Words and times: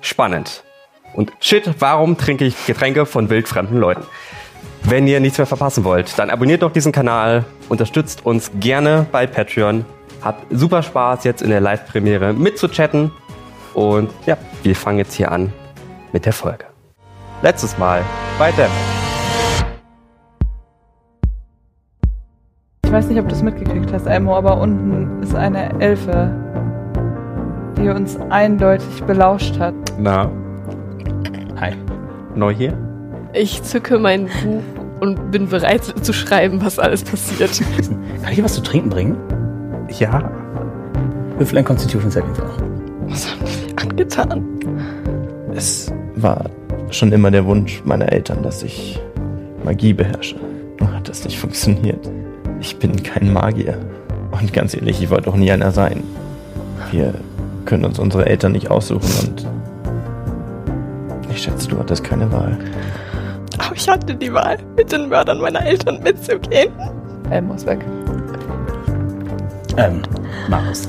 spannend 0.00 0.64
und 1.14 1.32
shit, 1.40 1.68
warum 1.80 2.16
trinke 2.16 2.44
ich 2.44 2.66
Getränke 2.66 3.06
von 3.06 3.30
wildfremden 3.30 3.78
Leuten? 3.78 4.02
Wenn 4.84 5.06
ihr 5.06 5.20
nichts 5.20 5.38
mehr 5.38 5.46
verpassen 5.46 5.84
wollt, 5.84 6.18
dann 6.18 6.30
abonniert 6.30 6.62
doch 6.62 6.72
diesen 6.72 6.92
Kanal, 6.92 7.44
unterstützt 7.68 8.24
uns 8.24 8.50
gerne 8.60 9.06
bei 9.10 9.26
Patreon, 9.26 9.84
habt 10.22 10.46
super 10.50 10.82
Spaß 10.82 11.24
jetzt 11.24 11.42
in 11.42 11.50
der 11.50 11.60
Live-Premiere 11.60 12.32
mitzuchatten 12.32 13.10
und 13.74 14.10
ja, 14.26 14.36
wir 14.62 14.76
fangen 14.76 14.98
jetzt 14.98 15.14
hier 15.14 15.32
an 15.32 15.52
mit 16.12 16.24
der 16.24 16.32
Folge. 16.32 16.64
Letztes 17.42 17.76
Mal 17.78 18.04
Dammit. 18.38 18.70
Ich 22.84 22.92
weiß 22.92 23.08
nicht, 23.08 23.20
ob 23.20 23.28
du 23.28 23.34
es 23.34 23.42
mitgekriegt 23.42 23.92
hast, 23.92 24.06
Elmo, 24.06 24.34
aber 24.34 24.58
unten 24.58 25.22
ist 25.22 25.34
eine 25.34 25.78
Elfe, 25.80 26.30
die 27.80 27.88
uns 27.88 28.18
eindeutig 28.30 29.02
belauscht 29.06 29.58
hat. 29.58 29.74
Na, 29.98 30.30
Hi. 31.60 31.72
neu 32.34 32.54
hier? 32.54 32.76
Ich 33.32 33.62
zücke 33.62 33.98
mein 33.98 34.26
Buch 34.42 34.62
und 35.00 35.30
bin 35.30 35.48
bereit 35.48 35.84
zu 36.02 36.12
schreiben, 36.12 36.60
was 36.64 36.78
alles 36.78 37.04
passiert. 37.04 37.60
Kann 38.22 38.32
ich 38.32 38.42
was 38.42 38.54
zu 38.54 38.62
trinken 38.62 38.90
bringen? 38.90 39.16
Ja, 39.98 40.30
Würfel 41.38 41.58
ein 41.58 41.64
Constitution 41.64 42.10
Saving 42.10 42.34
Throw. 42.34 42.50
Was 43.06 43.30
haben 43.30 43.44
die 43.44 43.78
angetan? 43.78 44.44
Es 45.54 45.92
war 46.16 46.46
schon 46.90 47.12
immer 47.12 47.30
der 47.30 47.46
Wunsch 47.46 47.82
meiner 47.84 48.10
Eltern, 48.10 48.42
dass 48.42 48.62
ich 48.62 49.00
Magie 49.64 49.92
beherrsche. 49.92 50.36
Nur 50.80 50.92
hat 50.92 51.08
das 51.08 51.24
nicht 51.24 51.38
funktioniert. 51.38 52.10
Ich 52.60 52.76
bin 52.78 53.00
kein 53.02 53.32
Magier. 53.32 53.78
Und 54.32 54.52
ganz 54.52 54.74
ehrlich, 54.74 55.00
ich 55.00 55.10
wollte 55.10 55.30
auch 55.30 55.36
nie 55.36 55.50
einer 55.52 55.70
sein. 55.70 56.02
Wir 56.90 57.14
können 57.68 57.84
uns 57.84 57.98
unsere 57.98 58.24
Eltern 58.24 58.52
nicht 58.52 58.70
aussuchen 58.70 59.10
und 59.20 59.46
ich 61.30 61.42
schätze, 61.42 61.68
du 61.68 61.78
hattest 61.78 62.02
keine 62.02 62.32
Wahl. 62.32 62.56
Aber 63.58 63.76
ich 63.76 63.86
hatte 63.86 64.14
die 64.14 64.32
Wahl, 64.32 64.56
mit 64.74 64.90
den 64.90 65.10
Mördern 65.10 65.38
meiner 65.38 65.64
Eltern 65.64 66.02
mitzugehen. 66.02 66.72
Elmo 67.28 67.52
ist 67.52 67.66
weg. 67.66 67.84
Ähm, 69.76 70.00
Markus. 70.48 70.88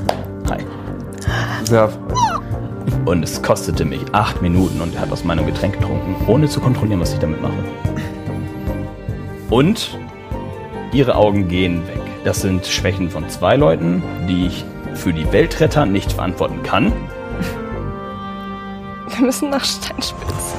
Hi. 0.49 0.59
ja 1.69 1.89
Und 3.03 3.23
es 3.23 3.41
kostete 3.41 3.83
mich 3.83 3.99
acht 4.14 4.41
Minuten 4.41 4.80
und 4.80 4.95
er 4.95 5.02
hat 5.02 5.11
aus 5.11 5.25
meinem 5.25 5.45
Getränk 5.45 5.77
getrunken, 5.80 6.16
ohne 6.27 6.47
zu 6.47 6.61
kontrollieren, 6.61 7.02
was 7.02 7.11
ich 7.11 7.19
damit 7.19 7.41
mache. 7.41 7.61
Und 9.49 9.97
ihre 10.93 11.16
Augen 11.16 11.49
gehen 11.49 11.86
weg. 11.88 11.99
Das 12.23 12.41
sind 12.41 12.66
Schwächen 12.66 13.09
von 13.09 13.27
zwei 13.27 13.58
Leuten, 13.58 14.02
die 14.30 14.47
ich 14.47 14.64
für 15.00 15.14
die 15.14 15.31
Weltretter 15.31 15.86
nicht 15.86 16.11
verantworten 16.11 16.61
kann. 16.61 16.92
Wir 19.08 19.25
müssen 19.25 19.50
nach 19.50 19.64
Steinspitz. 19.64 20.55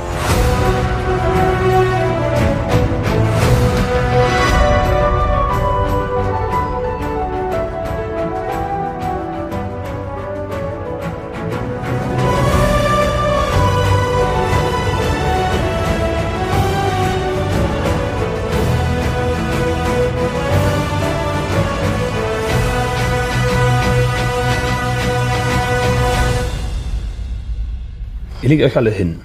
Legt 28.51 28.65
euch 28.65 28.77
alle 28.77 28.91
hin, 28.91 29.21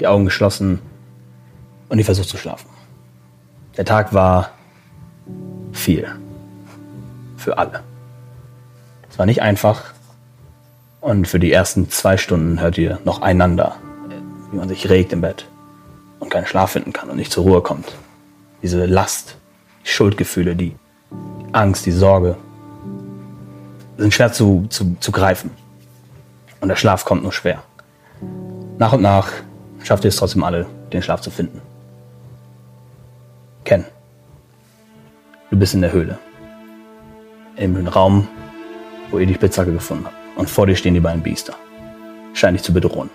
die 0.00 0.06
Augen 0.06 0.24
geschlossen 0.24 0.80
und 1.90 1.98
ihr 1.98 2.04
versucht 2.06 2.28
zu 2.28 2.38
schlafen. 2.38 2.68
Der 3.76 3.84
Tag 3.84 4.14
war 4.14 4.52
viel. 5.72 6.08
Für 7.36 7.58
alle. 7.58 7.82
Es 9.10 9.18
war 9.18 9.26
nicht 9.26 9.42
einfach. 9.42 9.92
Und 11.02 11.28
für 11.28 11.38
die 11.38 11.52
ersten 11.52 11.90
zwei 11.90 12.16
Stunden 12.16 12.60
hört 12.60 12.78
ihr 12.78 12.98
noch 13.04 13.20
einander, 13.20 13.76
wie 14.50 14.56
man 14.56 14.68
sich 14.68 14.88
regt 14.88 15.12
im 15.12 15.20
Bett 15.20 15.46
und 16.18 16.30
keinen 16.30 16.46
Schlaf 16.46 16.72
finden 16.72 16.94
kann 16.94 17.10
und 17.10 17.16
nicht 17.16 17.32
zur 17.32 17.44
Ruhe 17.44 17.60
kommt. 17.60 17.92
Diese 18.62 18.86
Last, 18.86 19.36
die 19.84 19.88
Schuldgefühle, 19.88 20.56
die 20.56 20.74
Angst, 21.52 21.84
die 21.84 21.92
Sorge 21.92 22.36
sind 23.98 24.14
schwer 24.14 24.32
zu, 24.32 24.66
zu, 24.70 24.96
zu 24.98 25.12
greifen. 25.12 25.50
Und 26.60 26.68
der 26.68 26.76
Schlaf 26.76 27.04
kommt 27.04 27.22
nur 27.22 27.32
schwer. 27.32 27.62
Nach 28.80 28.94
und 28.94 29.02
nach 29.02 29.30
schafft 29.82 30.04
ihr 30.04 30.08
es 30.08 30.16
trotzdem 30.16 30.42
alle, 30.42 30.64
den 30.90 31.02
Schlaf 31.02 31.20
zu 31.20 31.30
finden. 31.30 31.60
Ken, 33.62 33.84
du 35.50 35.58
bist 35.58 35.74
in 35.74 35.82
der 35.82 35.92
Höhle. 35.92 36.18
Im 37.56 37.86
Raum, 37.86 38.26
wo 39.10 39.18
ihr 39.18 39.26
die 39.26 39.34
Spitzhacke 39.34 39.70
gefunden 39.70 40.06
habt. 40.06 40.16
Und 40.34 40.48
vor 40.48 40.66
dir 40.66 40.76
stehen 40.76 40.94
die 40.94 41.00
beiden 41.00 41.22
Biester. 41.22 41.52
Scheinen 42.32 42.54
dich 42.54 42.62
zu 42.62 42.72
bedrohen. 42.72 43.10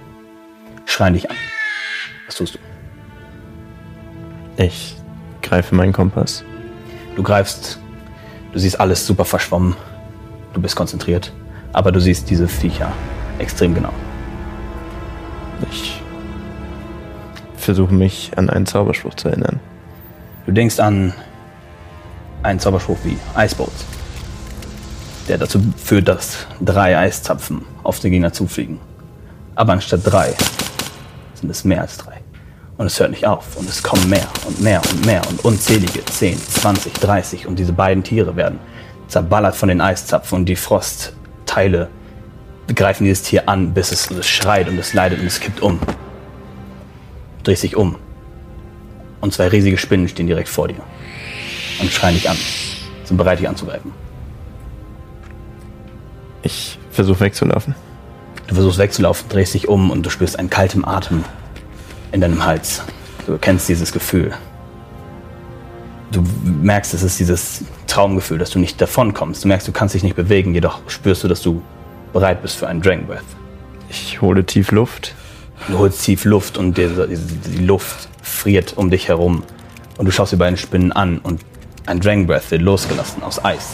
Schreien 0.85 1.15
dich 1.15 1.31
an. 1.31 1.35
Was 2.27 2.35
tust 2.35 2.53
du? 2.53 2.59
Ich 4.63 4.95
greife 5.41 5.73
meinen 5.73 5.93
Kompass. 5.93 6.43
Du 7.15 7.23
greifst, 7.23 7.79
du 8.53 8.59
siehst 8.59 8.79
alles 8.79 9.07
super 9.07 9.25
verschwommen. 9.25 9.75
Du 10.53 10.61
bist 10.61 10.75
konzentriert. 10.75 11.33
Aber 11.73 11.91
du 11.91 11.99
siehst 11.99 12.29
diese 12.29 12.47
Viecher 12.47 12.91
extrem 13.39 13.73
genau. 13.73 13.93
Ich 15.71 16.01
versuche 17.57 17.93
mich 17.93 18.31
an 18.35 18.49
einen 18.49 18.65
Zauberspruch 18.65 19.15
zu 19.15 19.29
erinnern. 19.29 19.59
Du 20.45 20.51
denkst 20.51 20.79
an 20.79 21.13
einen 22.43 22.59
Zauberspruch 22.59 22.97
wie 23.03 23.17
Icebolt, 23.37 23.71
der 25.27 25.37
dazu 25.37 25.61
führt, 25.77 26.07
dass 26.07 26.45
drei 26.61 26.97
Eiszapfen 26.97 27.63
auf 27.83 27.99
den 27.99 28.11
Gegner 28.11 28.31
zufliegen. 28.31 28.79
Aber 29.55 29.73
anstatt 29.73 30.01
drei 30.03 30.33
sind 31.33 31.49
es 31.49 31.63
mehr 31.63 31.81
als 31.81 31.97
drei. 31.97 32.21
Und 32.77 32.87
es 32.87 32.99
hört 32.99 33.11
nicht 33.11 33.25
auf. 33.25 33.55
Und 33.55 33.69
es 33.69 33.81
kommen 33.81 34.09
mehr 34.09 34.27
und 34.47 34.61
mehr 34.61 34.81
und 34.91 35.05
mehr 35.05 35.21
und 35.29 35.43
unzählige 35.45 36.03
10, 36.03 36.37
20, 36.37 36.93
30. 36.93 37.47
Und 37.47 37.57
diese 37.57 37.73
beiden 37.73 38.03
Tiere 38.03 38.35
werden 38.35 38.59
zerballert 39.07 39.55
von 39.55 39.69
den 39.69 39.81
Eiszapfen 39.81 40.39
und 40.39 40.45
die 40.45 40.55
Frostteile 40.55 41.89
greifen 42.73 43.03
dieses 43.03 43.21
Tier 43.21 43.47
an, 43.47 43.73
bis 43.73 43.91
es, 43.91 44.09
es 44.09 44.27
schreit 44.27 44.67
und 44.67 44.77
es 44.77 44.93
leidet 44.93 45.19
und 45.19 45.27
es 45.27 45.39
kippt 45.39 45.61
um. 45.61 45.79
Du 45.79 47.43
drehst 47.43 47.63
dich 47.63 47.75
um. 47.75 47.97
Und 49.21 49.33
zwei 49.33 49.47
riesige 49.47 49.77
Spinnen 49.77 50.07
stehen 50.07 50.27
direkt 50.27 50.49
vor 50.49 50.67
dir. 50.67 50.81
Und 51.79 51.91
schreien 51.91 52.15
dich 52.15 52.29
an. 52.29 52.37
Sind 53.03 53.17
bereit, 53.17 53.39
dich 53.39 53.47
anzugreifen. 53.47 53.91
Ich 56.41 56.79
versuche 56.91 57.19
wegzulaufen. 57.19 57.75
Du 58.47 58.55
versuchst 58.55 58.77
wegzulaufen, 58.77 59.27
drehst 59.29 59.53
dich 59.53 59.67
um 59.67 59.89
und 59.89 60.05
du 60.05 60.09
spürst 60.09 60.37
einen 60.37 60.49
kalten 60.49 60.85
Atem 60.85 61.23
in 62.11 62.21
deinem 62.21 62.45
Hals. 62.45 62.83
Du 63.25 63.37
kennst 63.37 63.67
dieses 63.67 63.91
Gefühl. 63.91 64.33
Du 66.11 66.23
merkst, 66.43 66.93
es 66.93 67.01
ist 67.01 67.19
dieses 67.19 67.63
Traumgefühl, 67.87 68.37
dass 68.37 68.51
du 68.51 68.59
nicht 68.59 68.79
davonkommst. 68.79 69.43
Du 69.43 69.47
merkst, 69.47 69.67
du 69.67 69.71
kannst 69.71 69.95
dich 69.95 70.03
nicht 70.03 70.15
bewegen, 70.15 70.53
jedoch 70.53 70.79
spürst 70.87 71.23
du, 71.23 71.27
dass 71.27 71.41
du 71.41 71.61
bereit 72.15 72.41
bist 72.41 72.55
für 72.55 72.67
einen 72.69 72.81
Dragon 72.81 73.05
Breath. 73.05 73.25
Ich 73.89 74.21
hole 74.21 74.45
tief 74.45 74.71
Luft. 74.71 75.13
Du 75.67 75.77
holst 75.77 76.01
tief 76.01 76.23
Luft 76.23 76.57
und 76.57 76.77
die, 76.77 76.87
die, 76.87 77.17
die 77.57 77.65
Luft 77.65 78.07
friert 78.23 78.77
um 78.77 78.89
dich 78.89 79.09
herum. 79.09 79.43
Und 79.97 80.05
du 80.05 80.11
schaust 80.11 80.31
die 80.31 80.37
beiden 80.37 80.55
Spinnen 80.55 80.93
an 80.93 81.17
und 81.17 81.41
ein 81.85 81.99
Dragon 81.99 82.25
Breath 82.25 82.49
wird 82.51 82.61
losgelassen 82.61 83.21
aus 83.21 83.43
Eis. 83.43 83.71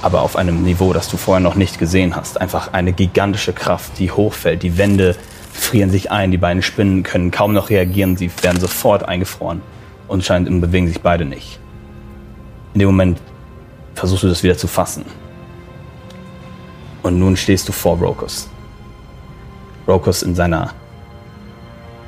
Aber 0.00 0.22
auf 0.22 0.36
einem 0.36 0.62
Niveau, 0.62 0.94
das 0.94 1.10
du 1.10 1.18
vorher 1.18 1.40
noch 1.42 1.54
nicht 1.54 1.78
gesehen 1.78 2.16
hast. 2.16 2.40
Einfach 2.40 2.72
eine 2.72 2.94
gigantische 2.94 3.52
Kraft, 3.52 3.98
die 3.98 4.10
hochfällt. 4.10 4.62
Die 4.62 4.78
Wände 4.78 5.14
frieren 5.52 5.90
sich 5.90 6.10
ein, 6.10 6.30
die 6.30 6.38
beiden 6.38 6.62
Spinnen 6.62 7.02
können 7.02 7.30
kaum 7.30 7.52
noch 7.52 7.68
reagieren, 7.68 8.16
sie 8.16 8.30
werden 8.40 8.58
sofort 8.58 9.06
eingefroren 9.06 9.60
und 10.08 10.24
scheint 10.24 10.48
bewegen 10.62 10.88
sich 10.88 11.02
beide 11.02 11.26
nicht. 11.26 11.60
In 12.72 12.78
dem 12.78 12.88
Moment 12.88 13.20
versuchst 13.94 14.22
du 14.22 14.28
das 14.28 14.42
wieder 14.42 14.56
zu 14.56 14.66
fassen. 14.66 15.04
Und 17.02 17.18
nun 17.18 17.36
stehst 17.36 17.68
du 17.68 17.72
vor 17.72 17.98
Rokus. 17.98 18.48
Rokus 19.88 20.22
in 20.22 20.34
seiner 20.34 20.74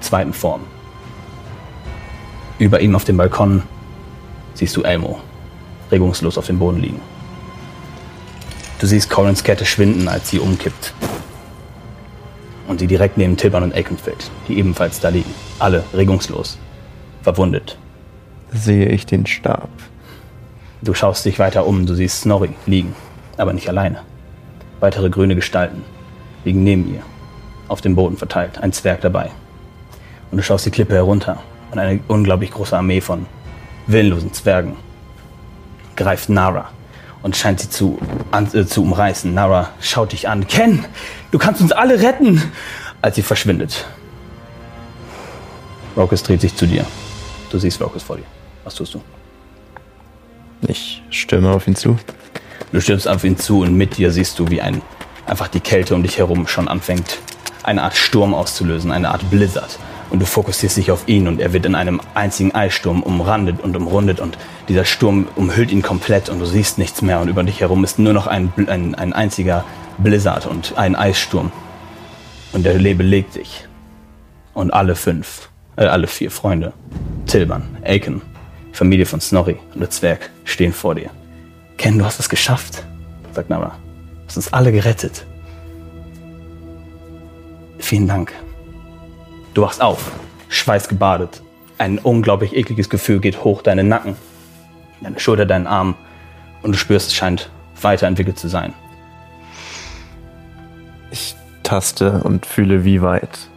zweiten 0.00 0.32
Form. 0.32 0.60
Über 2.58 2.80
ihm 2.80 2.94
auf 2.94 3.04
dem 3.04 3.16
Balkon 3.16 3.62
siehst 4.54 4.76
du 4.76 4.82
Elmo, 4.82 5.20
regungslos 5.90 6.38
auf 6.38 6.46
dem 6.46 6.58
Boden 6.58 6.80
liegen. 6.80 7.00
Du 8.78 8.86
siehst 8.86 9.10
Corins 9.10 9.42
Kette 9.42 9.64
schwinden, 9.64 10.08
als 10.08 10.28
sie 10.28 10.38
umkippt. 10.38 10.92
Und 12.68 12.80
sie 12.80 12.86
direkt 12.86 13.16
neben 13.16 13.36
Tilban 13.36 13.62
und 13.62 13.74
Aiken 13.74 13.96
fällt, 13.96 14.30
die 14.48 14.58
ebenfalls 14.58 15.00
da 15.00 15.08
liegen. 15.08 15.32
Alle 15.58 15.84
regungslos, 15.94 16.58
verwundet. 17.22 17.78
Sehe 18.52 18.88
ich 18.88 19.06
den 19.06 19.26
Stab. 19.26 19.70
Du 20.82 20.94
schaust 20.94 21.24
dich 21.24 21.38
weiter 21.38 21.66
um, 21.66 21.86
du 21.86 21.94
siehst 21.94 22.22
Snorri 22.22 22.50
liegen, 22.66 22.94
aber 23.36 23.52
nicht 23.52 23.68
alleine. 23.68 24.02
Weitere 24.82 25.10
grüne 25.10 25.36
Gestalten 25.36 25.84
liegen 26.44 26.64
neben 26.64 26.92
ihr, 26.92 27.02
auf 27.68 27.80
dem 27.80 27.94
Boden 27.94 28.16
verteilt, 28.16 28.58
ein 28.58 28.72
Zwerg 28.72 29.00
dabei. 29.00 29.30
Und 30.32 30.38
du 30.38 30.42
schaust 30.42 30.66
die 30.66 30.72
Klippe 30.72 30.96
herunter 30.96 31.40
und 31.70 31.78
eine 31.78 32.00
unglaublich 32.08 32.50
große 32.50 32.76
Armee 32.76 33.00
von 33.00 33.26
willenlosen 33.86 34.32
Zwergen 34.32 34.74
greift 35.94 36.30
Nara 36.30 36.72
und 37.22 37.36
scheint 37.36 37.60
sie 37.60 37.70
zu, 37.70 37.96
an, 38.32 38.52
äh, 38.54 38.66
zu 38.66 38.82
umreißen. 38.82 39.32
Nara 39.32 39.68
schaut 39.80 40.10
dich 40.10 40.28
an. 40.28 40.48
Ken, 40.48 40.84
du 41.30 41.38
kannst 41.38 41.60
uns 41.60 41.70
alle 41.70 42.02
retten! 42.02 42.42
Als 43.02 43.14
sie 43.14 43.22
verschwindet. 43.22 43.86
Rokus 45.96 46.24
dreht 46.24 46.40
sich 46.40 46.56
zu 46.56 46.66
dir. 46.66 46.84
Du 47.52 47.58
siehst 47.60 47.80
Rokus 47.80 48.02
vor 48.02 48.16
dir. 48.16 48.26
Was 48.64 48.74
tust 48.74 48.94
du? 48.94 49.02
Ich 50.66 51.04
stürme 51.10 51.52
auf 51.52 51.68
ihn 51.68 51.76
zu. 51.76 51.96
Du 52.72 52.80
stürmst 52.80 53.06
auf 53.06 53.22
ihn 53.22 53.36
zu 53.36 53.60
und 53.60 53.76
mit 53.76 53.98
dir 53.98 54.10
siehst 54.10 54.38
du, 54.38 54.48
wie 54.48 54.62
ein, 54.62 54.80
einfach 55.26 55.48
die 55.48 55.60
Kälte 55.60 55.94
um 55.94 56.02
dich 56.02 56.16
herum 56.16 56.46
schon 56.48 56.68
anfängt, 56.68 57.18
eine 57.62 57.82
Art 57.82 57.96
Sturm 57.96 58.34
auszulösen, 58.34 58.90
eine 58.90 59.10
Art 59.10 59.30
Blizzard. 59.30 59.78
Und 60.08 60.20
du 60.20 60.26
fokussierst 60.26 60.78
dich 60.78 60.90
auf 60.90 61.06
ihn 61.06 61.28
und 61.28 61.40
er 61.40 61.52
wird 61.52 61.66
in 61.66 61.74
einem 61.74 62.00
einzigen 62.14 62.54
Eissturm 62.54 63.02
umrandet 63.02 63.60
und 63.62 63.76
umrundet 63.76 64.20
und 64.20 64.38
dieser 64.68 64.84
Sturm 64.84 65.28
umhüllt 65.36 65.70
ihn 65.70 65.82
komplett 65.82 66.28
und 66.28 66.38
du 66.38 66.46
siehst 66.46 66.78
nichts 66.78 67.02
mehr 67.02 67.20
und 67.20 67.28
über 67.28 67.42
dich 67.42 67.60
herum 67.60 67.84
ist 67.84 67.98
nur 67.98 68.12
noch 68.14 68.26
ein, 68.26 68.52
ein, 68.56 68.94
ein 68.94 69.12
einziger 69.12 69.64
Blizzard 69.98 70.46
und 70.46 70.76
ein 70.76 70.96
Eissturm. 70.96 71.52
Und 72.52 72.64
der 72.64 72.74
Lebe 72.74 73.02
legt 73.02 73.34
sich. 73.34 73.66
Und 74.54 74.72
alle 74.72 74.96
fünf, 74.96 75.48
äh, 75.76 75.84
alle 75.84 76.06
vier 76.06 76.30
Freunde, 76.30 76.72
Tilban, 77.26 77.76
Aiken, 77.82 78.20
Familie 78.72 79.06
von 79.06 79.20
Snorri 79.20 79.56
und 79.74 79.80
der 79.80 79.90
Zwerg 79.90 80.30
stehen 80.44 80.72
vor 80.72 80.94
dir. 80.94 81.10
Ken, 81.82 81.98
du 81.98 82.04
hast 82.04 82.20
es 82.20 82.28
geschafft, 82.28 82.84
sagt 83.32 83.50
Nara. 83.50 83.70
Du 83.70 84.28
hast 84.28 84.36
uns 84.36 84.52
alle 84.52 84.70
gerettet. 84.70 85.26
Vielen 87.80 88.06
Dank. 88.06 88.32
Du 89.52 89.62
wachst 89.62 89.82
auf, 89.82 90.12
schweißgebadet. 90.48 91.42
Ein 91.78 91.98
unglaublich 91.98 92.54
ekliges 92.54 92.88
Gefühl 92.88 93.18
geht 93.18 93.42
hoch 93.42 93.62
deinen 93.62 93.88
Nacken, 93.88 94.14
deine 95.00 95.18
Schulter, 95.18 95.44
deinen 95.44 95.66
Arm 95.66 95.96
und 96.62 96.70
du 96.70 96.78
spürst, 96.78 97.08
es 97.08 97.16
scheint 97.16 97.50
weiterentwickelt 97.80 98.38
zu 98.38 98.46
sein. 98.46 98.74
Ich 101.10 101.34
taste 101.64 102.22
und 102.22 102.46
fühle, 102.46 102.84
wie 102.84 103.02
weit. 103.02 103.50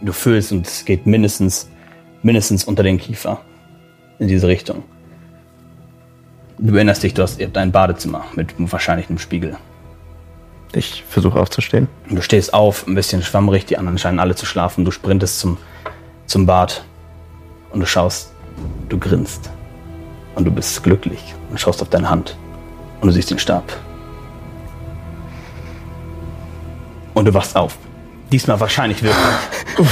Du 0.00 0.14
fühlst 0.14 0.50
und 0.50 0.66
es 0.66 0.86
geht 0.86 1.04
mindestens, 1.04 1.68
mindestens 2.22 2.64
unter 2.64 2.82
den 2.82 2.96
Kiefer 2.96 3.42
in 4.18 4.28
diese 4.28 4.48
Richtung. 4.48 4.82
Du 6.58 6.74
erinnerst 6.74 7.02
dich, 7.02 7.14
du 7.14 7.22
hast 7.22 7.38
ihr 7.38 7.46
habt 7.46 7.56
ein 7.58 7.72
Badezimmer 7.72 8.24
mit 8.34 8.54
wahrscheinlich 8.58 9.08
einem 9.08 9.18
Spiegel. 9.18 9.56
Ich 10.72 11.04
versuche 11.08 11.38
aufzustehen. 11.38 11.88
Du 12.08 12.20
stehst 12.22 12.52
auf, 12.54 12.86
ein 12.86 12.94
bisschen 12.94 13.22
schwammrig, 13.22 13.66
die 13.66 13.78
anderen 13.78 13.98
scheinen 13.98 14.18
alle 14.18 14.34
zu 14.34 14.46
schlafen. 14.46 14.84
Du 14.84 14.90
sprintest 14.90 15.38
zum, 15.38 15.58
zum 16.26 16.46
Bad 16.46 16.84
und 17.72 17.80
du 17.80 17.86
schaust, 17.86 18.32
du 18.88 18.98
grinst. 18.98 19.50
Und 20.34 20.44
du 20.44 20.50
bist 20.50 20.82
glücklich 20.82 21.34
und 21.50 21.58
schaust 21.60 21.80
auf 21.82 21.88
deine 21.88 22.10
Hand 22.10 22.36
und 23.00 23.08
du 23.08 23.12
siehst 23.12 23.30
den 23.30 23.38
Stab. 23.38 23.72
Und 27.14 27.24
du 27.24 27.32
wachst 27.32 27.56
auf. 27.56 27.76
Diesmal 28.32 28.60
wahrscheinlich 28.60 29.02
wirklich. 29.02 29.86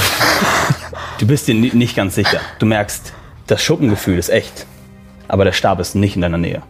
du 1.19 1.25
bist 1.25 1.47
dir 1.47 1.55
ni- 1.55 1.71
nicht 1.73 1.95
ganz 1.95 2.15
sicher. 2.15 2.39
Du 2.59 2.65
merkst, 2.67 3.13
das 3.47 3.63
Schuppengefühl 3.63 4.19
ist 4.19 4.29
echt. 4.29 4.67
Aber 5.27 5.43
der 5.45 5.51
Stab 5.53 5.79
ist 5.79 5.95
nicht 5.95 6.15
in 6.15 6.21
deiner 6.21 6.37
Nähe. 6.37 6.61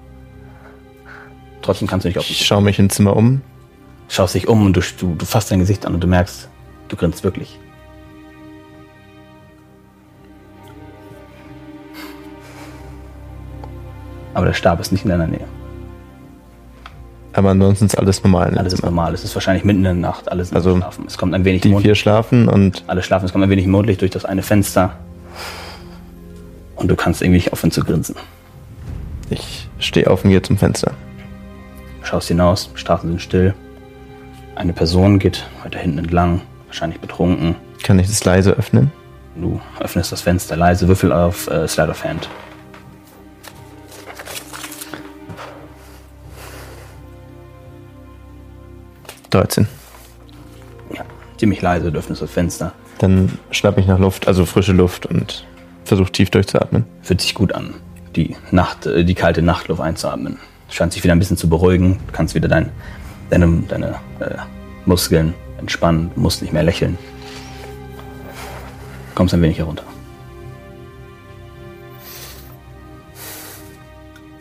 Trotzdem 1.61 1.87
kannst 1.87 2.05
du 2.05 2.09
nicht 2.09 2.17
auf 2.17 2.29
Ich 2.29 2.45
schaue 2.45 2.61
mich 2.61 2.79
im 2.79 2.89
Zimmer 2.89 3.15
um. 3.15 3.41
schaust 4.07 4.35
dich 4.35 4.47
um 4.47 4.65
und 4.65 4.73
du, 4.77 4.81
du, 4.99 5.15
du 5.15 5.25
fasst 5.25 5.51
dein 5.51 5.59
Gesicht 5.59 5.85
an 5.85 5.93
und 5.95 6.01
du 6.03 6.07
merkst, 6.07 6.47
du 6.89 6.95
grinst 6.95 7.23
wirklich. 7.23 7.59
Aber 14.33 14.45
der 14.45 14.53
Stab 14.53 14.79
ist 14.79 14.91
nicht 14.91 15.05
in 15.05 15.09
deiner 15.11 15.27
Nähe. 15.27 15.45
Aber 17.33 17.49
ansonsten 17.49 17.85
ist 17.85 17.97
alles 17.97 18.23
normal. 18.23 18.57
Alles 18.57 18.73
ist 18.73 18.83
normal. 18.83 19.13
Es 19.13 19.23
ist 19.23 19.35
wahrscheinlich 19.35 19.65
mitten 19.65 19.79
in 19.79 19.83
der 19.83 19.93
Nacht. 19.93 20.31
Alles 20.31 20.53
Also, 20.53 20.77
schlafen. 20.77 21.05
Es 21.07 21.17
kommt 21.17 21.33
ein 21.33 21.43
wenig 21.43 21.61
Die 21.61 21.69
Mond. 21.69 21.83
vier 21.83 21.95
schlafen 21.95 22.47
und 22.47 22.83
Alle 22.87 23.03
schlafen. 23.03 23.25
Es 23.25 23.31
kommt 23.33 23.43
ein 23.43 23.49
wenig 23.49 23.67
Mondlicht 23.67 24.01
durch 24.01 24.11
das 24.11 24.23
eine 24.25 24.41
Fenster. 24.41 24.97
Und 26.75 26.89
du 26.89 26.95
kannst 26.95 27.21
irgendwie 27.21 27.37
nicht 27.37 27.51
aufhören 27.53 27.71
zu 27.71 27.81
grinsen. 27.81 28.15
Ich 29.29 29.67
stehe 29.79 30.09
auf 30.09 30.23
und 30.23 30.29
gehe 30.29 30.41
zum 30.41 30.57
Fenster. 30.57 30.93
Du 32.01 32.05
schaust 32.05 32.27
hinaus. 32.27 32.69
Straßen 32.75 33.09
sind 33.09 33.21
still. 33.21 33.53
Eine 34.55 34.73
Person 34.73 35.19
geht 35.19 35.45
weiter 35.63 35.79
hinten 35.79 35.99
entlang. 35.99 36.41
Wahrscheinlich 36.67 36.99
betrunken. 36.99 37.55
Kann 37.83 37.99
ich 37.99 38.07
das 38.07 38.23
leise 38.23 38.51
öffnen? 38.51 38.91
Du 39.35 39.59
öffnest 39.79 40.11
das 40.11 40.21
Fenster 40.21 40.55
leise, 40.55 40.87
Würfel 40.87 41.11
auf 41.11 41.47
äh, 41.47 41.67
Slide 41.67 41.89
of 41.89 42.03
Hand. 42.03 42.29
Ja, 50.93 51.03
ziemlich 51.37 51.61
leise, 51.61 51.91
du 51.91 51.99
öffnest 51.99 52.21
das 52.21 52.31
Fenster. 52.31 52.71
Dann 52.99 53.37
schnapp 53.51 53.77
ich 53.77 53.87
nach 53.87 53.99
Luft, 53.99 54.27
also 54.29 54.45
frische 54.45 54.71
Luft 54.71 55.05
und 55.05 55.45
versuche 55.83 56.11
tief 56.11 56.29
durchzuatmen. 56.29 56.85
Fühlt 57.01 57.19
sich 57.19 57.35
gut 57.35 57.53
an, 57.53 57.73
die 58.15 58.35
Nacht, 58.51 58.85
äh, 58.85 59.03
die 59.03 59.15
kalte 59.15 59.41
Nachtluft 59.41 59.81
einzuatmen. 59.81 60.37
Scheint 60.69 60.93
sich 60.93 61.03
wieder 61.03 61.13
ein 61.13 61.19
bisschen 61.19 61.37
zu 61.37 61.49
beruhigen. 61.49 61.99
Du 62.07 62.13
kannst 62.13 62.35
wieder 62.35 62.47
dein, 62.47 62.71
deine, 63.29 63.63
deine 63.67 63.95
äh, 64.19 64.37
Muskeln 64.85 65.33
entspannen, 65.57 66.11
du 66.15 66.21
musst 66.21 66.41
nicht 66.41 66.53
mehr 66.53 66.63
lächeln. 66.63 66.97
Kommst 69.13 69.33
ein 69.33 69.41
wenig 69.41 69.57
herunter. 69.57 69.83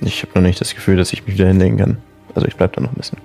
Ich 0.00 0.22
habe 0.22 0.32
noch 0.34 0.42
nicht 0.42 0.60
das 0.60 0.74
Gefühl, 0.74 0.96
dass 0.96 1.12
ich 1.12 1.26
mich 1.26 1.36
wieder 1.36 1.46
hinlegen 1.46 1.78
kann. 1.78 1.98
Also 2.34 2.46
ich 2.46 2.56
bleib 2.56 2.74
da 2.74 2.80
noch 2.80 2.90
ein 2.90 2.96
bisschen. 2.96 3.18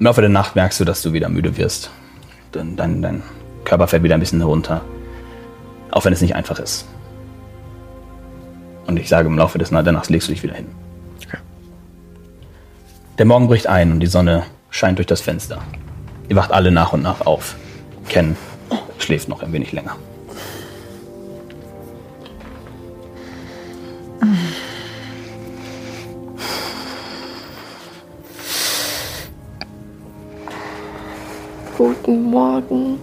Im 0.00 0.06
Laufe 0.06 0.20
der 0.20 0.30
Nacht 0.30 0.56
merkst 0.56 0.80
du, 0.80 0.84
dass 0.84 1.02
du 1.02 1.12
wieder 1.12 1.28
müde 1.28 1.56
wirst. 1.56 1.90
Dein, 2.52 2.76
dein, 2.76 3.02
dein 3.02 3.22
Körper 3.64 3.86
fällt 3.86 4.02
wieder 4.02 4.14
ein 4.14 4.20
bisschen 4.20 4.40
herunter. 4.40 4.82
Auch 5.90 6.04
wenn 6.04 6.12
es 6.12 6.20
nicht 6.20 6.34
einfach 6.34 6.58
ist. 6.58 6.86
Und 8.88 8.98
ich 8.98 9.08
sage, 9.10 9.28
im 9.28 9.36
Laufe 9.36 9.58
des, 9.58 9.68
der 9.68 9.92
Nacht 9.92 10.08
legst 10.08 10.28
du 10.28 10.32
dich 10.32 10.42
wieder 10.42 10.54
hin. 10.54 10.66
Okay. 11.26 11.36
Der 13.18 13.26
Morgen 13.26 13.46
bricht 13.46 13.66
ein 13.66 13.92
und 13.92 14.00
die 14.00 14.06
Sonne 14.06 14.44
scheint 14.70 14.96
durch 14.96 15.06
das 15.06 15.20
Fenster. 15.20 15.58
Ihr 16.30 16.36
wacht 16.36 16.52
alle 16.52 16.70
nach 16.70 16.94
und 16.94 17.02
nach 17.02 17.20
auf. 17.26 17.54
Ken 18.08 18.34
schläft 18.98 19.28
noch 19.28 19.42
ein 19.42 19.52
wenig 19.52 19.72
länger. 19.72 19.94
Guten 31.76 32.22
Morgen. 32.30 32.98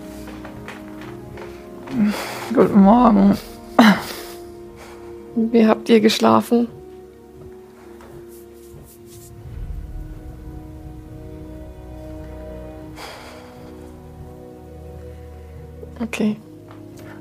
Guten 2.56 2.82
Morgen. 2.82 3.38
Wie 5.36 5.68
habt 5.68 5.89
ihr 5.89 6.00
geschlafen? 6.00 6.68
Okay. 16.01 16.38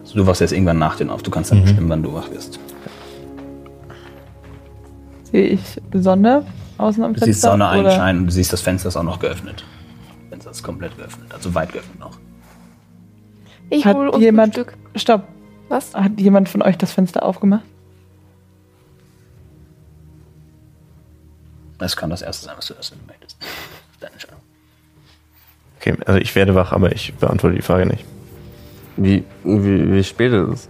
Also 0.03 0.15
du 0.17 0.27
wachst 0.27 0.41
jetzt 0.41 0.53
irgendwann 0.53 0.79
nach 0.79 0.97
den 0.97 1.11
auf. 1.11 1.23
Du 1.23 1.31
kannst 1.31 1.51
dann 1.51 1.63
bestimmen, 1.63 1.89
wann 1.89 2.03
du 2.03 2.13
wach 2.13 2.31
wirst. 2.31 2.59
Sehe 5.31 5.47
ich 5.47 5.81
Sonne 5.93 6.45
außen 6.79 7.03
am 7.05 7.15
Du 7.15 7.21
Fenster? 7.21 7.27
siehst 7.27 7.41
Sonne 7.43 7.69
einscheinen 7.69 8.23
und 8.23 8.27
du 8.27 8.33
siehst, 8.33 8.53
das 8.53 8.61
Fenster 8.61 8.89
ist 8.89 8.97
auch 8.97 9.03
noch 9.05 9.19
geöffnet. 9.21 9.65
Das 10.09 10.29
Fenster 10.31 10.51
ist 10.51 10.63
komplett 10.63 10.97
geöffnet, 10.97 11.33
also 11.33 11.55
weit 11.55 11.73
geöffnet 11.73 11.99
noch. 12.01 12.19
Ich 13.71 13.85
Hat 13.87 13.97
hol 13.97 14.09
uns 14.09 14.23
jemand- 14.23 14.55
Frühstück. 14.55 14.77
Stopp. 14.97 15.23
Was? 15.69 15.95
Hat 15.95 16.21
jemand 16.21 16.49
von 16.49 16.63
euch 16.63 16.77
das 16.77 16.93
Fenster 16.93 17.23
aufgemacht? 17.25 17.63
Das 21.85 21.97
kann 21.97 22.09
das 22.09 22.23
erste 22.23 22.47
sein, 22.47 22.55
was 22.57 22.67
du 22.67 22.73
du 22.73 22.81
möchtest. 23.07 23.37
Das 23.43 23.49
ist 23.93 24.03
Deine 24.03 24.13
Entscheidung. 24.15 24.41
Okay, 25.79 25.95
also 26.07 26.19
ich 26.19 26.35
werde 26.35 26.55
wach, 26.55 26.73
aber 26.73 26.93
ich 26.93 27.13
beantworte 27.13 27.57
die 27.57 27.61
Frage 27.63 27.85
nicht. 27.85 28.07
Wie, 28.97 29.23
wie, 29.45 29.93
wie 29.93 30.03
spät 30.03 30.33
ist 30.33 30.49
es? 30.49 30.69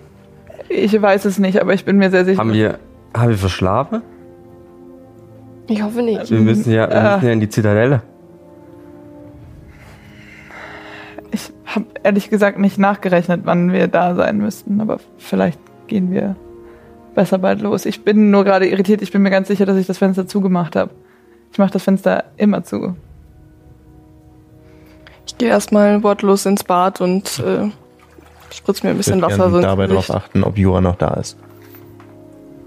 Ich 0.69 1.01
weiß 1.01 1.25
es 1.27 1.39
nicht, 1.39 1.61
aber 1.61 1.73
ich 1.73 1.85
bin 1.85 1.99
mir 1.99 2.11
sehr 2.11 2.25
sicher. 2.25 2.41
Haben 2.41 2.53
wir, 2.53 2.81
haben 3.17 3.29
wir 3.29 3.39
verschlafen? 3.39 4.03
Ich 5.69 5.81
hoffe 5.85 6.03
nicht. 6.03 6.29
Wir 6.33 6.41
müssen 6.41 6.73
ja, 6.73 6.89
wir 6.91 6.97
Äh. 6.97 7.15
müssen 7.15 7.27
ja 7.27 7.33
in 7.33 7.41
die 7.41 7.49
Zitadelle. 7.49 8.03
Ich 11.31 11.53
habe 11.65 11.87
ehrlich 12.03 12.29
gesagt 12.29 12.59
nicht 12.59 12.77
nachgerechnet, 12.79 13.43
wann 13.45 13.73
wir 13.73 13.87
da 13.87 14.17
sein 14.17 14.39
müssten, 14.39 14.81
aber 14.81 14.99
vielleicht 15.19 15.61
gehen 15.87 16.11
wir 16.11 16.35
besser 17.15 17.39
bald 17.39 17.61
los. 17.61 17.87
Ich 17.87 18.03
bin 18.03 18.33
nur 18.33 18.43
gerade 18.43 18.67
irritiert. 18.67 19.01
Ich 19.01 19.13
bin 19.13 19.23
mir 19.23 19.31
ganz 19.31 19.47
sicher, 19.47 19.65
dass 19.65 19.77
ich 19.77 19.87
das 19.87 19.99
Fenster 19.99 20.27
zugemacht 20.27 20.75
habe. 20.75 20.91
Ich 21.55 21.59
mache 21.59 21.71
das 21.71 21.85
Fenster 21.85 22.25
immer 22.37 22.65
zu. 22.65 22.97
Ich 25.25 25.39
gehe 25.39 25.51
erstmal 25.51 26.03
wortlos 26.03 26.47
ins 26.47 26.65
Bad 26.65 27.01
und 27.01 27.39
äh, 27.39 27.71
spritz 28.53 28.83
mir 28.83 28.91
ein 28.91 28.95
Ich 28.95 29.07
bisschen 29.07 29.23
würde 29.23 29.39
Wasser. 29.39 29.55
ins 29.55 29.63
dabei 29.63 29.87
darauf 29.87 30.11
achten, 30.11 30.43
ob 30.43 30.59
Jura 30.59 30.81
noch 30.81 30.97
da 30.97 31.15
ist. 31.15 31.37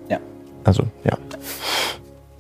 Ja. 0.08 0.20
Also, 0.64 0.84
ja. 1.04 1.18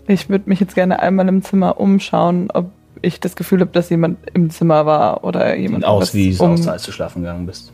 Ich 0.07 0.29
würde 0.29 0.49
mich 0.49 0.61
jetzt 0.61 0.73
gerne 0.73 1.01
einmal 1.01 1.27
im 1.27 1.43
Zimmer 1.43 1.81
umschauen, 1.81 2.49
ob 2.53 2.71
ich 3.01 3.19
das 3.19 3.35
Gefühl 3.35 3.59
habe, 3.59 3.71
dass 3.71 3.89
jemand 3.89 4.17
im 4.33 4.49
Zimmer 4.49 4.85
war 4.85 5.25
oder 5.25 5.53
jemand 5.57 5.83
Sieht 5.83 5.89
aus, 5.89 6.13
wie 6.13 6.29
es 6.29 6.39
um... 6.39 6.51
aussah, 6.51 6.71
als 6.71 6.83
du 6.83 6.93
schlafen 6.93 7.23
gegangen 7.23 7.45
bist. 7.45 7.73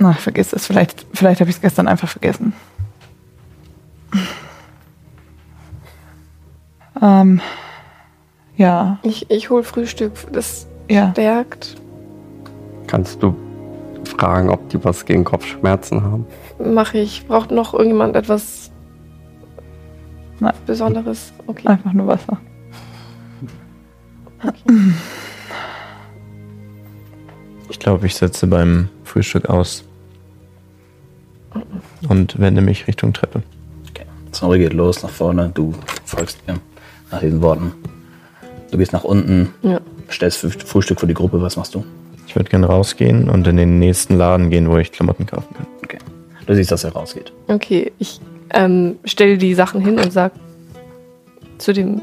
Na, 0.00 0.12
vergiss 0.14 0.52
es. 0.52 0.66
Vielleicht, 0.66 1.06
vielleicht 1.14 1.40
habe 1.40 1.50
ich 1.50 1.56
es 1.56 1.62
gestern 1.62 1.86
einfach 1.86 2.08
vergessen. 2.08 2.52
Ähm, 7.00 7.40
ja, 8.56 8.98
Ich, 9.02 9.30
ich 9.30 9.50
hol 9.50 9.62
Frühstück. 9.62 10.12
Das 10.32 10.66
ja. 10.88 11.10
stärkt. 11.12 11.76
Kannst 12.86 13.22
du 13.22 13.36
fragen, 14.04 14.50
ob 14.50 14.68
die 14.70 14.82
was 14.84 15.04
gegen 15.04 15.24
Kopfschmerzen 15.24 16.02
haben? 16.02 16.26
Mache 16.58 16.98
ich. 16.98 17.26
Braucht 17.26 17.50
noch 17.50 17.74
irgendjemand 17.74 18.16
etwas 18.16 18.70
Nein. 20.40 20.54
Besonderes? 20.66 21.32
Okay. 21.46 21.66
Einfach 21.66 21.92
nur 21.92 22.06
Wasser. 22.06 22.38
Ich 27.68 27.78
glaube, 27.78 28.06
ich 28.06 28.14
setze 28.14 28.46
beim 28.46 28.88
Frühstück 29.04 29.46
aus. 29.48 29.84
Und 32.08 32.38
wende 32.38 32.60
mich 32.60 32.86
Richtung 32.86 33.12
Treppe. 33.12 33.42
Okay. 33.90 34.04
Snorri 34.32 34.60
geht 34.60 34.72
los 34.72 35.02
nach 35.02 35.10
vorne, 35.10 35.50
du 35.52 35.74
folgst 36.04 36.38
ihr 36.46 36.54
nach 37.10 37.20
diesen 37.20 37.42
Worten. 37.42 37.72
Du 38.70 38.78
gehst 38.78 38.92
nach 38.92 39.04
unten, 39.04 39.54
Ja. 39.62 39.80
stellst 40.10 40.38
Früh- 40.38 40.50
Frühstück 40.50 41.00
für 41.00 41.06
die 41.06 41.14
Gruppe, 41.14 41.40
was 41.40 41.56
machst 41.56 41.74
du? 41.74 41.84
Ich 42.26 42.36
würde 42.36 42.50
gerne 42.50 42.66
rausgehen 42.66 43.30
und 43.30 43.46
in 43.46 43.56
den 43.56 43.78
nächsten 43.78 44.16
Laden 44.16 44.50
gehen, 44.50 44.68
wo 44.70 44.76
ich 44.76 44.92
Klamotten 44.92 45.24
kaufen 45.26 45.54
kann. 45.54 45.66
Okay. 45.82 45.98
Du 46.46 46.54
siehst, 46.54 46.70
dass 46.70 46.84
er 46.84 46.92
rausgeht. 46.92 47.32
Okay, 47.48 47.92
ich 47.98 48.20
ähm, 48.52 48.96
stelle 49.04 49.38
die 49.38 49.54
Sachen 49.54 49.80
hin 49.80 49.98
und 49.98 50.12
sag 50.12 50.32
zu 51.58 51.72
dem 51.72 52.02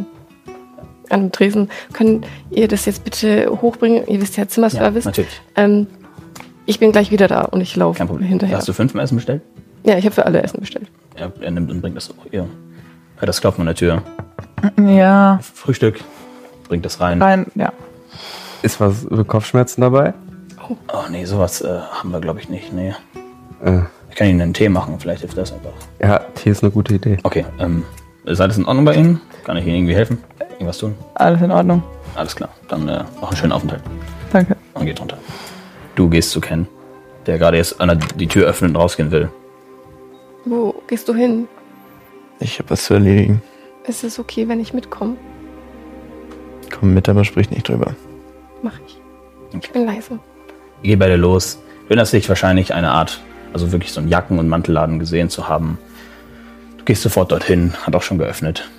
an 1.10 1.22
dem 1.22 1.32
Tresen, 1.32 1.70
können 1.94 2.26
ihr 2.50 2.68
das 2.68 2.86
jetzt 2.86 3.04
bitte 3.04 3.48
hochbringen? 3.62 4.08
Ihr 4.08 4.20
wisst 4.22 4.38
ja 4.38 4.48
Zimmerservice. 4.48 5.06
natürlich. 5.06 5.40
ähm, 5.56 5.86
ich 6.66 6.80
bin 6.80 6.92
gleich 6.92 7.12
wieder 7.12 7.28
da 7.28 7.42
und 7.44 7.62
ich 7.62 7.76
laufe 7.76 8.04
hinterher. 8.24 8.58
Hast 8.58 8.68
du 8.68 8.74
fünf 8.74 8.96
Essen 8.96 9.16
bestellt? 9.18 9.44
Ja, 9.84 10.00
ich 10.00 10.06
habe 10.06 10.16
für 10.16 10.26
alle 10.26 10.42
Essen 10.42 10.60
bestellt. 10.62 10.88
Er, 11.16 11.32
er 11.42 11.52
nimmt 11.52 11.70
und 11.70 11.80
bringt 11.82 11.96
das 11.96 12.10
hoch. 12.10 12.16
Ihr 12.32 12.48
hört 13.26 13.30
das 13.30 13.42
Klopfen 13.42 13.62
an 13.62 13.66
der 13.68 13.76
Tür. 13.76 14.04
Ja, 14.80 15.40
Frühstück, 15.42 16.00
bringt 16.70 16.86
das 16.86 17.02
rein. 17.02 17.20
rein, 17.22 17.48
ja. 17.56 17.74
Ist 18.62 18.80
was 18.80 19.06
für 19.10 19.26
Kopfschmerzen 19.26 19.82
dabei? 19.82 20.14
Oh 20.70 20.76
nee, 21.10 21.26
sowas 21.26 21.62
äh, 21.62 21.80
haben 21.92 22.12
wir 22.12 22.20
glaube 22.22 22.40
ich 22.40 22.50
nicht. 22.50 22.72
Nee. 22.72 22.94
Äh, 23.64 23.80
Ich 24.12 24.16
kann 24.16 24.28
Ihnen 24.28 24.42
einen 24.42 24.54
Tee 24.54 24.70
machen, 24.70 25.00
vielleicht 25.00 25.22
hilft 25.22 25.38
das 25.38 25.52
einfach. 25.52 25.72
ja, 26.00 26.20
Tee 26.36 26.52
ist 26.52 26.62
eine 26.64 26.72
gute 26.72 26.94
Idee. 26.94 27.18
Okay, 27.24 27.46
ähm, 27.60 27.84
ist 28.26 28.40
alles 28.42 28.58
in 28.60 28.66
Ordnung 28.66 28.86
bei 28.86 28.94
Ihnen? 28.94 29.20
Kann 29.44 29.58
ich 29.58 29.66
Ihnen 29.66 29.76
irgendwie 29.78 29.96
helfen? 29.96 30.20
Irgendwas 30.54 30.78
tun? 30.78 30.96
Alles 31.16 31.42
in 31.42 31.52
Ordnung. 31.52 31.82
Alles 32.16 32.36
klar. 32.36 32.50
Dann 32.70 32.88
äh, 32.88 33.04
noch 33.22 33.30
einen 33.30 33.38
schönen 33.38 33.52
Aufenthalt. 33.52 33.82
Danke. 34.32 34.56
Und 34.76 34.86
geht 34.86 35.00
runter. 35.02 35.18
Du 35.96 36.10
gehst 36.10 36.30
zu 36.32 36.42
Ken, 36.42 36.68
der 37.26 37.38
gerade 37.40 37.58
jetzt 37.58 37.82
an 37.82 37.88
der, 37.90 37.98
die 37.98 38.28
Tür 38.28 38.48
öffnet 38.48 38.70
und 38.70 38.76
rausgehen 38.78 39.10
will. 39.12 39.30
Wo 40.46 40.76
gehst 40.88 41.08
du 41.10 41.14
hin? 41.16 41.48
Ich 42.40 42.60
habe 42.60 42.70
was 42.70 42.86
zu 42.86 42.94
erledigen. 42.96 43.42
Ist 43.88 44.04
es 44.04 44.20
okay, 44.20 44.48
wenn 44.48 44.60
ich 44.60 44.74
mitkomme? 44.74 45.16
Komm 46.78 46.94
mit, 46.94 47.08
aber 47.08 47.24
sprich 47.24 47.50
nicht 47.50 47.70
drüber. 47.70 47.96
Mach 48.62 48.80
ich. 48.86 49.00
Ich 49.62 49.72
bin 49.72 49.86
leise. 49.86 50.20
Ihr 50.82 50.90
geht 50.90 51.00
beide 51.00 51.16
los. 51.16 51.60
Du 51.84 51.90
erinnerst 51.90 52.14
dich 52.14 52.28
wahrscheinlich 52.28 52.74
eine 52.74 52.92
Art, 52.92 53.22
also 53.54 53.72
wirklich 53.72 53.92
so 53.92 54.02
einen 54.02 54.10
Jacken- 54.10 54.40
und 54.40 54.50
Mantelladen 54.50 55.00
gesehen 55.00 55.30
zu 55.30 55.48
haben. 55.48 55.78
Du 56.78 56.86
gehst 56.86 57.04
sofort 57.04 57.32
dorthin, 57.32 57.74
hat 57.86 57.96
auch 57.96 58.02
schon 58.02 58.18
geöffnet. 58.18 58.70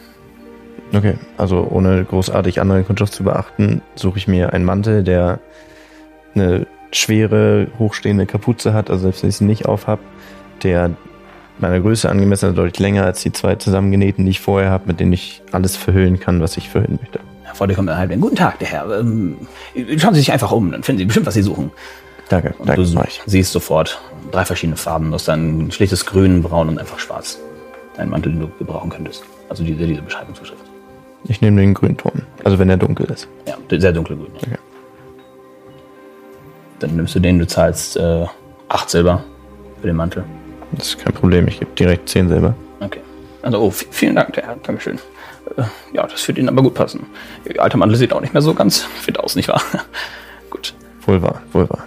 Okay, 0.93 1.15
also 1.37 1.67
ohne 1.71 2.05
großartig 2.05 2.61
andere 2.61 2.85
Kundschaft 2.85 3.13
zu 3.13 3.25
beachten, 3.25 3.83
suche 3.95 4.19
ich 4.19 4.29
mir 4.29 4.53
einen 4.53 4.65
Mantel, 4.65 5.03
der 5.03 5.41
eine 6.35 6.67
schwere, 6.93 7.69
hochstehende 7.79 8.27
Kapuze 8.27 8.73
hat, 8.73 8.91
also 8.91 9.03
selbst 9.03 9.23
wenn 9.23 9.31
ich 9.31 9.37
sie 9.37 9.45
nicht 9.45 9.67
aufhab, 9.67 9.99
der 10.63 10.91
meiner 11.59 11.81
Größe 11.81 12.09
angemessen 12.09 12.51
ist, 12.51 12.59
deutlich 12.59 12.79
länger 12.79 13.05
als 13.05 13.23
die 13.23 13.33
zwei 13.33 13.57
zusammengenähten, 13.57 14.25
die 14.25 14.31
ich 14.31 14.41
vorher 14.41 14.71
habe, 14.71 14.85
mit 14.87 15.01
denen 15.01 15.13
ich 15.13 15.43
alles 15.53 15.77
verhüllen 15.77 16.21
kann, 16.21 16.41
was 16.41 16.57
ich 16.57 16.69
verhüllen 16.69 16.99
möchte. 17.01 17.21
Vor 17.55 17.67
dir 17.67 17.75
kommt 17.75 17.89
er 17.89 17.97
halt, 17.97 18.11
guten 18.21 18.37
Tag, 18.37 18.59
der 18.59 18.69
Herr. 18.69 19.01
Ähm, 19.01 19.39
schauen 19.97 20.13
Sie 20.13 20.21
sich 20.21 20.31
einfach 20.31 20.53
um, 20.53 20.71
dann 20.73 20.83
finden 20.83 20.99
Sie 20.99 21.05
bestimmt, 21.07 21.27
was 21.27 21.35
Sie 21.35 21.43
suchen. 21.43 21.71
Danke, 22.29 22.55
Und 22.59 22.69
danke, 22.69 22.83
du 22.83 23.05
siehst 23.27 23.53
sofort 23.53 24.01
drei 24.31 24.45
verschiedene 24.45 24.77
Farben. 24.77 25.09
Du 25.09 25.15
hast 25.15 25.29
ein 25.29 25.71
schlichtes 25.71 26.05
Grün, 26.05 26.43
Braun 26.43 26.69
und 26.69 26.79
einfach 26.79 26.99
Schwarz. 26.99 27.39
Ein 27.97 28.11
Mantel, 28.11 28.33
den 28.33 28.41
du 28.41 28.49
gebrauchen 28.59 28.91
könntest. 28.91 29.25
Also 29.49 29.65
diese, 29.65 29.87
diese 29.87 30.03
Beschreibung 30.03 30.35
zur 30.35 30.45
Schrift. 30.45 30.65
Ich 31.25 31.41
nehme 31.41 31.61
den 31.61 31.73
Grünton, 31.73 32.23
also 32.45 32.59
wenn 32.59 32.69
er 32.69 32.77
dunkel 32.77 33.07
ist. 33.07 33.27
Ja, 33.47 33.57
sehr 33.79 33.93
dunkelgrün. 33.93 34.29
Okay. 34.37 34.59
Dann 36.79 36.95
nimmst 36.97 37.15
du 37.15 37.21
den, 37.21 37.39
du 37.39 37.47
zahlst 37.47 37.97
äh, 37.97 38.27
acht 38.69 38.91
Silber 38.91 39.25
für 39.81 39.87
den 39.87 39.97
Mantel. 39.97 40.25
Das 40.73 40.89
ist 40.89 40.99
kein 40.99 41.15
Problem, 41.15 41.49
ich 41.49 41.59
gebe 41.59 41.71
direkt 41.79 42.09
10 42.09 42.29
Silber. 42.29 42.55
Okay. 42.81 43.01
Also, 43.43 43.61
oh, 43.61 43.71
vielen 43.71 44.17
Dank, 44.17 44.33
der 44.33 44.45
Herr. 44.47 44.57
Dankeschön. 44.63 44.99
Äh, 45.57 45.63
ja, 45.93 46.07
das 46.07 46.27
wird 46.27 46.39
Ihnen 46.39 46.49
aber 46.49 46.63
gut 46.63 46.75
passen. 46.75 47.07
Ihr 47.45 47.63
alter 47.63 47.79
Mantel 47.79 47.97
sieht 47.97 48.13
auch 48.13 48.21
nicht 48.21 48.33
mehr 48.33 48.43
so 48.43 48.55
ganz 48.55 48.83
fit 48.83 49.19
aus, 49.19 49.37
nicht 49.37 49.49
wahr? 49.49 49.63
gut. 50.51 50.75
Wohl 51.07 51.23
wahr, 51.23 51.41
wohl 51.53 51.69
wahr. 51.71 51.85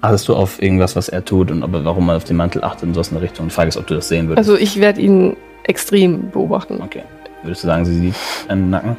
Achtest 0.00 0.28
du 0.28 0.34
auf 0.34 0.62
irgendwas, 0.62 0.96
was 0.96 1.08
er 1.08 1.24
tut 1.24 1.50
und 1.50 1.62
ob 1.62 1.74
er, 1.74 1.84
warum 1.84 2.08
er 2.08 2.16
auf 2.16 2.24
den 2.24 2.36
Mantel 2.36 2.62
achtet 2.62 2.84
und 2.84 2.94
so 2.94 3.00
aus 3.00 3.10
einer 3.10 3.20
Richtung 3.20 3.46
und 3.46 3.52
fragst, 3.52 3.76
ob 3.76 3.86
du 3.86 3.94
das 3.94 4.08
sehen 4.08 4.28
würdest? 4.28 4.48
Also 4.48 4.56
ich 4.56 4.80
werde 4.80 5.00
ihn 5.00 5.36
extrem 5.64 6.30
beobachten. 6.30 6.80
okay. 6.82 7.02
Würdest 7.42 7.62
du 7.62 7.66
sagen, 7.68 7.84
sie 7.84 7.98
sieht 7.98 8.14
einen 8.48 8.70
Nacken? 8.70 8.96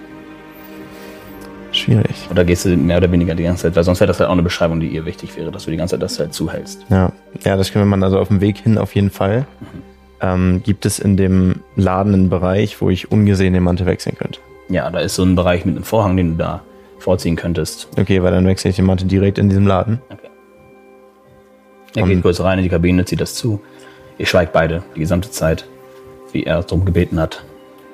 Schwierig. 1.72 2.28
Oder 2.32 2.44
gehst 2.46 2.66
du 2.66 2.76
mehr 2.76 2.98
oder 2.98 3.12
weniger 3.12 3.36
die 3.36 3.44
ganze 3.44 3.64
Zeit? 3.64 3.76
Weil 3.76 3.84
sonst 3.84 4.00
wäre 4.00 4.08
das 4.08 4.20
halt 4.20 4.28
auch 4.30 4.34
eine 4.34 4.42
Beschreibung, 4.44 4.80
die 4.80 4.88
ihr 4.88 5.06
wichtig 5.06 5.36
wäre, 5.38 5.52
dass 5.52 5.66
du 5.66 5.72
die 5.72 5.78
ganze 5.78 5.96
Zeit 5.96 6.02
das 6.04 6.20
halt 6.20 6.34
zuhältst. 6.34 6.86
Ja, 6.90 7.12
ja, 7.44 7.56
das 7.58 7.72
können 7.72 7.90
wir 7.90 7.96
mal 7.98 8.04
also 8.04 8.20
auf 8.20 8.30
dem 8.30 8.42
Weg 8.42 8.58
hin 8.58 8.78
auf 8.78 8.96
jeden 8.96 9.10
Fall. 9.12 9.46
Ähm, 10.22 10.62
gibt 10.64 10.86
es 10.86 11.00
in 11.00 11.16
dem 11.16 11.62
Laden 11.76 12.14
einen 12.14 12.30
Bereich, 12.30 12.82
wo 12.82 12.90
ich 12.90 13.12
ungesehen 13.12 13.54
den 13.54 13.64
Mantel 13.64 13.86
wechseln 13.86 14.18
könnte? 14.18 14.40
Ja, 14.70 14.90
da 14.90 15.00
ist 15.00 15.16
so 15.16 15.24
ein 15.24 15.36
Bereich 15.36 15.66
mit 15.66 15.76
einem 15.76 15.84
Vorhang, 15.84 16.18
den 16.18 16.32
du 16.32 16.38
da 16.44 16.62
vorziehen 16.98 17.36
könntest. 17.36 17.88
Okay, 17.98 18.22
weil 18.22 18.32
dann 18.32 18.46
wechsle 18.46 18.70
ich 18.72 18.76
den 18.76 18.86
Mantel 18.86 19.08
direkt 19.08 19.38
in 19.38 19.48
diesem 19.50 19.66
Laden. 19.66 20.02
Er 21.96 22.04
Und- 22.04 22.10
geht 22.10 22.22
kurz 22.22 22.40
rein 22.42 22.60
in 22.60 22.64
die 22.64 22.70
Kabine, 22.70 23.06
zieht 23.06 23.22
das 23.22 23.36
zu. 23.36 23.62
Ihr 24.18 24.26
schweigt 24.26 24.52
beide 24.54 24.84
die 24.96 25.00
gesamte 25.00 25.32
Zeit, 25.32 25.66
wie 26.34 26.44
er 26.44 26.62
darum 26.62 26.86
gebeten 26.86 27.20
hat. 27.20 27.44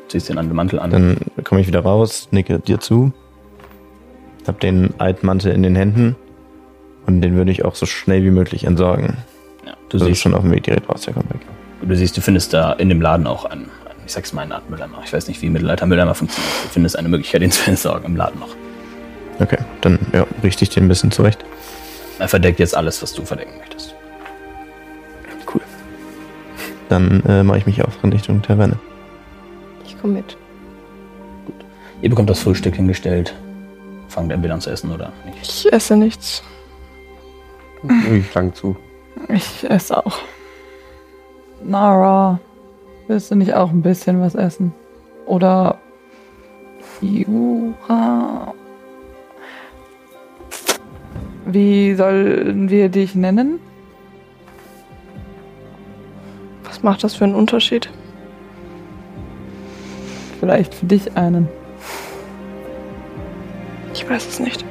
Ziehst 0.08 0.30
den 0.30 0.38
anderen 0.38 0.56
Mantel 0.56 0.80
an. 0.80 0.90
Dann 0.92 1.18
komme 1.44 1.62
ich 1.62 1.68
wieder 1.68 1.82
raus, 1.82 2.28
nicke 2.32 2.60
dir 2.60 2.80
zu, 2.80 3.12
hab 4.48 4.60
den 4.60 4.94
alten 5.00 5.26
Mantel 5.26 5.52
in 5.54 5.64
den 5.64 5.76
Händen 5.76 6.16
und 7.06 7.22
den 7.22 7.36
würde 7.36 7.52
ich 7.52 7.66
auch 7.66 7.76
so 7.76 7.86
schnell 7.86 8.24
wie 8.24 8.32
möglich 8.32 8.64
entsorgen. 8.66 9.18
ja, 9.66 9.74
du, 9.90 9.98
Also 9.98 10.06
siehst, 10.06 10.22
schon 10.22 10.34
auf 10.34 10.42
dem 10.42 10.52
Weg 10.52 10.64
direkt 10.64 10.90
raus, 10.90 11.02
der 11.02 11.14
kommt 11.14 11.30
weg. 11.34 11.42
du 11.82 11.96
siehst, 11.96 12.16
du 12.18 12.22
findest 12.22 12.54
da 12.54 12.74
in 12.74 12.90
dem 12.90 13.02
Laden 13.02 13.28
auch 13.28 13.46
einen, 13.46 13.64
einen 13.64 14.00
ich 14.06 14.12
sag's 14.14 14.34
mal, 14.34 14.44
eine 14.44 14.56
Art 14.56 14.70
Mülleimer. 14.70 15.02
Ich 15.04 15.14
weiß 15.14 15.28
nicht, 15.28 15.42
wie 15.42 15.50
Mittelalter-Mülleimer 15.50 16.16
funktioniert. 16.16 16.54
Du 16.64 16.70
findest 16.70 16.98
eine 16.98 17.10
Möglichkeit, 17.10 17.42
den 17.42 17.52
zu 17.52 17.70
entsorgen 17.70 18.06
im 18.06 18.16
Laden 18.16 18.40
noch. 18.40 18.56
Okay, 19.40 19.58
dann 19.82 20.00
ja, 20.14 20.26
richte 20.44 20.64
ich 20.64 20.70
den 20.70 20.86
ein 20.86 20.88
bisschen 20.88 21.12
zurecht. 21.12 21.44
Er 22.20 22.28
verdeckt 22.30 22.60
jetzt 22.60 22.76
alles, 22.76 23.02
was 23.02 23.14
du 23.14 23.26
verdecken 23.26 23.58
möchtest. 23.60 23.94
Cool. 25.54 25.62
Dann 26.88 27.22
äh, 27.28 27.44
mache 27.44 27.58
ich 27.58 27.66
mich 27.66 27.84
auf 27.84 27.98
in 28.04 28.14
Richtung 28.14 28.42
Taverne. 28.42 28.78
Ich 29.86 30.00
komme 30.00 30.14
mit. 30.14 30.38
Ihr 32.02 32.10
bekommt 32.10 32.30
das 32.30 32.40
Frühstück 32.40 32.76
hingestellt. 32.76 33.34
Fangt 34.16 34.32
entweder 34.32 34.54
an 34.54 34.62
zu 34.62 34.70
essen 34.70 34.94
oder 34.94 35.12
nicht. 35.26 35.42
Ich 35.42 35.74
esse 35.74 35.98
nichts. 35.98 36.42
Ich 38.10 38.34
lang 38.34 38.54
zu. 38.54 38.78
Ich 39.28 39.70
esse 39.70 39.98
auch. 40.06 40.20
Nara, 41.62 42.40
willst 43.08 43.30
du 43.30 43.36
nicht 43.36 43.54
auch 43.54 43.72
ein 43.72 43.82
bisschen 43.82 44.22
was 44.22 44.34
essen? 44.34 44.74
Oder 45.26 45.80
Jura? 47.02 48.54
Wie 51.46 51.94
sollen 51.96 52.70
wir 52.70 52.88
dich 52.88 53.16
nennen? 53.16 53.60
Was 56.64 56.84
macht 56.84 57.04
das 57.04 57.16
für 57.16 57.26
einen 57.26 57.36
Unterschied? 57.36 57.90
Vielleicht 60.40 60.74
für 60.74 60.86
dich 60.86 61.18
einen. 61.18 61.50
Ich 63.96 64.10
weiß 64.10 64.28
es 64.28 64.40
nicht. 64.42 64.66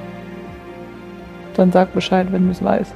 Dann 1.57 1.73
sag 1.73 1.95
Bescheid, 1.95 2.27
wenn 2.31 2.45
du 2.45 2.53
es 2.53 2.63
weißt. 2.63 2.93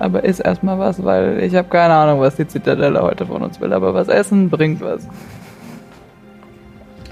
Aber 0.00 0.24
iss 0.24 0.40
erstmal 0.40 0.78
was, 0.78 1.04
weil 1.04 1.40
ich 1.40 1.54
habe 1.54 1.68
keine 1.68 1.94
Ahnung, 1.94 2.20
was 2.20 2.34
die 2.34 2.48
Zitadelle 2.48 3.00
heute 3.00 3.26
von 3.26 3.42
uns 3.42 3.60
will. 3.60 3.72
Aber 3.72 3.94
was 3.94 4.08
essen 4.08 4.50
bringt 4.50 4.80
was. 4.80 5.06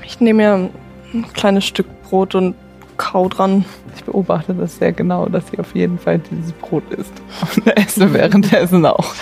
Ich 0.04 0.20
nehme 0.20 0.42
mir 0.42 0.70
ein 1.14 1.32
kleines 1.32 1.64
Stück 1.64 1.86
Brot 2.02 2.34
und 2.34 2.56
kau 2.96 3.28
dran. 3.28 3.64
Ich 3.94 4.04
beobachte 4.04 4.52
das 4.52 4.78
sehr 4.78 4.92
genau, 4.92 5.26
dass 5.26 5.48
sie 5.48 5.60
auf 5.60 5.74
jeden 5.74 5.98
Fall 5.98 6.18
dieses 6.18 6.52
Brot 6.52 6.90
isst. 6.90 7.12
Und 7.56 7.66
esse 7.76 8.12
währenddessen 8.12 8.84
auch. 8.84 9.14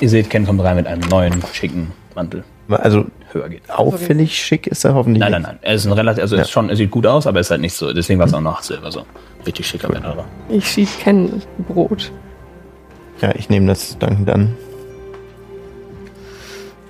Ihr 0.00 0.08
seht, 0.08 0.30
Ken 0.30 0.46
kommt 0.46 0.62
rein 0.62 0.76
mit 0.76 0.86
einem 0.86 1.08
neuen, 1.08 1.42
schicken 1.52 1.90
Mantel. 2.14 2.44
Also 2.68 3.06
Höher 3.32 3.48
geht. 3.48 3.70
auffällig 3.70 4.36
schick 4.36 4.66
ist 4.66 4.84
er 4.84 4.94
hoffentlich 4.94 5.20
Nein, 5.20 5.32
nein, 5.32 5.42
nicht. 5.42 5.50
nein. 5.52 5.58
Er 5.62 5.74
ist 5.74 5.86
ein 5.86 5.92
relativ, 5.92 6.22
also 6.22 6.36
Ja. 6.36 6.42
ist 6.42 6.50
schon, 6.50 6.68
er 6.68 6.76
sieht 6.76 6.90
gut 6.90 7.06
aus, 7.06 7.26
aber 7.26 7.38
er 7.38 7.40
ist 7.42 7.50
halt 7.50 7.60
nicht 7.60 7.74
so. 7.74 7.92
Deswegen 7.92 8.18
war 8.18 8.26
es 8.26 8.34
auch 8.34 8.40
noch 8.40 8.62
Silber 8.62 8.90
so. 8.92 9.04
Richtig 9.46 9.66
schicker 9.66 9.88
Männer. 9.90 10.24
Ich 10.48 10.66
schieb 10.68 10.88
Ken 11.00 11.42
Brot. 11.68 12.10
Ja, 13.20 13.34
ich 13.34 13.48
nehme 13.48 13.66
das 13.66 13.98
dankend 13.98 14.30
an. 14.30 14.56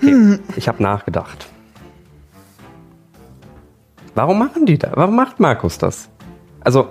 Ich 0.56 0.66
habe 0.68 0.82
nachgedacht. 0.82 1.47
Warum 4.14 4.38
machen 4.38 4.64
die 4.66 4.78
da? 4.78 4.92
Warum 4.94 5.14
macht 5.14 5.38
Markus 5.40 5.76
das? 5.78 6.09
Also, 6.62 6.88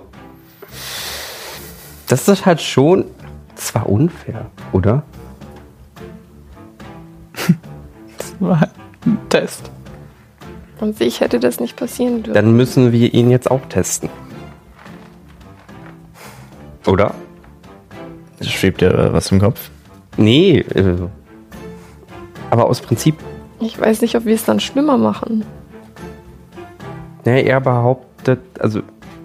das 2.08 2.28
ist 2.28 2.46
halt 2.46 2.60
schon 2.60 3.04
zwar 3.56 3.88
unfair, 3.88 4.46
oder? 4.72 5.02
Das 8.18 8.34
war 8.40 8.60
halt 8.60 8.70
Test. 9.28 9.70
An 10.80 10.92
sich 10.92 11.20
hätte 11.20 11.38
das 11.40 11.60
nicht 11.60 11.76
passieren 11.76 12.22
dürfen. 12.22 12.34
Dann 12.34 12.56
müssen 12.56 12.92
wir 12.92 13.12
ihn 13.12 13.30
jetzt 13.30 13.50
auch 13.50 13.60
testen. 13.68 14.08
Oder? 16.86 17.14
Schwebt 18.40 18.80
dir 18.80 19.10
was 19.12 19.30
im 19.30 19.40
Kopf? 19.40 19.70
Nee. 20.16 20.58
äh, 20.60 20.96
Aber 22.50 22.66
aus 22.66 22.80
Prinzip, 22.80 23.16
Ich 23.60 23.78
weiß 23.78 24.00
nicht, 24.00 24.16
ob 24.16 24.24
wir 24.24 24.34
es 24.34 24.44
dann 24.44 24.60
schlimmer 24.60 24.96
machen. 24.96 25.44
ne, 27.26 27.42
er 27.42 27.60
behauptet, 27.60 28.40
also 28.58 28.80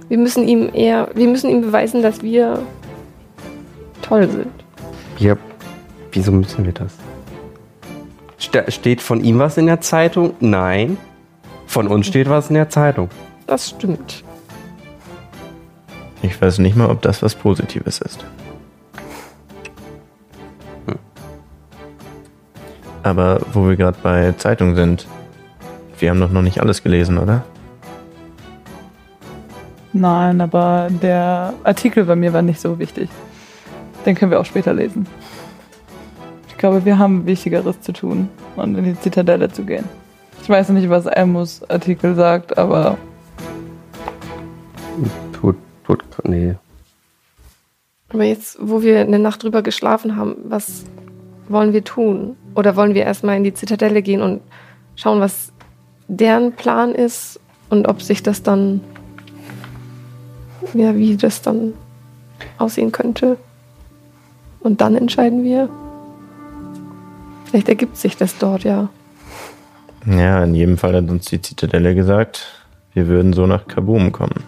Wir 0.09 0.17
müssen 0.17 0.47
ihm 0.47 0.69
eher, 0.73 1.09
wir 1.15 1.27
müssen 1.27 1.49
ihm 1.49 1.61
beweisen, 1.61 2.01
dass 2.01 2.21
wir 2.21 2.59
toll 4.01 4.29
sind. 4.29 4.51
wir, 5.17 5.37
wieso 6.11 6.31
müssen 6.33 6.65
wir 6.65 6.73
das? 6.73 6.91
Ste 8.37 8.69
steht 8.71 9.01
von 9.01 9.23
ihm 9.23 9.39
was 9.39 9.57
in 9.57 9.65
der 9.65 9.81
Zeitung? 9.81 10.33
Nein. 10.39 10.97
Von 11.67 11.87
uns 11.87 12.07
steht 12.07 12.29
was 12.29 12.49
in 12.49 12.55
der 12.55 12.69
Zeitung. 12.69 13.09
Das 13.47 13.69
stimmt. 13.69 14.23
Ich 16.21 16.41
weiß 16.41 16.59
nicht 16.59 16.75
mal, 16.75 16.89
ob 16.89 17.01
das 17.01 17.21
was 17.21 17.35
Positives 17.35 17.99
ist. 17.99 18.25
Aber 23.03 23.39
wo 23.53 23.67
wir 23.67 23.75
gerade 23.75 23.97
bei 24.01 24.31
Zeitung 24.31 24.75
sind, 24.75 25.05
wir 25.99 26.09
haben 26.09 26.19
doch 26.19 26.31
noch 26.31 26.41
nicht 26.41 26.59
alles 26.59 26.81
gelesen, 26.81 27.19
oder? 27.19 27.43
Nein, 29.93 30.41
aber 30.41 30.89
der 30.89 31.53
Artikel 31.63 32.05
bei 32.05 32.15
mir 32.15 32.33
war 32.33 32.41
nicht 32.41 32.59
so 32.59 32.79
wichtig. 32.79 33.09
Den 34.05 34.15
können 34.15 34.31
wir 34.31 34.39
auch 34.39 34.45
später 34.45 34.73
lesen. 34.73 35.07
Ich 36.65 36.67
glaube, 36.67 36.83
wir 36.83 36.97
haben 36.97 37.27
Wichtigeres 37.27 37.79
zu 37.81 37.93
tun 37.93 38.27
und 38.55 38.75
in 38.75 38.85
die 38.85 38.99
Zitadelle 38.99 39.51
zu 39.51 39.65
gehen. 39.65 39.85
Ich 40.41 40.49
weiß 40.49 40.69
nicht, 40.69 40.89
was 40.89 41.05
Elmus 41.05 41.61
Artikel 41.69 42.15
sagt, 42.15 42.57
aber 42.57 42.97
Tut, 45.31 45.57
tut, 45.85 46.03
nee. 46.23 46.55
Aber 48.09 48.23
jetzt, 48.23 48.57
wo 48.59 48.81
wir 48.81 48.99
eine 49.01 49.19
Nacht 49.19 49.43
drüber 49.43 49.61
geschlafen 49.61 50.15
haben, 50.15 50.37
was 50.45 50.85
wollen 51.49 51.71
wir 51.71 51.83
tun? 51.83 52.35
Oder 52.55 52.75
wollen 52.75 52.95
wir 52.95 53.03
erstmal 53.03 53.37
in 53.37 53.43
die 53.43 53.53
Zitadelle 53.53 54.01
gehen 54.01 54.23
und 54.23 54.41
schauen, 54.95 55.19
was 55.19 55.53
deren 56.07 56.53
Plan 56.53 56.95
ist 56.95 57.39
und 57.69 57.87
ob 57.87 58.01
sich 58.01 58.23
das 58.23 58.41
dann, 58.41 58.81
ja, 60.73 60.95
wie 60.95 61.15
das 61.15 61.43
dann 61.43 61.75
aussehen 62.57 62.91
könnte? 62.91 63.37
Und 64.61 64.81
dann 64.81 64.95
entscheiden 64.95 65.43
wir. 65.43 65.69
Vielleicht 67.55 67.69
ergibt 67.69 67.95
sich 67.95 68.17
das 68.17 68.37
dort, 68.37 68.65
ja. 68.65 68.89
Ja, 70.05 70.43
in 70.43 70.55
jedem 70.55 70.77
Fall 70.77 70.93
hat 70.93 71.09
uns 71.09 71.27
die 71.27 71.41
Zitadelle 71.41 71.95
gesagt, 71.95 72.65
wir 72.93 73.07
würden 73.07 73.31
so 73.31 73.47
nach 73.47 73.65
Kaboom 73.65 74.11
kommen. 74.11 74.43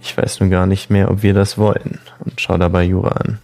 Ich 0.00 0.16
weiß 0.16 0.38
nun 0.38 0.48
gar 0.48 0.66
nicht 0.66 0.90
mehr, 0.90 1.10
ob 1.10 1.24
wir 1.24 1.34
das 1.34 1.58
wollen. 1.58 1.98
Und 2.20 2.40
schau 2.40 2.56
dabei 2.56 2.84
Jura 2.84 3.08
an. 3.08 3.40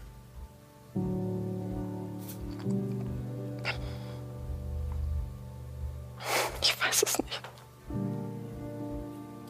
Ich 6.63 6.81
weiß 6.81 7.03
es 7.03 7.19
nicht. 7.19 7.43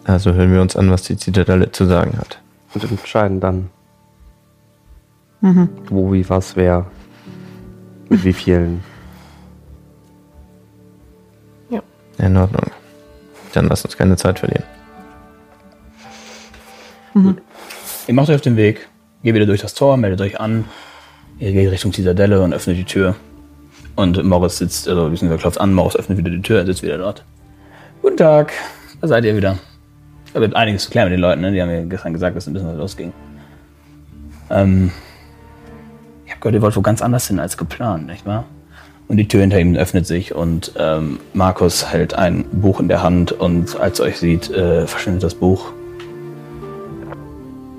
Also 0.05 0.33
hören 0.33 0.51
wir 0.51 0.63
uns 0.63 0.77
an, 0.77 0.91
was 0.91 1.03
die 1.03 1.19
Zitadelle 1.19 1.71
zu 1.73 1.85
sagen 1.85 2.17
hat. 2.17 2.41
Und 2.73 2.91
entscheiden 2.91 3.41
dann. 3.41 3.69
Wo, 5.91 6.15
wie, 6.15 6.27
was, 6.31 6.57
wer. 6.57 6.87
Mit 8.14 8.24
wie 8.24 8.33
vielen. 8.33 8.85
In 12.18 12.37
Ordnung. 12.37 12.70
Dann 13.55 13.66
lass 13.66 13.85
uns 13.85 13.96
keine 13.96 14.16
Zeit 14.16 14.38
verlieren. 14.38 14.62
Ihr 18.07 18.14
macht 18.14 18.29
euch 18.29 18.37
auf 18.37 18.40
den 18.40 18.57
Weg, 18.57 18.88
geht 19.24 19.35
wieder 19.35 19.46
durch 19.46 19.61
das 19.61 19.74
Tor, 19.74 19.96
meldet 19.96 20.20
euch 20.20 20.38
an. 20.38 20.64
Ihr 21.40 21.50
geht 21.50 21.72
Richtung 21.72 21.92
Zitadelle 21.92 22.40
und 22.40 22.53
öffnet 22.53 22.77
die 22.77 22.85
Tür. 22.85 23.16
Und 23.96 24.22
Morris 24.22 24.59
sitzt, 24.59 24.88
also 24.88 25.11
beziehungsweise 25.11 25.40
klopft 25.40 25.61
an, 25.61 25.74
Morris 25.74 25.96
öffnet 25.96 26.18
wieder 26.18 26.31
die 26.31 26.42
Tür, 26.42 26.61
er 26.61 26.66
sitzt 26.66 26.85
wieder 26.85 26.98
dort. 26.98 27.24
Guten 28.00 28.16
Tag, 28.16 28.53
da 29.00 29.09
seid 29.09 29.24
ihr 29.24 29.37
wieder. 29.37 29.59
Da 30.33 30.38
gibt 30.38 30.55
einiges 30.55 30.85
zu 30.85 30.90
klären 30.90 31.09
mit 31.09 31.16
den 31.18 31.20
Leuten, 31.20 31.40
ne? 31.40 31.50
die 31.50 31.61
haben 31.61 31.68
mir 31.68 31.85
gestern 31.87 32.12
gesagt, 32.12 32.37
dass 32.37 32.46
ein 32.46 32.53
bisschen 32.53 32.68
was 32.68 32.79
losging. 32.79 33.12
Ähm, 34.50 34.92
gehört, 36.44 36.54
ihr 36.54 36.62
wollt 36.62 36.76
wo 36.76 36.83
ganz 36.83 37.02
anders 37.02 37.26
hin 37.26 37.40
als 37.40 37.57
geplant, 37.57 38.07
nicht 38.07 38.26
wahr? 38.26 38.44
Und 39.09 39.16
die 39.16 39.26
Tür 39.26 39.40
hinter 39.40 39.59
ihm 39.59 39.74
öffnet 39.74 40.07
sich 40.07 40.35
und 40.35 40.72
ähm, 40.78 41.18
Markus 41.33 41.90
hält 41.90 42.14
ein 42.14 42.44
Buch 42.52 42.80
in 42.80 42.88
der 42.88 43.02
Hand 43.02 43.33
und 43.33 43.78
als 43.80 43.98
er 43.98 44.07
euch 44.07 44.18
sieht, 44.18 44.50
äh, 44.50 44.87
verschwindet 44.87 45.22
das 45.22 45.35
Buch. 45.35 45.72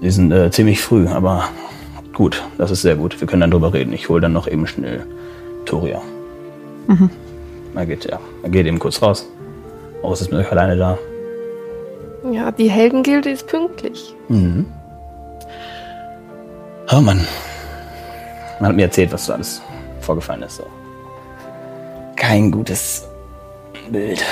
Wir 0.01 0.11
sind 0.11 0.31
äh, 0.31 0.51
ziemlich 0.51 0.81
früh, 0.81 1.07
aber 1.07 1.45
gut, 2.13 2.43
das 2.57 2.69
ist 2.69 2.81
sehr 2.81 2.95
gut. 2.95 3.19
Wir 3.19 3.27
können 3.27 3.41
dann 3.41 3.51
drüber 3.51 3.73
reden. 3.73 3.93
Ich 3.93 4.09
hole 4.09 4.21
dann 4.21 4.33
noch 4.33 4.47
eben 4.47 4.67
schnell 4.67 5.05
Toria. 5.65 6.01
Er 7.75 7.85
geht, 7.85 8.05
ja, 8.05 8.19
er 8.43 8.49
geht 8.49 8.65
eben 8.67 8.79
kurz 8.79 9.01
raus. 9.01 9.27
Morris 10.01 10.21
ist 10.21 10.31
mit 10.31 10.39
euch 10.39 10.51
alleine 10.51 10.77
da. 10.77 10.97
Ja, 12.31 12.51
die 12.51 12.69
Heldengilde 12.69 13.29
ist 13.29 13.47
pünktlich. 13.47 14.13
Mhm. 14.27 14.65
Oh 16.91 17.01
Mann. 17.01 17.21
Man 18.59 18.69
hat 18.69 18.75
mir 18.75 18.83
erzählt, 18.83 19.11
was 19.11 19.25
so 19.25 19.33
alles 19.33 19.61
vorgefallen 20.01 20.43
ist. 20.43 20.57
So. 20.57 20.67
Kein 22.15 22.51
gutes 22.51 23.07
Bild. 23.91 24.23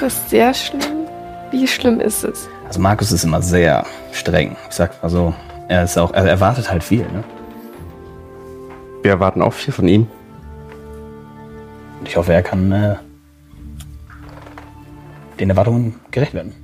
Das 0.00 0.14
ist 0.14 0.30
sehr 0.30 0.54
schlimm. 0.54 1.06
Wie 1.50 1.66
schlimm 1.66 2.00
ist 2.00 2.24
es? 2.24 2.48
Also 2.66 2.80
Markus 2.80 3.12
ist 3.12 3.24
immer 3.24 3.42
sehr 3.42 3.86
streng. 4.12 4.56
Ich 4.68 4.76
sag 4.76 5.02
mal 5.02 5.08
so, 5.08 5.34
er 5.68 5.84
ist 5.84 5.96
auch, 5.96 6.12
er 6.12 6.24
erwartet 6.24 6.70
halt 6.70 6.82
viel. 6.82 7.02
Ne? 7.02 7.22
Wir 9.02 9.12
erwarten 9.12 9.42
auch 9.42 9.52
viel 9.52 9.72
von 9.72 9.86
ihm. 9.86 10.08
Und 12.00 12.08
ich 12.08 12.16
hoffe, 12.16 12.32
er 12.32 12.42
kann 12.42 12.72
äh, 12.72 12.96
den 15.38 15.50
Erwartungen 15.50 15.94
gerecht 16.10 16.34
werden. 16.34 16.54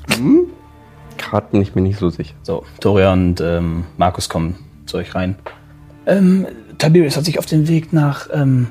Gerade 1.18 1.46
bin 1.50 1.62
ich 1.62 1.74
mir 1.74 1.82
nicht 1.82 1.98
so 1.98 2.10
sicher. 2.10 2.34
So, 2.42 2.64
Toria 2.80 3.12
und 3.12 3.40
ähm, 3.40 3.84
Markus 3.96 4.28
kommen 4.28 4.56
zu 4.86 4.96
euch 4.98 5.14
rein. 5.14 5.36
Ähm, 6.06 6.46
Tiberius 6.82 7.16
hat 7.16 7.24
sich 7.24 7.38
auf 7.38 7.46
den 7.46 7.68
Weg 7.68 7.92
nach 7.92 8.28
ähm, 8.32 8.66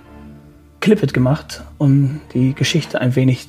Clippet 0.82 1.14
gemacht, 1.14 1.64
um 1.78 2.20
die 2.34 2.54
Geschichte 2.54 3.00
ein 3.00 3.16
wenig 3.16 3.48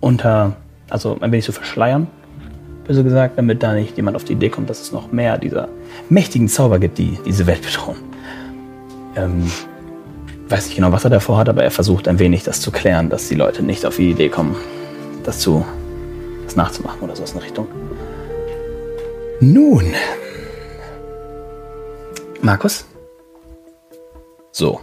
unter, 0.00 0.54
also 0.90 1.16
ein 1.18 1.32
wenig 1.32 1.46
zu 1.46 1.52
verschleiern, 1.52 2.08
böse 2.86 3.02
gesagt, 3.02 3.38
damit 3.38 3.62
da 3.62 3.72
nicht 3.72 3.96
jemand 3.96 4.16
auf 4.16 4.24
die 4.24 4.34
Idee 4.34 4.50
kommt, 4.50 4.68
dass 4.68 4.82
es 4.82 4.92
noch 4.92 5.12
mehr 5.12 5.38
dieser 5.38 5.68
mächtigen 6.10 6.48
Zauber 6.48 6.78
gibt, 6.78 6.98
die 6.98 7.18
diese 7.24 7.46
Welt 7.46 7.62
bedrohen. 7.62 7.96
Ähm, 9.16 9.50
weiß 10.50 10.66
nicht 10.66 10.76
genau, 10.76 10.92
was 10.92 11.04
er 11.04 11.10
davor 11.10 11.38
hat, 11.38 11.48
aber 11.48 11.64
er 11.64 11.70
versucht 11.70 12.06
ein 12.06 12.18
wenig 12.18 12.42
das 12.42 12.60
zu 12.60 12.70
klären, 12.70 13.08
dass 13.08 13.28
die 13.28 13.34
Leute 13.34 13.62
nicht 13.62 13.86
auf 13.86 13.96
die 13.96 14.10
Idee 14.10 14.28
kommen, 14.28 14.56
das 15.24 15.38
zu 15.38 15.64
das 16.44 16.54
nachzumachen 16.54 17.00
oder 17.00 17.16
sowas 17.16 17.30
in 17.30 17.38
der 17.38 17.46
Richtung. 17.46 17.66
Nun. 19.40 19.94
Markus? 22.42 22.84
So. 24.50 24.80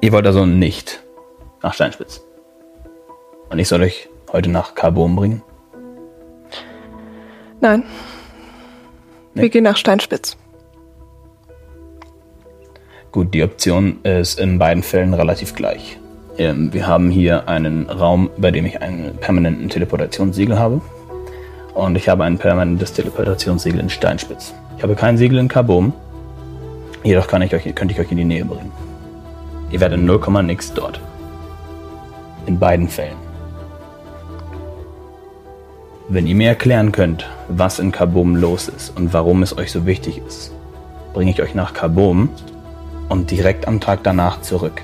Ihr 0.00 0.10
wollt 0.10 0.26
also 0.26 0.46
nicht 0.46 1.02
nach 1.62 1.74
Steinspitz. 1.74 2.22
Und 3.50 3.58
ich 3.58 3.68
soll 3.68 3.82
euch 3.82 4.08
heute 4.32 4.48
nach 4.48 4.74
Carbon 4.74 5.14
bringen? 5.14 5.42
Nein. 7.60 7.84
Nee. 9.34 9.42
Wir 9.42 9.50
gehen 9.50 9.64
nach 9.64 9.76
Steinspitz. 9.76 10.38
Gut, 13.12 13.34
die 13.34 13.42
Option 13.42 14.02
ist 14.02 14.40
in 14.40 14.58
beiden 14.58 14.82
Fällen 14.82 15.12
relativ 15.12 15.54
gleich. 15.54 15.98
Ähm, 16.38 16.72
wir 16.72 16.86
haben 16.86 17.10
hier 17.10 17.48
einen 17.48 17.90
Raum, 17.90 18.30
bei 18.38 18.50
dem 18.50 18.64
ich 18.64 18.80
einen 18.80 19.18
permanenten 19.18 19.68
Teleportationssiegel 19.68 20.58
habe. 20.58 20.80
Und 21.74 21.96
ich 21.96 22.08
habe 22.08 22.24
ein 22.24 22.38
permanentes 22.38 22.94
Teleportationssiegel 22.94 23.78
in 23.78 23.90
Steinspitz. 23.90 24.54
Ich 24.80 24.82
habe 24.82 24.94
kein 24.94 25.18
Siegel 25.18 25.36
in 25.36 25.48
Carbon. 25.48 25.92
Jedoch 27.04 27.26
kann 27.26 27.42
ich 27.42 27.54
euch, 27.54 27.64
könnte 27.74 27.92
ich 27.92 28.00
euch 28.00 28.10
in 28.12 28.16
die 28.16 28.24
Nähe 28.24 28.46
bringen. 28.46 28.72
Ihr 29.70 29.78
werdet 29.78 30.00
0, 30.00 30.42
nix 30.42 30.72
dort. 30.72 31.02
In 32.46 32.58
beiden 32.58 32.88
Fällen. 32.88 33.18
Wenn 36.08 36.26
ihr 36.26 36.34
mir 36.34 36.48
erklären 36.48 36.92
könnt, 36.92 37.28
was 37.48 37.78
in 37.78 37.92
Carbom 37.92 38.36
los 38.36 38.68
ist 38.68 38.96
und 38.96 39.12
warum 39.12 39.42
es 39.42 39.54
euch 39.58 39.70
so 39.70 39.84
wichtig 39.84 40.22
ist, 40.26 40.50
bringe 41.12 41.30
ich 41.30 41.42
euch 41.42 41.54
nach 41.54 41.74
Carbom 41.74 42.30
und 43.10 43.30
direkt 43.30 43.68
am 43.68 43.80
Tag 43.80 44.02
danach 44.02 44.40
zurück. 44.40 44.80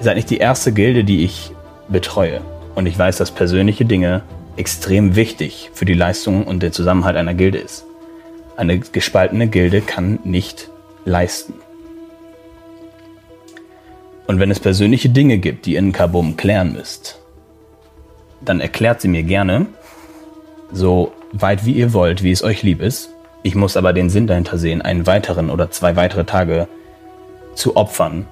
Ihr 0.00 0.04
seid 0.04 0.16
nicht 0.16 0.28
die 0.28 0.36
erste 0.36 0.70
Gilde, 0.70 1.02
die 1.02 1.24
ich 1.24 1.50
betreue. 1.88 2.42
Und 2.74 2.84
ich 2.84 2.98
weiß, 2.98 3.16
dass 3.16 3.30
persönliche 3.30 3.86
Dinge 3.86 4.20
extrem 4.58 5.16
wichtig 5.16 5.70
für 5.72 5.86
die 5.86 5.94
Leistung 5.94 6.44
und 6.44 6.62
den 6.62 6.72
Zusammenhalt 6.72 7.16
einer 7.16 7.32
Gilde 7.32 7.56
ist. 7.56 7.86
Eine 8.56 8.78
gespaltene 8.78 9.48
Gilde 9.48 9.80
kann 9.80 10.20
nicht 10.24 10.70
leisten. 11.04 11.54
Und 14.26 14.38
wenn 14.40 14.50
es 14.50 14.60
persönliche 14.60 15.08
Dinge 15.08 15.38
gibt, 15.38 15.66
die 15.66 15.72
ihr 15.72 15.80
in 15.80 15.92
Kabum 15.92 16.36
klären 16.36 16.72
müsst, 16.72 17.20
dann 18.40 18.60
erklärt 18.60 19.00
sie 19.00 19.08
mir 19.08 19.22
gerne, 19.22 19.66
so 20.72 21.12
weit 21.32 21.66
wie 21.66 21.72
ihr 21.72 21.92
wollt, 21.92 22.22
wie 22.22 22.30
es 22.30 22.42
euch 22.42 22.62
lieb 22.62 22.80
ist. 22.80 23.10
Ich 23.42 23.54
muss 23.54 23.76
aber 23.76 23.92
den 23.92 24.08
Sinn 24.08 24.26
dahinter 24.26 24.56
sehen, 24.56 24.82
einen 24.82 25.06
weiteren 25.06 25.50
oder 25.50 25.70
zwei 25.70 25.96
weitere 25.96 26.24
Tage 26.24 26.68
zu 27.54 27.76
opfern, 27.76 28.26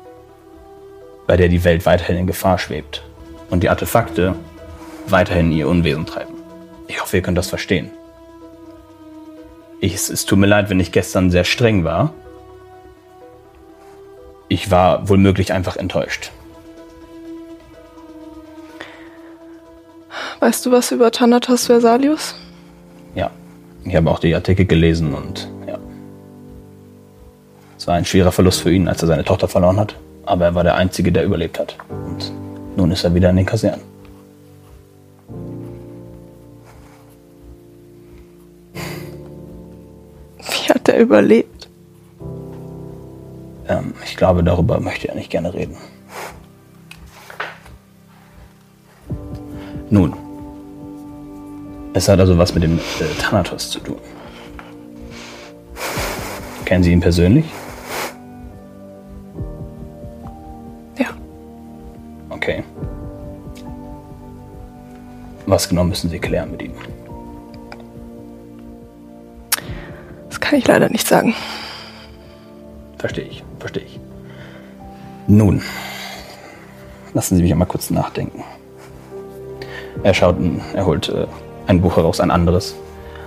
bei 1.26 1.36
der 1.36 1.48
die 1.48 1.64
Welt 1.64 1.84
weiterhin 1.84 2.16
in 2.16 2.26
Gefahr 2.26 2.58
schwebt 2.58 3.02
und 3.50 3.62
die 3.62 3.68
Artefakte 3.68 4.34
weiterhin 5.08 5.52
ihr 5.52 5.68
Unwesen 5.68 6.06
treiben. 6.06 6.34
Ich 6.88 7.00
hoffe, 7.00 7.18
ihr 7.18 7.22
könnt 7.22 7.38
das 7.38 7.48
verstehen. 7.48 7.90
Ich, 9.82 9.94
es, 9.94 10.10
es 10.10 10.26
tut 10.26 10.38
mir 10.38 10.46
leid, 10.46 10.70
wenn 10.70 10.78
ich 10.78 10.92
gestern 10.92 11.32
sehr 11.32 11.42
streng 11.42 11.82
war. 11.82 12.14
Ich 14.46 14.70
war 14.70 15.08
wohl 15.08 15.18
möglich 15.18 15.52
einfach 15.52 15.76
enttäuscht. 15.76 16.30
Weißt 20.38 20.64
du 20.64 20.70
was 20.70 20.92
über 20.92 21.10
Thanatos 21.10 21.66
Versalius? 21.66 22.36
Ja, 23.16 23.32
ich 23.84 23.96
habe 23.96 24.08
auch 24.08 24.20
die 24.20 24.32
Artikel 24.36 24.66
gelesen 24.66 25.14
und 25.14 25.48
ja. 25.66 25.78
Es 27.76 27.88
war 27.88 27.96
ein 27.96 28.04
schwerer 28.04 28.30
Verlust 28.30 28.60
für 28.60 28.72
ihn, 28.72 28.86
als 28.86 29.02
er 29.02 29.08
seine 29.08 29.24
Tochter 29.24 29.48
verloren 29.48 29.80
hat. 29.80 29.96
Aber 30.24 30.44
er 30.44 30.54
war 30.54 30.62
der 30.62 30.76
Einzige, 30.76 31.10
der 31.10 31.24
überlebt 31.24 31.58
hat. 31.58 31.76
Und 31.88 32.30
nun 32.76 32.92
ist 32.92 33.02
er 33.02 33.12
wieder 33.16 33.30
in 33.30 33.36
den 33.36 33.46
Kasernen. 33.46 33.82
Hat 40.74 40.88
er 40.88 40.98
überlebt? 40.98 41.68
Ähm, 43.68 43.94
ich 44.04 44.16
glaube, 44.16 44.42
darüber 44.42 44.80
möchte 44.80 45.08
er 45.08 45.14
nicht 45.14 45.30
gerne 45.30 45.52
reden. 45.52 45.76
Nun, 49.90 50.14
es 51.92 52.08
hat 52.08 52.18
also 52.18 52.38
was 52.38 52.54
mit 52.54 52.62
dem 52.62 52.78
äh, 52.78 53.20
Thanatos 53.20 53.70
zu 53.70 53.80
tun. 53.80 53.98
Kennen 56.64 56.82
Sie 56.82 56.92
ihn 56.92 57.00
persönlich? 57.00 57.44
Ja. 60.98 61.08
Okay. 62.30 62.64
Was 65.44 65.68
genau 65.68 65.84
müssen 65.84 66.08
Sie 66.08 66.18
klären 66.18 66.52
mit 66.52 66.62
ihm? 66.62 66.72
Kann 70.52 70.58
ich 70.58 70.68
leider 70.68 70.90
nicht 70.90 71.08
sagen. 71.08 71.34
Verstehe 72.98 73.24
ich, 73.24 73.42
verstehe 73.58 73.84
ich. 73.84 73.98
Nun, 75.26 75.62
lassen 77.14 77.36
Sie 77.36 77.42
mich 77.42 77.50
einmal 77.50 77.68
kurz 77.68 77.88
nachdenken. 77.88 78.44
Er 80.02 80.12
schaut, 80.12 80.36
er 80.74 80.84
holt 80.84 81.08
äh, 81.08 81.26
ein 81.68 81.80
Buch 81.80 81.96
heraus, 81.96 82.20
ein 82.20 82.30
anderes, 82.30 82.74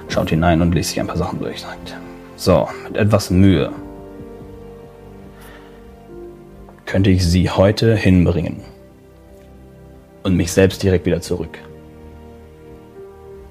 schaut 0.08 0.30
hinein 0.30 0.62
und 0.62 0.76
liest 0.76 0.92
sich 0.92 1.00
ein 1.00 1.08
paar 1.08 1.18
Sachen 1.18 1.40
durch. 1.40 1.62
Sagt, 1.62 1.98
so, 2.36 2.70
mit 2.84 2.96
etwas 2.96 3.32
Mühe 3.32 3.72
könnte 6.86 7.10
ich 7.10 7.26
Sie 7.26 7.50
heute 7.50 7.96
hinbringen 7.96 8.62
und 10.22 10.38
mich 10.38 10.52
selbst 10.52 10.84
direkt 10.84 11.08
wieder 11.08 11.22
zurück. 11.22 11.58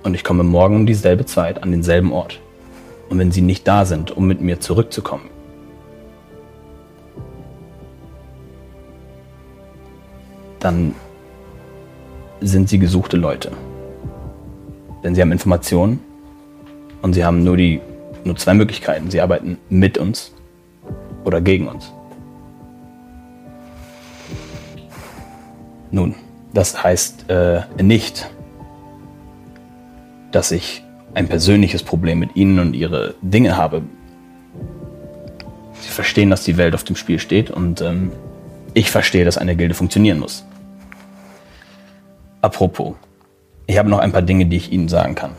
Und 0.05 0.15
ich 0.15 0.23
komme 0.23 0.45
morgen 0.45 0.77
um 0.77 0.87
dieselbe 0.87 1.27
Zeit 1.27 1.61
an 1.61 1.73
denselben 1.73 2.13
Ort. 2.13 2.39
Und 3.15 3.21
wenn 3.21 3.31
Sie 3.31 3.43
nicht 3.43 3.69
da 3.69 3.85
sind, 3.85 4.11
um 4.11 4.27
mit 4.27 4.41
mir 4.41 4.59
zurückzukommen, 4.59 5.31
dann 10.59 10.97
sind 12.41 12.69
sie 12.69 12.81
gesuchte 12.81 13.17
Leute. 13.17 13.53
Denn 15.05 15.15
sie 15.15 15.21
haben 15.21 15.31
Informationen 15.31 16.01
und 17.03 17.13
sie 17.13 17.25
haben 17.25 17.45
nur 17.45 17.57
die 17.57 17.81
nur 18.25 18.35
zwei 18.35 18.55
Möglichkeiten. 18.55 19.09
Sie 19.13 19.21
arbeiten 19.21 19.59
mit 19.69 19.97
uns 19.97 20.33
oder 21.25 21.41
gegen 21.41 21.69
uns. 21.69 21.93
Nun, 25.93 26.17
das 26.53 26.83
heißt 26.83 27.31
äh, 27.31 27.61
nicht, 27.81 28.29
dass 30.33 30.51
ich 30.51 30.84
ein 31.15 31.29
persönliches 31.29 31.83
Problem 31.83 32.19
mit 32.19 32.37
ihnen 32.37 32.59
und 32.59 32.75
ihre 32.75 33.15
Dinge 33.23 33.57
habe. 33.57 33.83
Sie 35.81 35.89
verstehen, 35.89 36.31
dass 36.31 36.45
die 36.45 36.57
Welt 36.57 36.75
auf 36.75 36.85
dem 36.85 36.97
Spiel 36.97 37.19
steht 37.19 37.51
und 37.51 37.81
ähm, 37.81 38.13
ich 38.75 38.91
verstehe, 38.91 39.25
dass 39.25 39.39
eine 39.39 39.57
Gilde 39.57 39.75
funktionieren 39.75 40.19
muss. 40.19 40.45
Apropos, 42.43 42.95
ich 43.67 43.79
habe 43.79 43.89
noch 43.89 44.01
ein 44.01 44.13
paar 44.13 44.23
Dinge, 44.23 44.47
die 44.47 44.57
ich 44.57 44.73
Ihnen 44.73 44.89
sagen 44.89 45.15
kann. 45.15 45.31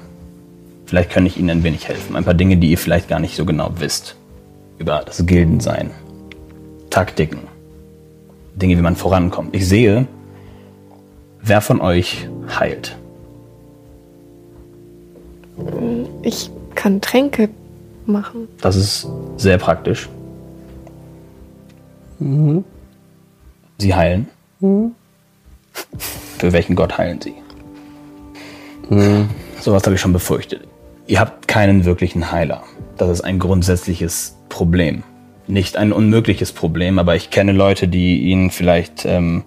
Vielleicht 0.85 1.09
kann 1.09 1.25
ich 1.25 1.37
Ihnen 1.37 1.49
ein 1.49 1.63
wenig 1.63 1.87
helfen. 1.87 2.15
Ein 2.15 2.23
paar 2.23 2.33
Dinge, 2.33 2.57
die 2.57 2.71
ihr 2.71 2.77
vielleicht 2.77 3.07
gar 3.07 3.19
nicht 3.19 3.35
so 3.35 3.45
genau 3.45 3.71
wisst. 3.77 4.15
Über 4.77 5.03
das 5.05 5.25
Gildensein, 5.25 5.91
Taktiken, 6.89 7.41
Dinge, 8.55 8.77
wie 8.77 8.81
man 8.81 8.95
vorankommt. 8.95 9.55
Ich 9.55 9.67
sehe, 9.67 10.07
wer 11.41 11.61
von 11.61 11.81
euch 11.81 12.27
heilt. 12.59 12.97
Ich 16.21 16.49
kann 16.75 17.01
Tränke 17.01 17.49
machen. 18.05 18.47
Das 18.61 18.75
ist 18.75 19.07
sehr 19.37 19.57
praktisch. 19.57 20.09
Sie 23.77 23.93
heilen. 23.93 24.27
Für 26.37 26.53
welchen 26.53 26.75
Gott 26.75 26.97
heilen 26.97 27.19
sie? 27.21 27.35
Sowas 29.59 29.83
habe 29.83 29.95
ich 29.95 30.01
schon 30.01 30.13
befürchtet. 30.13 30.67
Ihr 31.07 31.19
habt 31.19 31.47
keinen 31.47 31.85
wirklichen 31.85 32.31
Heiler. 32.31 32.63
Das 32.97 33.09
ist 33.09 33.21
ein 33.21 33.39
grundsätzliches 33.39 34.37
Problem. 34.49 35.03
Nicht 35.47 35.77
ein 35.77 35.91
unmögliches 35.91 36.51
Problem, 36.51 36.97
aber 36.97 37.15
ich 37.15 37.29
kenne 37.29 37.51
Leute, 37.51 37.87
die 37.87 38.21
Ihnen 38.21 38.49
vielleicht 38.49 39.05
ähm, 39.05 39.43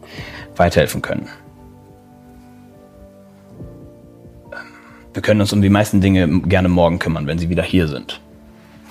weiterhelfen 0.57 1.03
können. 1.03 1.29
Wir 5.18 5.22
können 5.22 5.40
uns 5.40 5.52
um 5.52 5.61
die 5.61 5.68
meisten 5.68 6.00
Dinge 6.00 6.42
gerne 6.42 6.68
morgen 6.68 7.00
kümmern, 7.00 7.26
wenn 7.26 7.40
Sie 7.40 7.48
wieder 7.48 7.64
hier 7.64 7.88
sind. 7.88 8.20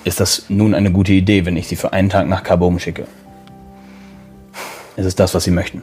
Ist 0.04 0.20
das 0.20 0.44
nun 0.50 0.74
eine 0.74 0.92
gute 0.92 1.14
Idee, 1.14 1.46
wenn 1.46 1.56
ich 1.56 1.68
Sie 1.68 1.74
für 1.74 1.94
einen 1.94 2.10
Tag 2.10 2.28
nach 2.28 2.42
Carbom 2.42 2.78
schicke? 2.78 3.06
Ist 4.96 5.06
es 5.06 5.14
das, 5.14 5.34
was 5.34 5.44
Sie 5.44 5.50
möchten? 5.50 5.82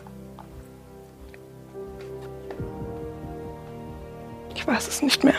Ich 4.54 4.68
weiß 4.68 4.88
es 4.88 5.02
nicht 5.02 5.24
mehr. 5.24 5.34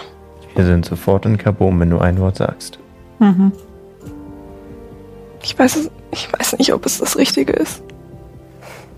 Wir 0.57 0.67
sind 0.67 0.85
sofort 0.85 1.25
in 1.25 1.39
Carbon, 1.39 1.79
wenn 1.79 1.91
du 1.91 1.99
ein 2.01 2.19
Wort 2.19 2.39
sagst. 2.39 2.81
Ich 5.41 5.57
weiß 5.57 5.77
es, 5.77 5.91
ich 6.11 6.33
weiß 6.33 6.59
nicht, 6.59 6.73
ob 6.73 6.85
es 6.85 6.99
das 6.99 7.17
Richtige 7.17 7.53
ist. 7.53 7.81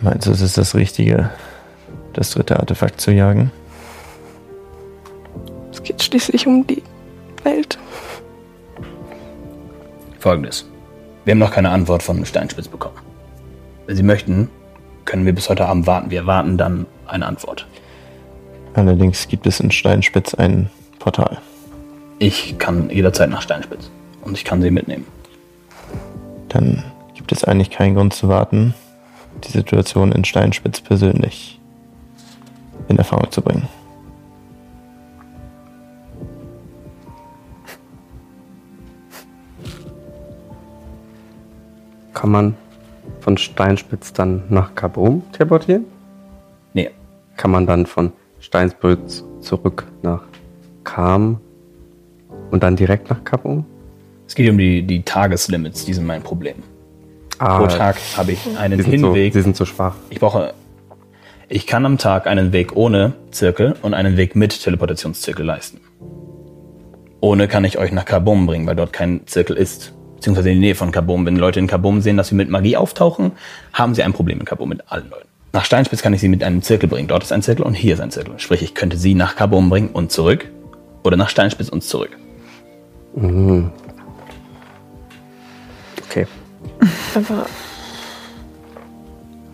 Meinst 0.00 0.26
du, 0.26 0.30
es 0.30 0.40
ist 0.40 0.56
das 0.56 0.74
Richtige, 0.74 1.28
das 2.14 2.30
dritte 2.30 2.58
Artefakt 2.58 2.98
zu 2.98 3.10
jagen? 3.10 3.50
Es 5.88 5.96
geht 5.96 6.02
schließlich 6.02 6.46
um 6.46 6.66
die 6.66 6.82
Welt. 7.44 7.78
Folgendes. 10.18 10.66
Wir 11.24 11.30
haben 11.30 11.38
noch 11.38 11.50
keine 11.50 11.70
Antwort 11.70 12.02
von 12.02 12.26
Steinspitz 12.26 12.68
bekommen. 12.68 12.96
Wenn 13.86 13.96
Sie 13.96 14.02
möchten, 14.02 14.50
können 15.06 15.24
wir 15.24 15.34
bis 15.34 15.48
heute 15.48 15.64
Abend 15.64 15.86
warten. 15.86 16.10
Wir 16.10 16.26
warten 16.26 16.58
dann 16.58 16.84
eine 17.06 17.24
Antwort. 17.24 17.66
Allerdings 18.74 19.28
gibt 19.28 19.46
es 19.46 19.60
in 19.60 19.70
Steinspitz 19.70 20.34
ein 20.34 20.68
Portal. 20.98 21.38
Ich 22.18 22.58
kann 22.58 22.90
jederzeit 22.90 23.30
nach 23.30 23.40
Steinspitz. 23.40 23.90
Und 24.20 24.36
ich 24.36 24.44
kann 24.44 24.60
Sie 24.60 24.70
mitnehmen. 24.70 25.06
Dann 26.50 26.84
gibt 27.14 27.32
es 27.32 27.44
eigentlich 27.44 27.70
keinen 27.70 27.94
Grund 27.94 28.12
zu 28.12 28.28
warten, 28.28 28.74
die 29.42 29.52
Situation 29.52 30.12
in 30.12 30.26
Steinspitz 30.26 30.82
persönlich 30.82 31.58
in 32.88 32.98
Erfahrung 32.98 33.32
zu 33.32 33.40
bringen. 33.40 33.68
Kann 42.18 42.30
man 42.32 42.56
von 43.20 43.38
Steinspitz 43.38 44.12
dann 44.12 44.42
nach 44.48 44.74
Kabum 44.74 45.22
teleportieren? 45.30 45.84
Nee. 46.74 46.90
Kann 47.36 47.52
man 47.52 47.64
dann 47.64 47.86
von 47.86 48.12
Steinspitz 48.40 49.22
zurück 49.40 49.86
nach 50.02 50.22
Kam 50.82 51.38
und 52.50 52.64
dann 52.64 52.74
direkt 52.74 53.08
nach 53.08 53.22
Kabum? 53.22 53.64
Es 54.26 54.34
geht 54.34 54.50
um 54.50 54.58
die, 54.58 54.82
die 54.82 55.02
Tageslimits, 55.02 55.84
die 55.84 55.94
sind 55.94 56.06
mein 56.06 56.20
Problem. 56.20 56.56
Ah, 57.38 57.58
Pro 57.58 57.68
Tag 57.68 57.96
habe 58.16 58.32
ich 58.32 58.40
einen 58.58 58.78
die 58.78 58.82
sind, 58.82 58.98
so, 58.98 59.06
Hinweg. 59.14 59.32
die 59.32 59.40
sind 59.40 59.56
so 59.56 59.64
schwach. 59.64 59.94
Ich 60.10 60.18
brauche. 60.18 60.54
Ich 61.48 61.68
kann 61.68 61.86
am 61.86 61.98
Tag 61.98 62.26
einen 62.26 62.50
Weg 62.52 62.74
ohne 62.74 63.12
Zirkel 63.30 63.76
und 63.80 63.94
einen 63.94 64.16
Weg 64.16 64.34
mit 64.34 64.60
Teleportationszirkel 64.60 65.46
leisten. 65.46 65.80
Ohne 67.20 67.46
kann 67.46 67.64
ich 67.64 67.78
euch 67.78 67.92
nach 67.92 68.06
Kabum 68.06 68.46
bringen, 68.46 68.66
weil 68.66 68.74
dort 68.74 68.92
kein 68.92 69.24
Zirkel 69.28 69.56
ist. 69.56 69.94
Beziehungsweise 70.18 70.50
in 70.50 70.56
die 70.56 70.60
Nähe 70.60 70.74
von 70.74 70.90
Kabum. 70.90 71.24
Wenn 71.24 71.36
Leute 71.36 71.60
in 71.60 71.68
Kabum 71.68 72.00
sehen, 72.00 72.16
dass 72.16 72.28
sie 72.28 72.34
mit 72.34 72.50
Magie 72.50 72.76
auftauchen, 72.76 73.32
haben 73.72 73.94
sie 73.94 74.02
ein 74.02 74.12
Problem 74.12 74.40
in 74.40 74.44
Kabum 74.44 74.68
mit 74.68 74.82
allen 74.90 75.08
Leuten. 75.08 75.28
Nach 75.52 75.64
Steinspitz 75.64 76.02
kann 76.02 76.12
ich 76.12 76.20
sie 76.20 76.28
mit 76.28 76.42
einem 76.42 76.60
Zirkel 76.60 76.88
bringen. 76.88 77.06
Dort 77.06 77.22
ist 77.22 77.30
ein 77.32 77.40
Zirkel 77.40 77.64
und 77.64 77.74
hier 77.74 77.94
ist 77.94 78.00
ein 78.00 78.10
Zirkel. 78.10 78.36
Sprich, 78.38 78.62
ich 78.62 78.74
könnte 78.74 78.96
sie 78.96 79.14
nach 79.14 79.36
Kabum 79.36 79.70
bringen 79.70 79.90
und 79.92 80.10
zurück. 80.10 80.50
Oder 81.04 81.16
nach 81.16 81.28
Steinspitz 81.28 81.68
und 81.68 81.84
zurück. 81.84 82.18
Okay. 86.10 86.26
Aber 87.14 87.46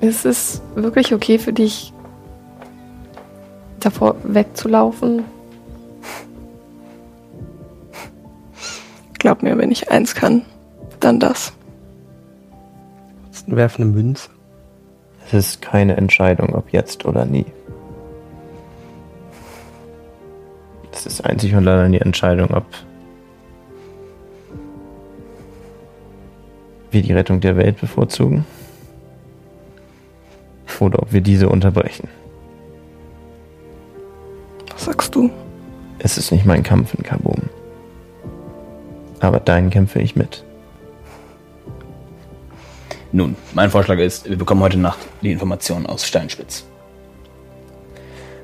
ist 0.00 0.24
es 0.24 0.62
wirklich 0.74 1.12
okay 1.12 1.38
für 1.38 1.52
dich, 1.52 1.92
davor 3.80 4.16
wegzulaufen? 4.24 5.24
Glaub 9.18 9.42
mir, 9.42 9.56
wenn 9.58 9.70
ich 9.70 9.90
eins 9.90 10.14
kann, 10.14 10.42
dann 11.00 11.20
das. 11.20 11.52
Werfen 13.46 13.82
eine 13.82 13.92
Münze. 13.92 14.30
Es 15.26 15.34
ist 15.34 15.62
keine 15.62 15.96
Entscheidung, 15.96 16.54
ob 16.54 16.72
jetzt 16.72 17.04
oder 17.04 17.24
nie. 17.24 17.46
Es 20.92 21.06
ist 21.06 21.24
einzig 21.24 21.54
und 21.54 21.66
allein 21.66 21.92
die 21.92 22.00
Entscheidung, 22.00 22.50
ob 22.52 22.64
wir 26.90 27.02
die 27.02 27.12
Rettung 27.12 27.40
der 27.40 27.56
Welt 27.56 27.80
bevorzugen 27.80 28.46
oder 30.80 31.00
ob 31.00 31.12
wir 31.12 31.20
diese 31.20 31.48
unterbrechen. 31.48 32.08
Was 34.70 34.84
sagst 34.84 35.14
du? 35.14 35.30
Es 35.98 36.18
ist 36.18 36.30
nicht 36.30 36.46
mein 36.46 36.62
Kampf 36.62 36.94
in 36.94 37.02
Kabum. 37.02 37.42
Aber 39.20 39.40
deinen 39.40 39.70
kämpfe 39.70 40.00
ich 40.00 40.16
mit. 40.16 40.44
Nun, 43.14 43.36
mein 43.52 43.70
Vorschlag 43.70 44.00
ist, 44.00 44.28
wir 44.28 44.36
bekommen 44.36 44.60
heute 44.60 44.76
Nacht 44.76 44.98
die 45.22 45.30
Informationen 45.30 45.86
aus 45.86 46.04
Steinspitz. 46.04 46.64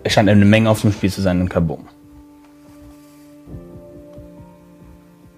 Es 0.04 0.12
scheint 0.12 0.28
eine 0.28 0.44
Menge 0.44 0.70
auf 0.70 0.83
dem 0.83 0.92
Spiel 0.92 1.11
zu 1.11 1.20
sein 1.22 1.40
in 1.40 1.48
Kabum. 1.48 1.88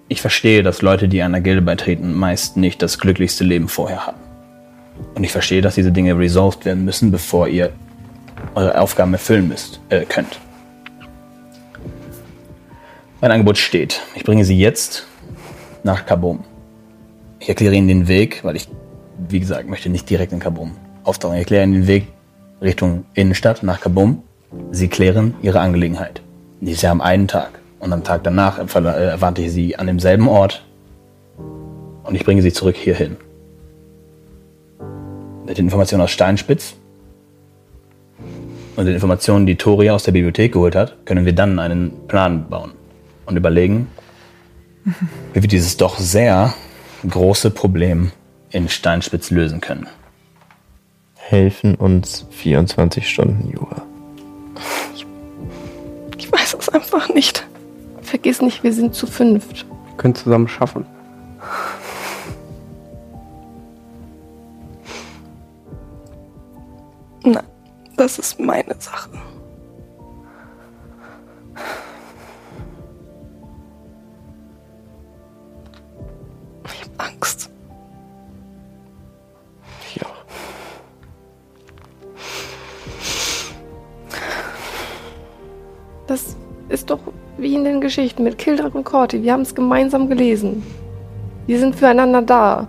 Ich 0.08 0.20
verstehe, 0.20 0.62
dass 0.62 0.82
Leute, 0.82 1.08
die 1.08 1.22
einer 1.22 1.40
Gilde 1.40 1.62
beitreten, 1.62 2.12
meist 2.12 2.58
nicht 2.58 2.82
das 2.82 2.98
glücklichste 2.98 3.42
Leben 3.42 3.68
vorher 3.68 4.06
haben. 4.06 4.20
Und 5.14 5.24
ich 5.24 5.32
verstehe, 5.32 5.62
dass 5.62 5.76
diese 5.76 5.92
Dinge 5.92 6.18
resolved 6.18 6.66
werden 6.66 6.84
müssen, 6.84 7.10
bevor 7.10 7.48
ihr 7.48 7.72
eure 8.54 8.78
Aufgaben 8.78 9.14
erfüllen 9.14 9.48
müsst, 9.48 9.80
äh, 9.88 10.04
könnt. 10.04 10.40
Mein 13.22 13.30
Angebot 13.30 13.56
steht. 13.56 14.02
Ich 14.14 14.24
bringe 14.24 14.44
sie 14.44 14.58
jetzt 14.58 15.06
nach 15.84 16.04
Kabum. 16.04 16.44
Ich 17.40 17.48
erkläre 17.48 17.74
ihnen 17.74 17.88
den 17.88 18.08
Weg, 18.08 18.44
weil 18.44 18.56
ich, 18.56 18.68
wie 19.28 19.40
gesagt, 19.40 19.68
möchte 19.68 19.88
nicht 19.88 20.08
direkt 20.08 20.32
in 20.32 20.38
Kabum 20.38 20.72
auftauchen. 21.04 21.35
Ich 21.35 21.40
erkläre 21.40 21.64
ihnen 21.64 21.72
den 21.72 21.87
Weg 21.87 22.08
Richtung 22.61 23.04
Innenstadt 23.14 23.62
nach 23.62 23.80
Kabum. 23.80 24.22
Sie 24.70 24.88
klären 24.88 25.35
ihre 25.42 25.61
Angelegenheit. 25.61 26.22
Die 26.61 26.72
ist 26.72 26.82
ja 26.82 26.90
am 26.90 27.00
einen 27.00 27.28
Tag. 27.28 27.61
Und 27.80 27.92
am 27.92 28.04
Tag 28.04 28.22
danach 28.22 28.58
äh, 28.58 29.06
erwarte 29.06 29.42
ich 29.42 29.52
sie 29.52 29.76
an 29.76 29.87
demselben 29.87 30.28
Ort. 30.28 30.64
Und 32.04 32.14
ich 32.14 32.24
bringe 32.24 32.42
sie 32.42 32.52
zurück 32.52 32.76
hierhin. 32.76 33.16
Mit 35.46 35.58
den 35.58 35.66
Informationen 35.66 36.02
aus 36.02 36.12
Steinspitz 36.12 36.74
und 38.76 38.85
den 38.85 38.94
Informationen, 38.94 39.46
die 39.46 39.56
Tori 39.56 39.90
aus 39.90 40.04
der 40.04 40.12
Bibliothek 40.12 40.52
geholt 40.52 40.76
hat, 40.76 41.04
können 41.04 41.26
wir 41.26 41.35
dann 41.35 41.58
einen 41.58 42.06
Plan 42.06 42.48
bauen 42.48 42.72
und 43.26 43.37
überlegen, 43.37 43.88
wie 45.32 45.42
wir 45.42 45.48
dieses 45.48 45.76
doch 45.76 45.98
sehr 45.98 46.54
große 47.08 47.50
Problem 47.50 48.12
in 48.52 48.68
Steinspitz 48.68 49.30
lösen 49.30 49.60
können. 49.60 49.88
Helfen 51.16 51.74
uns 51.74 52.26
24 52.30 53.08
Stunden, 53.08 53.50
Jura. 53.50 53.82
Ich 56.18 56.30
weiß 56.30 56.54
es 56.54 56.68
einfach 56.68 57.08
nicht. 57.08 57.46
Vergiss 58.02 58.42
nicht, 58.42 58.62
wir 58.62 58.72
sind 58.72 58.94
zu 58.94 59.06
fünft. 59.06 59.66
Wir 59.86 59.96
können 59.96 60.14
zusammen 60.14 60.48
schaffen. 60.48 60.84
Nein, 67.24 67.46
das 67.96 68.18
ist 68.18 68.38
meine 68.38 68.74
Sache. 68.78 69.10
Ich 76.66 76.82
habe 76.82 76.92
Angst. 76.98 77.51
Das 86.12 86.37
ist 86.68 86.90
doch 86.90 86.98
wie 87.38 87.55
in 87.55 87.64
den 87.64 87.81
Geschichten 87.81 88.22
mit 88.22 88.37
Kildrak 88.37 88.75
und 88.75 88.85
Corti. 88.85 89.22
Wir 89.22 89.33
haben 89.33 89.40
es 89.40 89.55
gemeinsam 89.55 90.11
gelesen. 90.11 90.62
Wir 91.46 91.59
sind 91.59 91.75
füreinander 91.75 92.20
da. 92.20 92.68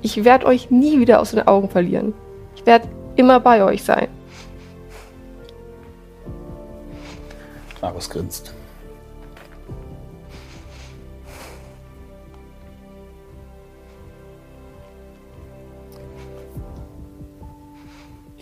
Ich 0.00 0.24
werde 0.24 0.46
euch 0.46 0.70
nie 0.70 0.98
wieder 0.98 1.20
aus 1.20 1.32
den 1.32 1.46
Augen 1.46 1.68
verlieren. 1.68 2.14
Ich 2.54 2.64
werde 2.64 2.88
immer 3.16 3.38
bei 3.38 3.62
euch 3.62 3.84
sein. 3.84 4.08
Argus 7.82 8.08
grinst. 8.08 8.54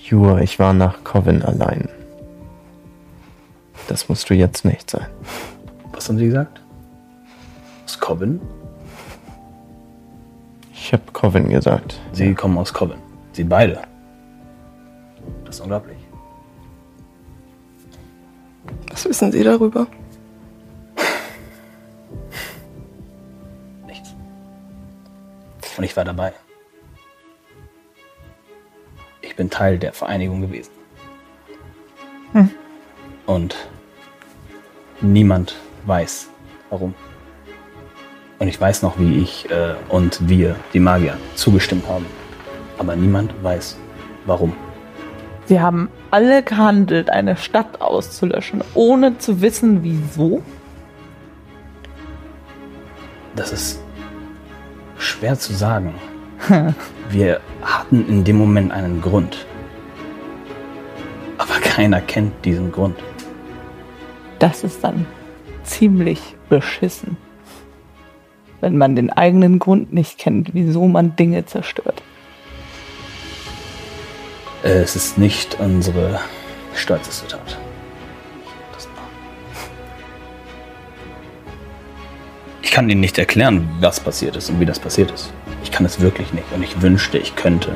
Jura, 0.04 0.42
ich 0.42 0.58
war 0.58 0.74
nach 0.74 1.02
Coven 1.02 1.42
allein. 1.42 1.88
Das 3.88 4.10
musst 4.10 4.28
du 4.28 4.34
jetzt 4.34 4.62
nicht 4.66 4.90
sein. 4.90 5.06
Was 5.92 6.10
haben 6.10 6.18
Sie 6.18 6.26
gesagt? 6.26 6.60
Aus 7.86 7.98
Coven? 7.98 8.38
Ich 10.74 10.92
habe 10.92 11.02
Coven 11.14 11.48
gesagt. 11.48 11.98
Sie 12.12 12.34
kommen 12.34 12.58
aus 12.58 12.74
Coven. 12.74 12.98
Sie 13.32 13.44
beide. 13.44 13.80
Das 15.46 15.54
ist 15.54 15.60
unglaublich. 15.62 15.96
Was 18.90 19.06
wissen 19.06 19.32
Sie 19.32 19.42
darüber? 19.42 19.86
Nichts. 23.86 24.14
Und 25.78 25.84
ich 25.84 25.96
war 25.96 26.04
dabei. 26.04 26.34
Ich 29.34 29.36
bin 29.36 29.50
Teil 29.50 29.78
der 29.80 29.92
Vereinigung 29.92 30.42
gewesen. 30.42 30.70
Und 33.26 33.56
niemand 35.00 35.56
weiß, 35.86 36.28
warum. 36.70 36.94
Und 38.38 38.46
ich 38.46 38.60
weiß 38.60 38.82
noch, 38.82 38.96
wie 38.96 39.18
ich 39.18 39.50
äh, 39.50 39.74
und 39.88 40.28
wir, 40.28 40.54
die 40.72 40.78
Magier, 40.78 41.16
zugestimmt 41.34 41.84
haben. 41.88 42.06
Aber 42.78 42.94
niemand 42.94 43.34
weiß, 43.42 43.76
warum. 44.24 44.54
Sie 45.46 45.60
haben 45.60 45.88
alle 46.12 46.44
gehandelt, 46.44 47.10
eine 47.10 47.36
Stadt 47.36 47.80
auszulöschen, 47.80 48.62
ohne 48.74 49.18
zu 49.18 49.40
wissen, 49.40 49.82
wieso. 49.82 50.42
Das 53.34 53.50
ist 53.50 53.80
schwer 54.96 55.36
zu 55.36 55.52
sagen. 55.54 55.92
Wir 57.10 57.40
hatten 57.62 58.06
in 58.08 58.24
dem 58.24 58.36
Moment 58.38 58.72
einen 58.72 59.00
Grund. 59.00 59.46
Aber 61.38 61.54
keiner 61.60 62.00
kennt 62.00 62.44
diesen 62.44 62.72
Grund. 62.72 62.96
Das 64.38 64.64
ist 64.64 64.82
dann 64.84 65.06
ziemlich 65.64 66.36
beschissen. 66.48 67.16
Wenn 68.60 68.76
man 68.78 68.96
den 68.96 69.10
eigenen 69.10 69.58
Grund 69.58 69.92
nicht 69.92 70.18
kennt, 70.18 70.54
wieso 70.54 70.86
man 70.86 71.16
Dinge 71.16 71.44
zerstört. 71.46 72.02
Es 74.62 74.96
ist 74.96 75.18
nicht 75.18 75.60
unsere 75.60 76.20
stolzeste 76.74 77.28
Tat. 77.28 77.58
Ich 82.62 82.70
kann 82.70 82.88
Ihnen 82.88 83.02
nicht 83.02 83.18
erklären, 83.18 83.68
was 83.80 84.00
passiert 84.00 84.36
ist 84.36 84.50
und 84.50 84.58
wie 84.58 84.66
das 84.66 84.80
passiert 84.80 85.10
ist. 85.10 85.32
Ich 85.64 85.72
kann 85.72 85.86
es 85.86 85.98
wirklich 85.98 86.32
nicht 86.34 86.52
und 86.52 86.62
ich 86.62 86.82
wünschte, 86.82 87.18
ich 87.18 87.34
könnte. 87.34 87.74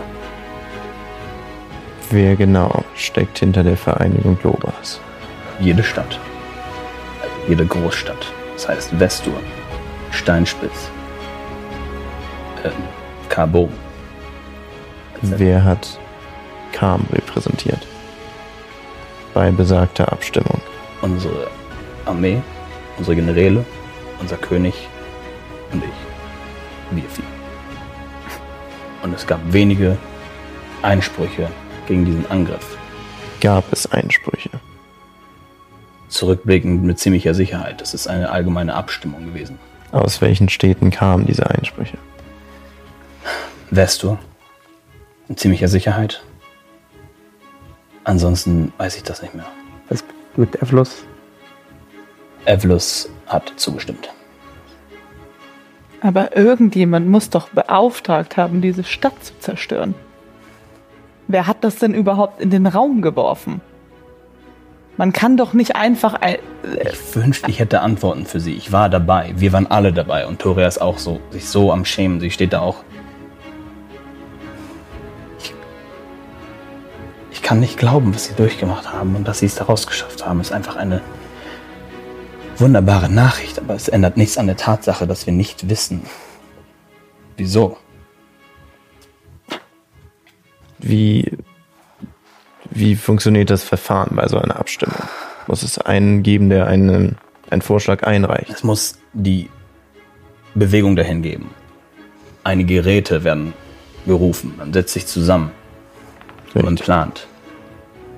Wer 2.10 2.36
genau 2.36 2.84
steckt 2.94 3.38
hinter 3.38 3.64
der 3.64 3.76
Vereinigung 3.76 4.38
Lobas? 4.42 5.00
Jede 5.58 5.82
Stadt, 5.82 6.20
jede 7.48 7.66
Großstadt, 7.66 8.32
das 8.52 8.68
heißt 8.68 8.90
Vestur, 8.98 9.40
Steinspitz, 10.12 10.90
äh, 12.62 12.70
Carbon. 13.30 13.70
Wer 15.22 15.64
hat 15.64 15.98
Kam 16.72 17.06
repräsentiert? 17.10 17.86
Bei 19.32 19.50
besagter 19.50 20.12
Abstimmung. 20.12 20.60
Unsere 21.00 21.48
Armee, 22.04 22.42
unsere 22.98 23.16
Generäle, 23.16 23.64
unser 24.20 24.36
König 24.36 24.88
und 25.72 25.82
ich. 25.82 25.90
Wir 26.90 27.08
vier. 27.08 27.37
Und 29.02 29.14
es 29.14 29.26
gab 29.26 29.40
wenige 29.52 29.96
Einsprüche 30.82 31.48
gegen 31.86 32.04
diesen 32.04 32.30
Angriff. 32.30 32.76
Gab 33.40 33.72
es 33.72 33.90
Einsprüche? 33.90 34.50
Zurückblickend 36.08 36.82
mit 36.84 36.98
ziemlicher 36.98 37.34
Sicherheit. 37.34 37.80
Das 37.80 37.94
ist 37.94 38.08
eine 38.08 38.30
allgemeine 38.30 38.74
Abstimmung 38.74 39.26
gewesen. 39.26 39.58
Aus 39.92 40.20
welchen 40.20 40.48
Städten 40.48 40.90
kamen 40.90 41.26
diese 41.26 41.48
Einsprüche? 41.48 41.98
Vestur. 43.70 44.18
Mit 45.28 45.38
ziemlicher 45.38 45.68
Sicherheit. 45.68 46.22
Ansonsten 48.04 48.72
weiß 48.78 48.96
ich 48.96 49.02
das 49.02 49.22
nicht 49.22 49.34
mehr. 49.34 49.46
Was 49.88 50.02
mit 50.36 50.60
Evlus? 50.62 51.04
Evlus 52.46 53.10
hat 53.26 53.52
zugestimmt. 53.56 54.08
Aber 56.00 56.36
irgendjemand 56.36 57.08
muss 57.08 57.30
doch 57.30 57.48
beauftragt 57.48 58.36
haben, 58.36 58.60
diese 58.60 58.84
Stadt 58.84 59.24
zu 59.24 59.38
zerstören. 59.40 59.94
Wer 61.26 61.46
hat 61.46 61.64
das 61.64 61.76
denn 61.76 61.92
überhaupt 61.92 62.40
in 62.40 62.50
den 62.50 62.66
Raum 62.66 63.02
geworfen? 63.02 63.60
Man 64.96 65.12
kann 65.12 65.36
doch 65.36 65.52
nicht 65.52 65.76
einfach 65.76 66.14
ein, 66.14 66.38
Ich 66.64 67.14
wünschte, 67.14 67.50
ich 67.50 67.60
hätte 67.60 67.82
Antworten 67.82 68.26
für 68.26 68.40
sie. 68.40 68.54
Ich 68.54 68.72
war 68.72 68.88
dabei. 68.88 69.32
Wir 69.36 69.52
waren 69.52 69.68
alle 69.68 69.92
dabei. 69.92 70.26
Und 70.26 70.40
Toria 70.40 70.66
ist 70.66 70.80
auch 70.80 70.98
so, 70.98 71.20
sich 71.30 71.48
so 71.48 71.72
am 71.72 71.84
Schämen. 71.84 72.18
Sie 72.18 72.30
steht 72.30 72.52
da 72.52 72.60
auch. 72.60 72.82
Ich, 75.38 75.54
ich 77.30 77.42
kann 77.42 77.60
nicht 77.60 77.76
glauben, 77.76 78.12
was 78.12 78.24
sie 78.26 78.34
durchgemacht 78.34 78.92
haben 78.92 79.14
und 79.14 79.28
dass 79.28 79.38
sie 79.38 79.46
es 79.46 79.54
daraus 79.54 79.86
geschafft 79.86 80.26
haben. 80.26 80.40
Ist 80.40 80.52
einfach 80.52 80.74
eine 80.74 81.00
wunderbare 82.60 83.08
Nachricht. 83.10 83.58
Aber 83.58 83.74
es 83.74 83.88
ändert 83.88 84.16
nichts 84.16 84.38
an 84.38 84.46
der 84.46 84.56
Tatsache, 84.56 85.06
dass 85.06 85.26
wir 85.26 85.32
nicht 85.32 85.68
wissen, 85.68 86.02
wieso. 87.36 87.76
Wie, 90.78 91.36
wie 92.70 92.94
funktioniert 92.96 93.50
das 93.50 93.64
Verfahren 93.64 94.14
bei 94.14 94.28
so 94.28 94.38
einer 94.38 94.56
Abstimmung? 94.58 95.02
Muss 95.46 95.62
es 95.62 95.78
einen 95.78 96.22
geben, 96.22 96.50
der 96.50 96.66
einen, 96.66 97.16
einen 97.50 97.62
Vorschlag 97.62 98.04
einreicht? 98.04 98.50
Es 98.50 98.62
muss 98.62 98.98
die 99.12 99.48
Bewegung 100.54 100.94
dahin 100.94 101.22
geben. 101.22 101.50
Einige 102.44 102.84
Räte 102.84 103.24
werden 103.24 103.54
gerufen. 104.06 104.54
Man 104.56 104.72
setzt 104.72 104.94
sich 104.94 105.06
zusammen 105.06 105.50
und 106.54 106.62
Richtig. 106.64 106.84
plant. 106.84 107.26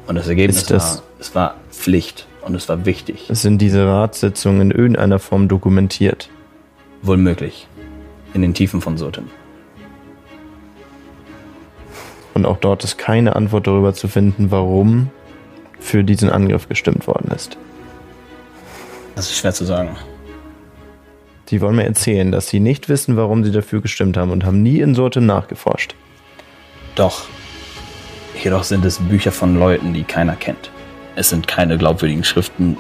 Und 0.06 0.16
das 0.16 0.28
Ergebnis 0.28 0.58
Ist 0.58 0.70
das- 0.70 0.96
war, 0.98 1.02
es 1.18 1.34
war 1.34 1.54
Pflicht 1.70 2.26
und 2.42 2.54
es 2.54 2.68
war 2.68 2.84
wichtig. 2.84 3.26
Sind 3.30 3.58
diese 3.58 3.86
Ratssitzungen 3.86 4.60
in 4.62 4.70
irgendeiner 4.70 5.18
Form 5.18 5.48
dokumentiert? 5.48 6.30
Wohl 7.02 7.16
möglich. 7.16 7.66
In 8.34 8.42
den 8.42 8.54
Tiefen 8.54 8.80
von 8.80 8.96
Sotem. 8.96 9.26
Und 12.34 12.46
auch 12.46 12.58
dort 12.58 12.84
ist 12.84 12.96
keine 12.96 13.36
Antwort 13.36 13.66
darüber 13.66 13.92
zu 13.92 14.08
finden, 14.08 14.50
warum 14.50 15.10
für 15.78 16.04
diesen 16.04 16.30
Angriff 16.30 16.68
gestimmt 16.68 17.06
worden 17.06 17.30
ist. 17.34 17.56
Das 19.14 19.26
ist 19.26 19.36
schwer 19.36 19.52
zu 19.52 19.64
sagen. 19.64 19.96
Sie 21.46 21.60
wollen 21.60 21.76
mir 21.76 21.84
erzählen, 21.84 22.30
dass 22.30 22.48
sie 22.48 22.60
nicht 22.60 22.88
wissen, 22.88 23.16
warum 23.16 23.42
sie 23.42 23.50
dafür 23.50 23.80
gestimmt 23.80 24.16
haben 24.16 24.30
und 24.30 24.44
haben 24.44 24.62
nie 24.62 24.78
in 24.80 24.94
Sorte 24.94 25.20
nachgeforscht. 25.20 25.96
Doch. 26.94 27.24
Jedoch 28.42 28.62
sind 28.62 28.84
es 28.84 29.00
Bücher 29.00 29.32
von 29.32 29.58
Leuten, 29.58 29.92
die 29.92 30.04
keiner 30.04 30.36
kennt. 30.36 30.70
Es 31.20 31.28
sind 31.28 31.46
keine 31.46 31.76
glaubwürdigen 31.76 32.24
Schriften. 32.24 32.78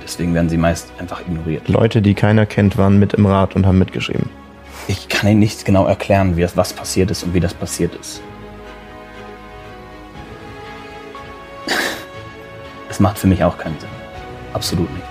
Deswegen 0.00 0.32
werden 0.32 0.48
sie 0.48 0.56
meist 0.56 0.92
einfach 1.00 1.22
ignoriert. 1.22 1.68
Leute, 1.68 2.00
die 2.00 2.14
keiner 2.14 2.46
kennt, 2.46 2.78
waren 2.78 3.00
mit 3.00 3.14
im 3.14 3.26
Rat 3.26 3.56
und 3.56 3.66
haben 3.66 3.80
mitgeschrieben. 3.80 4.30
Ich 4.86 5.08
kann 5.08 5.28
Ihnen 5.28 5.40
nicht 5.40 5.64
genau 5.64 5.84
erklären, 5.84 6.36
wie, 6.36 6.46
was 6.54 6.72
passiert 6.72 7.10
ist 7.10 7.24
und 7.24 7.34
wie 7.34 7.40
das 7.40 7.54
passiert 7.54 7.96
ist. 7.96 8.20
Es 12.88 13.00
macht 13.00 13.18
für 13.18 13.26
mich 13.26 13.42
auch 13.42 13.58
keinen 13.58 13.80
Sinn. 13.80 13.88
Absolut 14.52 14.88
nicht. 14.92 15.06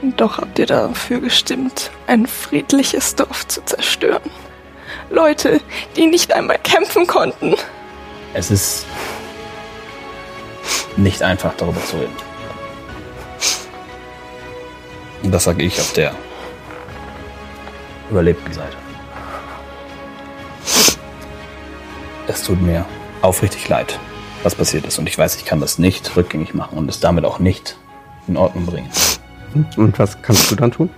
Und 0.00 0.18
doch 0.18 0.38
habt 0.38 0.58
ihr 0.58 0.64
dafür 0.66 1.20
gestimmt, 1.20 1.90
ein 2.06 2.26
friedliches 2.26 3.16
Dorf 3.16 3.46
zu 3.48 3.62
zerstören. 3.66 4.30
Leute, 5.10 5.60
die 5.94 6.06
nicht 6.06 6.32
einmal 6.32 6.58
kämpfen 6.58 7.06
konnten. 7.06 7.54
Es 8.32 8.50
ist 8.50 8.86
nicht 10.96 11.22
einfach, 11.22 11.54
darüber 11.56 11.82
zu 11.84 11.96
reden. 11.96 12.16
Und 15.22 15.30
das 15.30 15.44
sage 15.44 15.62
ich 15.62 15.78
auf 15.78 15.92
der 15.92 16.14
überlebten 18.10 18.52
Seite. 18.52 18.76
Es 22.26 22.42
tut 22.42 22.60
mir 22.60 22.84
aufrichtig 23.20 23.68
leid, 23.68 23.98
was 24.42 24.54
passiert 24.54 24.86
ist. 24.86 24.98
Und 24.98 25.08
ich 25.08 25.16
weiß, 25.16 25.36
ich 25.36 25.44
kann 25.44 25.60
das 25.60 25.78
nicht 25.78 26.16
rückgängig 26.16 26.54
machen 26.54 26.78
und 26.78 26.88
es 26.88 27.00
damit 27.00 27.24
auch 27.24 27.38
nicht 27.38 27.76
in 28.26 28.36
Ordnung 28.36 28.66
bringen. 28.66 28.90
Und 29.76 29.98
was 29.98 30.20
kannst 30.22 30.50
du 30.50 30.56
dann 30.56 30.72
tun? 30.72 30.90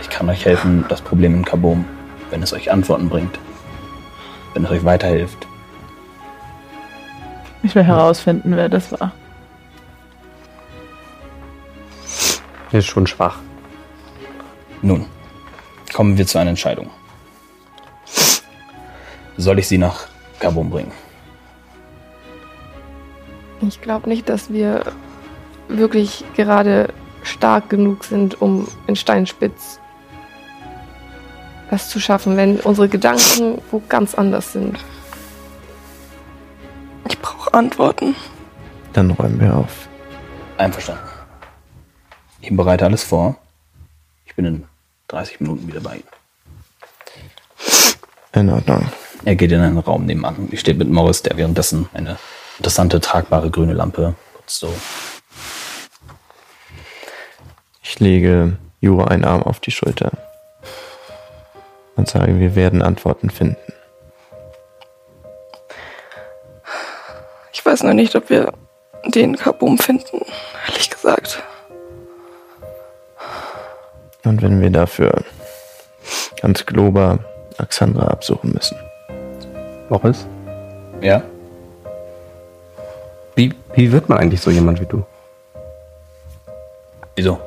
Ich 0.00 0.08
kann 0.08 0.28
euch 0.28 0.44
helfen, 0.44 0.84
das 0.88 1.00
Problem 1.00 1.34
in 1.34 1.44
Kabom, 1.44 1.84
wenn 2.30 2.42
es 2.42 2.52
euch 2.52 2.70
Antworten 2.70 3.08
bringt. 3.08 3.38
Wenn 4.54 4.64
es 4.64 4.70
euch 4.70 4.84
weiterhilft. 4.84 5.46
Ich 7.62 7.74
will 7.74 7.84
herausfinden, 7.84 8.56
wer 8.56 8.68
das 8.68 8.92
war. 8.92 9.12
Ist 12.72 12.86
schon 12.86 13.06
schwach. 13.06 13.38
Nun, 14.80 15.06
kommen 15.92 16.16
wir 16.16 16.26
zu 16.26 16.38
einer 16.38 16.50
Entscheidung. 16.50 16.90
Soll 19.36 19.58
ich 19.58 19.68
sie 19.68 19.78
nach 19.78 20.08
Gabon 20.40 20.70
bringen? 20.70 20.92
Ich 23.60 23.80
glaube 23.80 24.08
nicht, 24.08 24.28
dass 24.28 24.52
wir 24.52 24.84
wirklich 25.68 26.24
gerade 26.34 26.88
stark 27.22 27.68
genug 27.70 28.04
sind, 28.04 28.40
um 28.40 28.66
in 28.86 28.96
Steinspitz 28.96 29.78
was 31.70 31.88
zu 31.88 32.00
schaffen, 32.00 32.36
wenn 32.36 32.60
unsere 32.60 32.88
Gedanken 32.88 33.58
wo 33.70 33.82
ganz 33.88 34.14
anders 34.14 34.52
sind. 34.52 34.78
Ich 37.08 37.18
brauche 37.18 37.52
Antworten. 37.54 38.14
Dann 38.92 39.10
räumen 39.10 39.40
wir 39.40 39.56
auf. 39.56 39.88
Einverstanden. 40.58 41.08
Ich 42.40 42.54
bereite 42.54 42.84
alles 42.84 43.02
vor. 43.02 43.36
Ich 44.24 44.34
bin 44.34 44.44
in 44.44 44.64
30 45.08 45.40
Minuten 45.40 45.66
wieder 45.66 45.80
bei 45.80 45.96
Ihnen. 45.96 46.08
In 48.32 48.50
Ordnung. 48.50 48.86
Er 49.24 49.36
geht 49.36 49.52
in 49.52 49.60
einen 49.60 49.78
Raum 49.78 50.06
nebenan. 50.06 50.48
Ich 50.50 50.60
stehe 50.60 50.76
mit 50.76 50.88
Morris, 50.88 51.22
der 51.22 51.36
währenddessen 51.36 51.88
eine 51.92 52.18
interessante, 52.58 53.00
tragbare 53.00 53.50
grüne 53.50 53.74
Lampe 53.74 54.14
putzt. 54.34 54.58
So. 54.58 54.74
Ich 57.82 58.00
lege 58.00 58.56
Jura 58.80 59.08
einen 59.08 59.24
Arm 59.24 59.42
auf 59.42 59.60
die 59.60 59.70
Schulter 59.70 60.12
und 61.96 62.08
sage, 62.08 62.40
wir 62.40 62.54
werden 62.54 62.82
Antworten 62.82 63.30
finden. 63.30 63.72
Ich 67.52 67.64
weiß 67.64 67.82
nur 67.82 67.94
nicht, 67.94 68.14
ob 68.16 68.30
wir 68.30 68.52
den 69.06 69.36
Kabum 69.36 69.78
finden, 69.78 70.20
ehrlich 70.68 70.90
gesagt. 70.90 71.42
Und 74.24 74.40
wenn 74.42 74.60
wir 74.60 74.70
dafür 74.70 75.22
ganz 76.40 76.64
Glober 76.64 77.18
Alexandra 77.58 78.06
absuchen 78.08 78.52
müssen. 78.52 78.76
Boris, 79.88 80.26
Ja? 81.00 81.22
wie, 83.34 83.52
wie 83.74 83.92
wird 83.92 84.08
man 84.08 84.18
eigentlich 84.18 84.40
so 84.40 84.50
jemand 84.50 84.80
wie 84.80 84.86
du? 84.86 85.04
Wieso? 87.16 87.38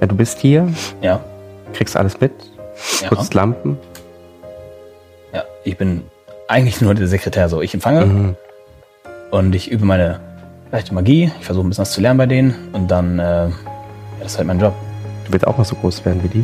Ja, 0.00 0.06
du 0.06 0.14
bist 0.14 0.38
hier, 0.38 0.68
Ja? 1.00 1.20
kriegst 1.72 1.96
alles 1.96 2.20
mit, 2.20 2.32
Ja. 3.00 3.08
putzt 3.08 3.34
Lampen. 3.34 3.78
Ja, 5.32 5.44
ich 5.64 5.76
bin 5.76 6.04
eigentlich 6.48 6.80
nur 6.80 6.94
der 6.94 7.08
Sekretär 7.08 7.48
so. 7.48 7.62
Ich 7.62 7.72
empfange 7.74 8.04
Mhm. 8.06 8.36
Und 9.32 9.54
ich 9.54 9.70
übe 9.70 9.84
meine 9.84 10.20
leichte 10.70 10.94
Magie. 10.94 11.32
Ich 11.40 11.44
versuche 11.46 11.66
ein 11.66 11.70
bisschen 11.70 11.82
was 11.82 11.92
zu 11.92 12.00
lernen 12.00 12.18
bei 12.18 12.26
denen 12.26 12.54
und 12.72 12.88
dann, 12.90 13.18
äh, 13.18 13.48
ja, 13.48 13.52
das 14.20 14.32
ist 14.32 14.38
halt 14.38 14.46
mein 14.46 14.60
Job. 14.60 14.74
Du 15.26 15.32
willst 15.32 15.46
auch 15.46 15.58
mal 15.58 15.64
so 15.64 15.74
groß 15.76 16.04
werden 16.04 16.22
wie 16.22 16.28
die. 16.28 16.40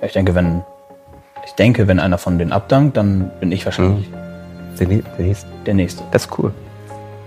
Ja, 0.00 0.06
Ich 0.06 0.12
denke, 0.12 0.34
wenn, 0.34 0.62
ich 1.44 1.52
denke, 1.52 1.88
wenn 1.88 1.98
einer 2.00 2.18
von 2.18 2.38
denen 2.38 2.52
abdankt, 2.52 2.96
dann 2.96 3.30
bin 3.40 3.50
ich 3.52 3.64
wahrscheinlich 3.64 4.08
Der, 4.78 4.86
nä- 4.88 5.02
der 5.18 5.24
nächste. 5.26 5.46
der 5.66 5.74
Nächste. 5.74 6.02
Das 6.12 6.26
ist 6.26 6.38
cool. 6.38 6.52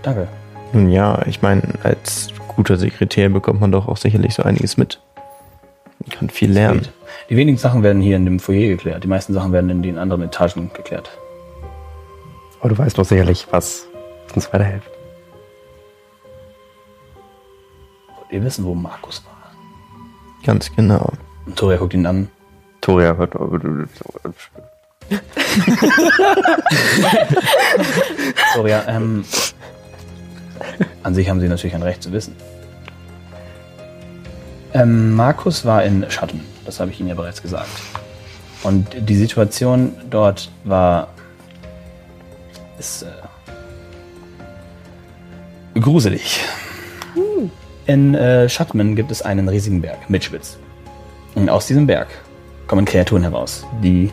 Danke. 0.03 0.28
Nun 0.74 0.89
ja, 0.89 1.22
ich 1.26 1.41
meine, 1.41 1.61
als 1.84 2.30
guter 2.47 2.78
Sekretär 2.78 3.30
bekommt 3.30 3.59
man 3.59 3.72
doch 3.72 3.88
auch 3.88 3.97
sicherlich 3.97 4.34
so 4.34 4.43
einiges 4.43 4.78
mit. 4.78 4.99
Man 5.99 6.09
kann 6.17 6.30
viel 6.30 6.51
lernen. 6.51 6.88
Die 7.30 7.36
wenigen 7.38 7.57
Sachen 7.57 7.84
werden 7.84 8.01
hier 8.01 8.15
in 8.15 8.26
dem 8.26 8.39
Foyer 8.39 8.69
geklärt. 8.69 9.03
Die 9.03 9.07
meisten 9.07 9.34
Sachen 9.34 9.51
werden 9.51 9.69
in 9.69 9.84
den 9.84 9.97
anderen 9.97 10.24
Etagen 10.24 10.72
geklärt. 10.74 11.09
Aber 12.59 12.69
du 12.69 12.78
weißt 12.78 12.97
doch 12.97 13.05
sicherlich, 13.05 13.47
was 13.51 13.88
uns 14.36 14.52
weiterhilft. 14.54 14.90
Wollt 18.08 18.32
ihr 18.32 18.44
wissen, 18.44 18.66
wo 18.66 18.74
Markus 18.74 19.24
war? 19.26 19.52
Ganz 20.44 20.74
genau. 20.76 21.12
Und 21.46 21.56
Toria 21.56 21.78
guckt 21.78 21.94
ihn 21.94 22.06
an. 22.06 22.30
Toria 22.82 23.16
hört. 23.16 23.34
Toria, 28.54 28.88
ähm, 28.88 29.26
an 31.04 31.14
sich 31.14 31.30
haben 31.30 31.40
sie 31.40 31.48
natürlich 31.48 31.76
ein 31.76 31.84
Recht 31.84 32.02
zu 32.04 32.12
wissen. 32.12 32.36
Ähm, 34.74 35.14
Markus 35.14 35.66
war 35.66 35.84
in 35.84 36.10
Schatten, 36.10 36.46
das 36.66 36.80
habe 36.80 36.92
ich 36.92 37.00
Ihnen 37.00 37.10
ja 37.10 37.16
bereits 37.16 37.42
gesagt. 37.42 37.70
Und 38.64 38.88
die 38.98 39.16
Situation 39.16 39.94
dort 40.10 40.50
war 40.64 41.10
ist, 42.80 43.04
äh, 43.04 43.08
gruselig. 45.76 46.39
In 47.86 48.15
äh, 48.15 48.47
Schattman 48.47 48.95
gibt 48.95 49.11
es 49.11 49.22
einen 49.22 49.47
riesigen 49.49 49.82
Berg, 49.82 50.09
Mitschwitz. 50.09 50.57
Und 51.36 51.49
aus 51.49 51.67
diesem 51.67 51.88
Berg 51.88 52.07
kommen 52.67 52.86
Kreaturen 52.86 53.24
heraus, 53.24 53.65
die 53.84 54.11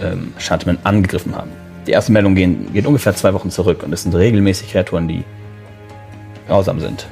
ähm, 0.00 0.32
Schattman 0.38 0.78
angegriffen 0.84 1.34
haben. 1.34 1.50
Die 1.86 1.92
erste 1.92 2.12
Meldung 2.12 2.34
gehen, 2.34 2.72
geht 2.72 2.86
ungefähr 2.86 3.14
zwei 3.14 3.32
Wochen 3.34 3.50
zurück 3.50 3.82
und 3.82 3.92
es 3.92 4.02
sind 4.02 4.14
regelmäßig 4.14 4.70
Kreaturen, 4.70 5.08
die 5.08 5.24
grausam 6.46 6.78
sind. 6.80 7.06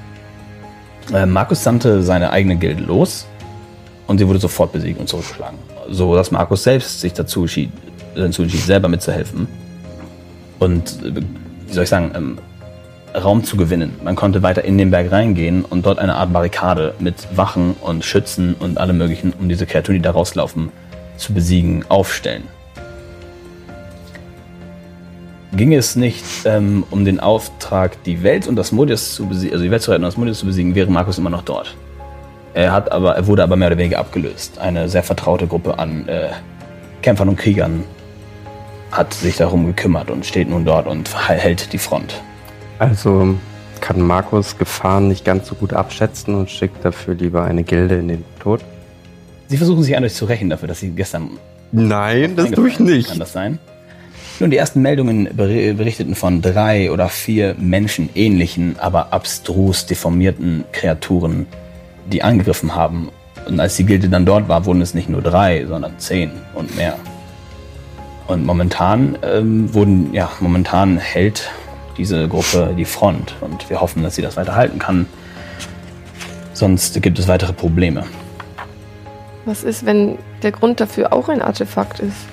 Äh, 1.13 1.27
Markus 1.27 1.65
sandte 1.65 2.03
seine 2.03 2.31
eigene 2.31 2.57
Gilde 2.57 2.83
los 2.83 3.27
und 4.07 4.19
sie 4.19 4.29
wurde 4.29 4.39
sofort 4.39 4.73
besiegt 4.73 5.01
und 5.01 5.09
zurückgeschlagen. 5.09 5.59
So 5.89 6.15
dass 6.15 6.31
Markus 6.31 6.65
selbst 6.65 7.01
sich 7.01 7.15
dazu 7.15 7.43
entschied, 7.43 7.71
dazu 8.15 8.43
entschied 8.43 8.61
selber 8.61 8.89
mitzuhelfen 8.89 9.49
und, 10.59 11.03
äh, 11.03 11.15
wie 11.67 11.73
soll 11.73 11.85
ich 11.85 11.91
sagen, 11.91 12.13
ähm, 12.15 12.39
Raum 13.15 13.45
zu 13.45 13.57
gewinnen. 13.57 13.95
Man 14.03 14.17
konnte 14.17 14.43
weiter 14.43 14.65
in 14.65 14.79
den 14.79 14.91
Berg 14.91 15.11
reingehen 15.11 15.65
und 15.65 15.87
dort 15.87 15.99
eine 15.99 16.15
Art 16.15 16.33
Barrikade 16.33 16.95
mit 16.99 17.15
Wachen 17.37 17.75
und 17.81 18.05
Schützen 18.05 18.55
und 18.59 18.79
allem 18.79 18.99
möglichen, 18.99 19.33
um 19.39 19.49
diese 19.49 19.67
Kreaturen, 19.67 19.97
die 19.97 20.03
da 20.03 20.11
rauslaufen, 20.11 20.71
zu 21.17 21.33
besiegen, 21.33 21.85
aufstellen. 21.89 22.45
Ging 25.53 25.73
es 25.73 25.97
nicht 25.97 26.25
ähm, 26.45 26.85
um 26.91 27.05
den 27.05 27.21
Auftrag, 27.21 28.03
die 28.05 28.23
Welt 28.23 28.47
und 28.47 28.57
das 28.57 28.71
Modius 28.71 29.15
zu 29.15 29.27
besiegen, 29.27 29.55
also 29.55 29.65
die 29.65 29.71
Welt 29.71 29.83
zu 29.83 29.91
retten 29.91 30.05
und 30.05 30.09
das 30.09 30.19
Modius 30.19 30.39
zu 30.41 30.47
besiegen, 30.47 30.75
wäre 30.75 30.91
Markus 30.91 31.19
immer 31.19 31.31
noch 31.31 31.43
dort. 31.43 31.75
Er 32.55 32.73
hat 32.73 32.93
aber, 32.93 33.17
er 33.17 33.27
wurde 33.27 33.43
aber 33.43 33.57
mehr 33.57 33.69
oder 33.69 33.79
weniger 33.79 33.99
abgelöst. 33.99 34.59
Eine 34.59 34.89
sehr 34.89 35.03
vertraute 35.03 35.47
Gruppe 35.47 35.79
an 35.79 36.07
äh, 36.09 36.29
Kämpfern 37.03 37.31
und 37.31 37.37
Kriegern 37.37 37.85
hat 38.91 39.15
sich 39.15 39.37
darum 39.37 39.67
gekümmert 39.67 40.11
und 40.11 40.27
steht 40.27 40.49
nun 40.49 40.65
dort 40.65 40.87
und 40.87 41.29
hält 41.29 41.73
die 41.73 41.79
Front. 41.79 42.21
Also 42.79 43.35
kann 43.81 44.01
Markus 44.01 44.59
Gefahren 44.59 45.09
nicht 45.09 45.25
ganz 45.25 45.49
so 45.49 45.55
gut 45.55 45.73
abschätzen 45.73 46.35
und 46.35 46.51
schickt 46.51 46.85
dafür 46.85 47.15
lieber 47.15 47.45
eine 47.45 47.65
Gilde 47.65 47.97
in 47.97 48.09
den 48.09 48.25
Tod? 48.41 48.61
Sie 49.49 49.57
versuchen 49.57 49.83
sich 49.83 49.97
eindeutig 49.97 50.17
zu 50.17 50.27
rächen 50.27 50.51
dafür, 50.51 50.69
dass 50.69 50.81
sie 50.81 50.91
gestern 50.91 51.31
Nein, 51.73 52.37
das 52.37 52.51
tue 52.51 52.69
ich 52.69 52.81
nicht. 52.81 53.09
Kann 53.09 53.19
das 53.19 53.33
sein? 53.33 53.59
Nun, 54.41 54.51
die 54.51 54.57
ersten 54.57 54.83
Meldungen 54.83 55.29
ber- 55.35 55.47
berichteten 55.47 56.15
von 56.15 56.41
drei 56.43 56.91
oder 56.93 57.09
vier 57.09 57.57
menschenähnlichen, 57.59 58.77
aber 58.79 59.13
abstrus 59.13 59.87
deformierten 59.87 60.65
Kreaturen, 60.73 61.47
die 62.13 62.23
angegriffen 62.23 62.75
haben. 62.75 63.09
Und 63.47 63.59
als 63.59 63.77
die 63.77 63.85
Gilde 63.85 64.09
dann 64.09 64.27
dort 64.27 64.49
war, 64.49 64.65
wurden 64.65 64.81
es 64.81 64.95
nicht 64.95 65.09
nur 65.09 65.23
drei, 65.23 65.67
sondern 65.67 65.99
zehn 65.99 66.31
und 66.55 66.77
mehr. 66.77 66.97
Und 68.29 68.45
momentan 68.45 69.19
ähm, 69.23 69.73
wurden, 69.75 70.13
ja, 70.13 70.31
momentan 70.41 70.99
hält 70.99 71.51
diese 71.99 72.29
Gruppe 72.29 72.75
die 72.77 72.85
Front 72.85 73.35
und 73.41 73.69
wir 73.69 73.81
hoffen, 73.81 74.03
dass 74.03 74.15
sie 74.15 74.23
das 74.23 74.37
weiter 74.37 74.55
halten 74.55 74.79
kann. 74.79 75.07
Sonst 76.55 77.01
gibt 77.03 77.19
es 77.19 77.29
weitere 77.29 77.53
Probleme. 77.53 78.05
Was 79.45 79.65
ist, 79.65 79.85
wenn 79.85 80.19
der 80.43 80.53
Grund 80.53 80.81
dafür 80.81 81.13
auch 81.13 81.29
ein 81.29 81.43
Artefakt 81.43 82.01
ist? 82.01 82.27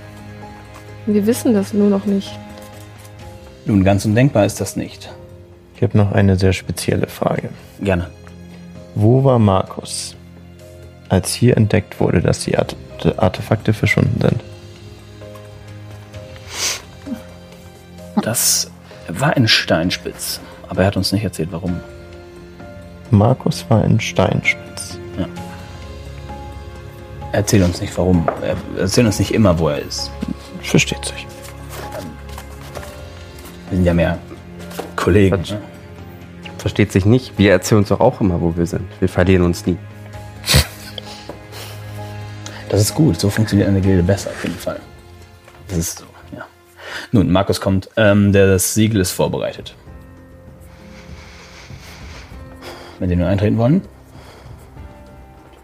Wir 1.06 1.28
wissen 1.28 1.54
das 1.54 1.74
nur 1.74 1.90
noch 1.90 2.06
nicht. 2.06 2.32
Nun, 3.66 3.84
ganz 3.84 4.06
undenkbar 4.06 4.46
ist 4.46 4.62
das 4.62 4.76
nicht. 4.76 5.12
Ich 5.76 5.84
habe 5.84 5.98
noch 5.98 6.12
eine 6.12 6.38
sehr 6.38 6.54
spezielle 6.54 7.08
Frage. 7.08 7.50
Gerne. 7.82 8.10
Wo 8.96 9.24
war 9.24 9.40
Markus, 9.40 10.16
als 11.10 11.34
hier 11.34 11.58
entdeckt 11.58 12.00
wurde, 12.00 12.22
dass 12.22 12.40
die 12.46 12.58
Arte 12.58 12.76
Artefakte 13.18 13.74
verschwunden 13.74 14.22
sind? 14.22 14.42
Das 18.22 18.72
war 19.08 19.36
in 19.38 19.48
Steinspitz, 19.48 20.40
aber 20.68 20.82
er 20.82 20.88
hat 20.88 20.98
uns 20.98 21.12
nicht 21.12 21.24
erzählt, 21.24 21.50
warum. 21.52 21.80
Markus 23.12 23.66
war 23.70 23.84
in 23.86 24.00
Steinspitz. 24.00 25.00
Er 27.32 27.40
erzählt 27.40 27.64
uns 27.64 27.82
nicht, 27.82 27.98
warum. 27.98 28.28
Er 28.42 28.56
erzählt 28.80 29.08
uns 29.08 29.20
nicht 29.20 29.34
immer, 29.34 29.60
wo 29.60 29.68
er 29.70 29.80
ist. 29.80 30.10
Versteht 30.62 31.04
sich. 31.04 31.28
Wir 33.70 33.78
sind 33.78 33.86
ja 33.86 33.94
mehr 33.94 34.18
Kollegen. 34.96 35.36
Quatsch. 35.36 35.52
Ne? 35.52 35.62
Versteht 36.58 36.92
sich 36.92 37.06
nicht. 37.06 37.38
Wir 37.38 37.52
erzählen 37.52 37.80
uns 37.80 37.90
doch 37.90 38.00
auch 38.00 38.22
immer, 38.22 38.40
wo 38.42 38.56
wir 38.56 38.66
sind. 38.66 38.88
Wir 39.00 39.10
verlieren 39.10 39.44
uns 39.44 39.66
nie. 39.66 39.78
Das 42.70 42.82
ist 42.82 42.96
gut, 42.96 43.20
so 43.20 43.30
funktioniert 43.30 43.70
eine 43.70 43.80
Gilde 43.80 44.02
besser, 44.04 44.32
auf 44.32 44.44
jeden 44.44 44.58
Fall. 44.58 44.80
Das 45.68 45.78
ist 45.78 46.00
so, 46.00 46.06
ja. 46.06 46.15
Nun, 47.16 47.32
Markus 47.32 47.62
kommt. 47.62 47.90
Ähm, 47.96 48.34
das 48.34 48.74
Siegel 48.74 49.00
ist 49.00 49.12
vorbereitet. 49.12 49.74
Wenn 53.00 53.08
Sie 53.08 53.16
nun 53.16 53.26
eintreten 53.26 53.58
wollen. 53.58 53.84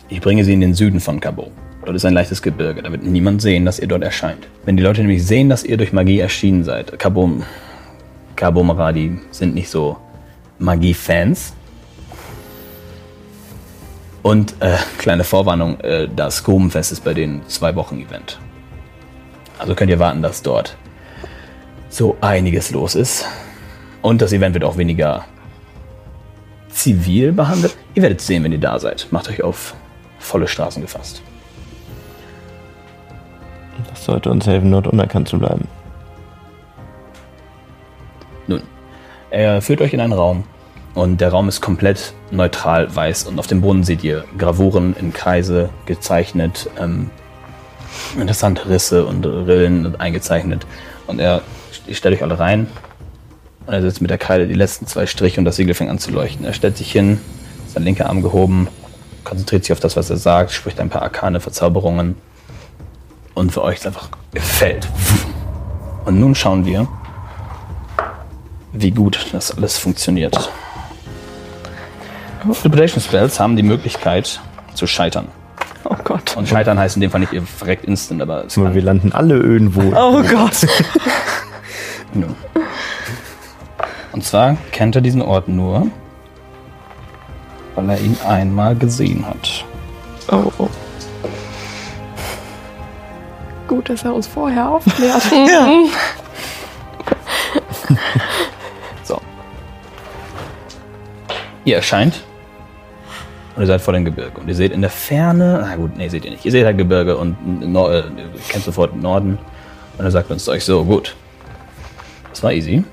Ich 0.08 0.22
bringe 0.22 0.46
Sie 0.46 0.54
in 0.54 0.62
den 0.62 0.74
Süden 0.74 1.02
von 1.02 1.20
Cabo. 1.20 1.52
Dort 1.84 1.98
ist 1.98 2.06
ein 2.06 2.14
leichtes 2.14 2.42
Gebirge. 2.42 2.82
Da 2.82 2.90
wird 2.90 3.04
niemand 3.04 3.42
sehen, 3.42 3.66
dass 3.66 3.80
ihr 3.80 3.90
dort 3.90 4.02
erscheint. 4.02 4.48
Wenn 4.64 4.78
die 4.78 4.84
Leute 4.84 5.02
nämlich 5.02 5.28
sehen, 5.28 5.50
dass 5.50 5.66
ihr 5.66 5.76
durch 5.76 5.92
Magie 5.92 6.20
erschienen 6.20 6.64
seid, 6.64 6.98
Cabo, 6.98 7.30
Cabo 8.38 8.64
Maradi 8.64 9.20
sind 9.32 9.54
nicht 9.54 9.70
so 9.70 9.98
Magie-Fans. 10.60 11.54
Und 14.22 14.56
äh, 14.62 14.78
kleine 15.00 15.26
Vorwarnung, 15.26 15.82
äh, 15.82 16.08
das 16.16 16.46
Grubenfest 16.46 16.94
ist 16.94 17.04
bei 17.04 17.14
den 17.14 17.46
zwei 17.48 17.76
Wochen 17.76 18.00
Event. 18.00 18.40
Also 19.60 19.76
könnt 19.76 19.92
ihr 19.92 20.00
warten, 20.00 20.22
dass 20.22 20.42
dort 20.42 20.78
so 21.92 22.18
einiges 22.22 22.72
los 22.72 22.96
ist. 22.96 23.26
Und 24.02 24.22
das 24.22 24.34
Event 24.34 24.56
wird 24.56 24.64
auch 24.64 24.78
weniger 24.78 25.26
zivil 26.70 27.32
behandelt. 27.34 27.78
Ihr 27.94 28.02
werdet 28.02 28.22
sehen, 28.22 28.44
wenn 28.44 28.52
ihr 28.52 28.60
da 28.60 28.80
seid. 28.80 29.08
Macht 29.12 29.30
euch 29.30 29.44
auf 29.44 29.76
volle 30.18 30.48
Straßen 30.48 30.82
gefasst. 30.82 31.22
Das 33.90 34.06
sollte 34.06 34.32
uns 34.32 34.48
helfen, 34.48 34.72
dort 34.72 34.88
unerkannt 34.88 35.28
zu 35.28 35.38
bleiben. 35.38 35.68
Nun, 38.48 38.64
er 39.30 39.62
führt 39.62 39.82
euch 39.82 39.94
in 39.94 40.00
einen 40.00 40.14
Raum 40.14 40.44
und 40.94 41.22
der 41.22 41.30
Raum 41.30 41.48
ist 41.48 41.62
komplett 41.62 42.14
neutral 42.32 42.94
weiß 42.94 43.24
und 43.24 43.40
auf 43.40 43.48
dem 43.48 43.62
Boden 43.62 43.84
seht 43.84 44.04
ihr 44.04 44.26
Gravuren 44.38 44.96
in 45.00 45.14
Kreise 45.14 45.70
gezeichnet, 45.86 46.70
ähm, 46.80 47.10
interessante 48.18 48.68
Risse 48.70 49.06
und 49.06 49.26
Rillen 49.26 50.00
eingezeichnet 50.00 50.66
und 51.08 51.20
er, 51.20 51.42
ihr 51.88 51.96
stellt 51.96 52.16
euch 52.16 52.24
alle 52.24 52.40
rein 52.40 52.68
und 53.66 53.74
er 53.74 53.82
setzt 53.82 54.02
mit 54.02 54.10
der 54.10 54.18
Kreide 54.18 54.48
die 54.48 54.54
letzten 54.54 54.88
zwei 54.88 55.06
Striche 55.06 55.40
und 55.40 55.46
das 55.46 55.56
Siegel 55.56 55.74
fängt 55.74 55.90
an 55.90 56.00
zu 56.00 56.12
leuchten. 56.12 56.46
Er 56.46 56.54
stellt 56.54 56.78
sich 56.78 56.92
hin, 56.92 57.20
sein 57.68 57.84
linker 57.84 58.08
Arm 58.08 58.22
gehoben 58.22 58.68
konzentriert 59.24 59.64
sich 59.64 59.72
auf 59.72 59.80
das, 59.80 59.96
was 59.96 60.10
er 60.10 60.18
sagt, 60.18 60.52
spricht 60.52 60.80
ein 60.80 60.90
paar 60.90 61.02
arkane 61.02 61.40
Verzauberungen. 61.40 62.16
Und 63.34 63.52
für 63.52 63.64
euch 63.64 63.78
ist 63.78 63.88
einfach 63.88 64.10
gefällt. 64.34 64.88
Und 66.06 66.20
nun 66.20 66.36
schauen 66.36 66.66
wir, 66.66 66.88
wie 68.74 68.92
gut 68.92 69.28
das 69.32 69.56
alles 69.56 69.78
funktioniert. 69.78 70.50
Interpretation 72.44 73.02
Spells 73.02 73.40
haben 73.40 73.56
die 73.56 73.64
Möglichkeit 73.64 74.42
zu 74.74 74.88
scheitern. 74.88 75.28
Oh 75.84 75.96
Gott. 76.04 76.36
Und 76.36 76.48
scheitern 76.48 76.80
heißt 76.80 76.96
in 76.96 77.02
dem 77.02 77.12
Fall 77.12 77.20
nicht, 77.20 77.34
ihr 77.34 77.44
verreckt 77.44 77.86
instant, 77.86 78.22
aber 78.22 78.46
es 78.46 78.56
kann 78.56 78.74
wir 78.74 78.82
landen 78.82 79.12
alle 79.14 79.36
irgendwo. 79.36 79.94
Oh 79.96 80.24
Gott. 80.24 80.68
Ja. 82.14 82.28
Und 84.12 84.24
zwar 84.24 84.58
kennt 84.72 84.96
er 84.96 85.02
diesen 85.02 85.22
Ort 85.22 85.48
nur, 85.48 85.88
weil 87.76 87.90
er 87.90 88.00
ihn 88.00 88.18
einmal 88.28 88.76
gesehen 88.76 89.26
hat. 89.26 89.66
Oh, 90.30 90.52
oh. 90.58 90.70
Gut, 93.68 93.90
dass 93.90 94.04
er 94.04 94.14
uns 94.14 94.28
vorher 94.28 94.70
aufklärt. 94.70 95.24
So. 99.04 99.20
Ihr 101.66 101.76
erscheint 101.78 102.24
und 103.56 103.64
ihr 103.64 103.68
seid 103.68 103.82
vor 103.82 103.94
dem 103.94 104.06
Gebirge. 104.06 104.40
Und 104.40 104.48
ihr 104.48 104.56
seht 104.56 104.72
in 104.72 104.82
der 104.82 104.90
Ferne, 104.90 105.66
na 105.68 105.76
gut, 105.76 105.98
nee, 105.98 106.08
seht 106.08 106.26
ihr 106.26 106.32
nicht. 106.32 106.46
Ihr 106.46 106.52
seht 106.52 106.66
halt 106.66 106.78
Gebirge 106.78 107.18
und 107.18 107.72
Nor 107.72 107.92
äh, 107.92 107.98
ihr 107.98 108.30
kennt 108.50 108.64
sofort 108.64 108.94
den 108.94 109.02
Norden. 109.02 109.38
Und 109.98 110.06
er 110.06 110.12
sagt 110.12 110.32
uns 110.32 110.46
zu 110.46 110.52
euch 110.52 110.64
so, 110.64 110.84
gut. 110.86 111.16
Das 112.42 112.46
war 112.46 112.54
easy. 112.54 112.84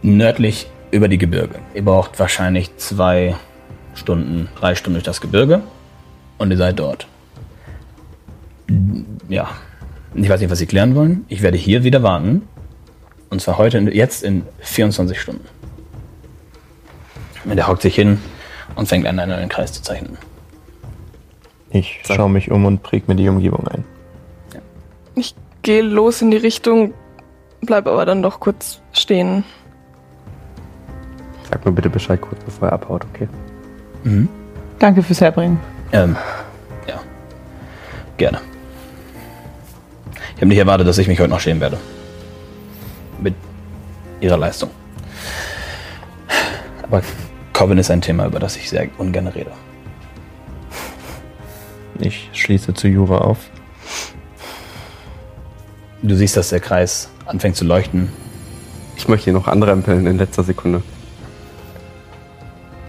Nördlich 0.00 0.66
über 0.92 1.08
die 1.08 1.18
Gebirge. 1.18 1.56
Ihr 1.74 1.84
braucht 1.84 2.18
wahrscheinlich 2.18 2.74
zwei 2.78 3.36
Stunden, 3.94 4.48
drei 4.58 4.74
Stunden 4.74 4.94
durch 4.94 5.04
das 5.04 5.20
Gebirge. 5.20 5.60
Und 6.38 6.50
ihr 6.50 6.56
seid 6.56 6.78
dort. 6.78 7.06
Ja. 9.28 9.50
Ich 10.14 10.30
weiß 10.30 10.40
nicht, 10.40 10.48
was 10.48 10.58
Sie 10.58 10.64
klären 10.64 10.94
wollen. 10.94 11.26
Ich 11.28 11.42
werde 11.42 11.58
hier 11.58 11.84
wieder 11.84 12.02
warten. 12.02 12.48
Und 13.28 13.42
zwar 13.42 13.58
heute, 13.58 13.78
jetzt 13.78 14.22
in 14.22 14.46
24 14.60 15.20
Stunden. 15.20 15.44
Und 17.44 17.56
der 17.56 17.68
hockt 17.68 17.82
sich 17.82 17.94
hin 17.94 18.20
und 18.74 18.88
fängt 18.88 19.06
an, 19.06 19.18
einen 19.18 19.32
neuen 19.32 19.50
Kreis 19.50 19.70
zu 19.70 19.82
zeichnen. 19.82 20.16
Ich 21.68 22.00
schaue 22.06 22.30
mich 22.30 22.50
um 22.50 22.64
und 22.64 22.82
präg 22.82 23.06
mir 23.06 23.16
die 23.16 23.28
Umgebung 23.28 23.68
ein. 23.68 23.84
Ich 25.14 25.34
gehe 25.60 25.82
los 25.82 26.22
in 26.22 26.30
die 26.30 26.38
Richtung, 26.38 26.94
bleib 27.60 27.86
aber 27.86 28.06
dann 28.06 28.22
doch 28.22 28.40
kurz 28.40 28.80
stehen. 28.92 29.44
Sag 31.50 31.64
mir 31.64 31.72
bitte 31.72 31.90
Bescheid 31.90 32.20
kurz, 32.20 32.42
bevor 32.44 32.68
er 32.68 32.74
abhaut, 32.74 33.04
okay? 33.04 33.28
Danke 34.78 35.02
fürs 35.02 35.20
Herbringen. 35.20 35.60
Ähm, 35.92 36.16
ja. 36.86 37.00
Gerne. 38.16 38.40
Ich 40.34 40.36
habe 40.36 40.46
nicht 40.46 40.58
erwartet, 40.58 40.86
dass 40.86 40.98
ich 40.98 41.08
mich 41.08 41.20
heute 41.20 41.30
noch 41.30 41.40
schämen 41.40 41.60
werde. 41.60 41.78
Mit 43.20 43.34
ihrer 44.20 44.38
Leistung. 44.38 44.70
Aber 46.82 47.02
Coven 47.52 47.78
ist 47.78 47.90
ein 47.90 48.00
Thema, 48.00 48.26
über 48.26 48.38
das 48.38 48.56
ich 48.56 48.70
sehr 48.70 48.88
ungern 48.96 49.26
rede. 49.26 49.50
Ich 51.98 52.30
schließe 52.32 52.72
zu 52.72 52.88
Jura 52.88 53.18
auf. 53.18 53.50
Du 56.02 56.14
siehst, 56.14 56.38
dass 56.38 56.48
der 56.48 56.60
Kreis 56.60 57.10
anfängt 57.30 57.56
zu 57.56 57.64
leuchten. 57.64 58.12
Ich 58.96 59.08
möchte 59.08 59.24
hier 59.24 59.32
noch 59.32 59.46
anrempeln 59.46 60.06
in 60.06 60.18
letzter 60.18 60.42
Sekunde. 60.42 60.82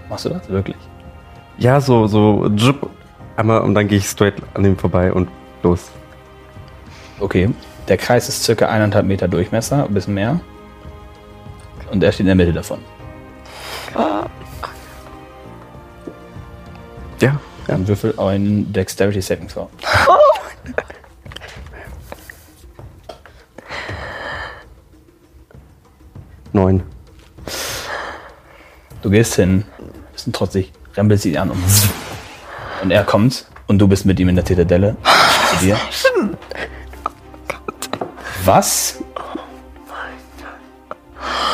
Machst 0.09 0.25
du 0.25 0.29
das 0.29 0.49
wirklich? 0.49 0.75
Ja, 1.57 1.79
so, 1.79 2.07
so, 2.07 2.47
jup, 2.55 2.89
einmal 3.37 3.61
und 3.61 3.75
dann 3.75 3.87
gehe 3.87 3.99
ich 3.99 4.05
straight 4.07 4.35
an 4.53 4.65
ihm 4.65 4.77
vorbei 4.77 5.13
und 5.13 5.29
los. 5.63 5.91
Okay. 7.19 7.49
Der 7.87 7.97
Kreis 7.97 8.27
ist 8.29 8.43
circa 8.43 8.67
eineinhalb 8.67 9.05
Meter 9.05 9.27
Durchmesser, 9.27 9.85
ein 9.85 9.93
bisschen 9.93 10.13
mehr. 10.13 10.39
Und 11.91 12.03
er 12.03 12.11
steht 12.11 12.21
in 12.21 12.27
der 12.27 12.35
Mitte 12.35 12.53
davon. 12.53 12.79
Ja, 17.19 17.39
Dann 17.67 17.87
würfel 17.87 18.17
einen 18.17 18.73
Dexterity 18.73 19.21
Saving 19.21 19.47
Throw. 19.47 19.69
neun. 26.53 26.83
Du 29.01 29.09
gehst 29.09 29.35
hin, 29.35 29.65
bisschen 30.13 30.33
trotzig, 30.33 30.71
rempelst 30.95 31.25
ihn 31.25 31.37
an 31.37 31.51
und, 31.51 31.63
und 32.83 32.91
er 32.91 33.03
kommt 33.03 33.45
und 33.67 33.79
du 33.79 33.87
bist 33.87 34.05
mit 34.05 34.19
ihm 34.19 34.29
in 34.29 34.35
der 34.35 34.45
Zitadelle. 34.45 34.95
Zu 35.51 35.65
dir. 35.65 35.77
Was? 38.45 38.99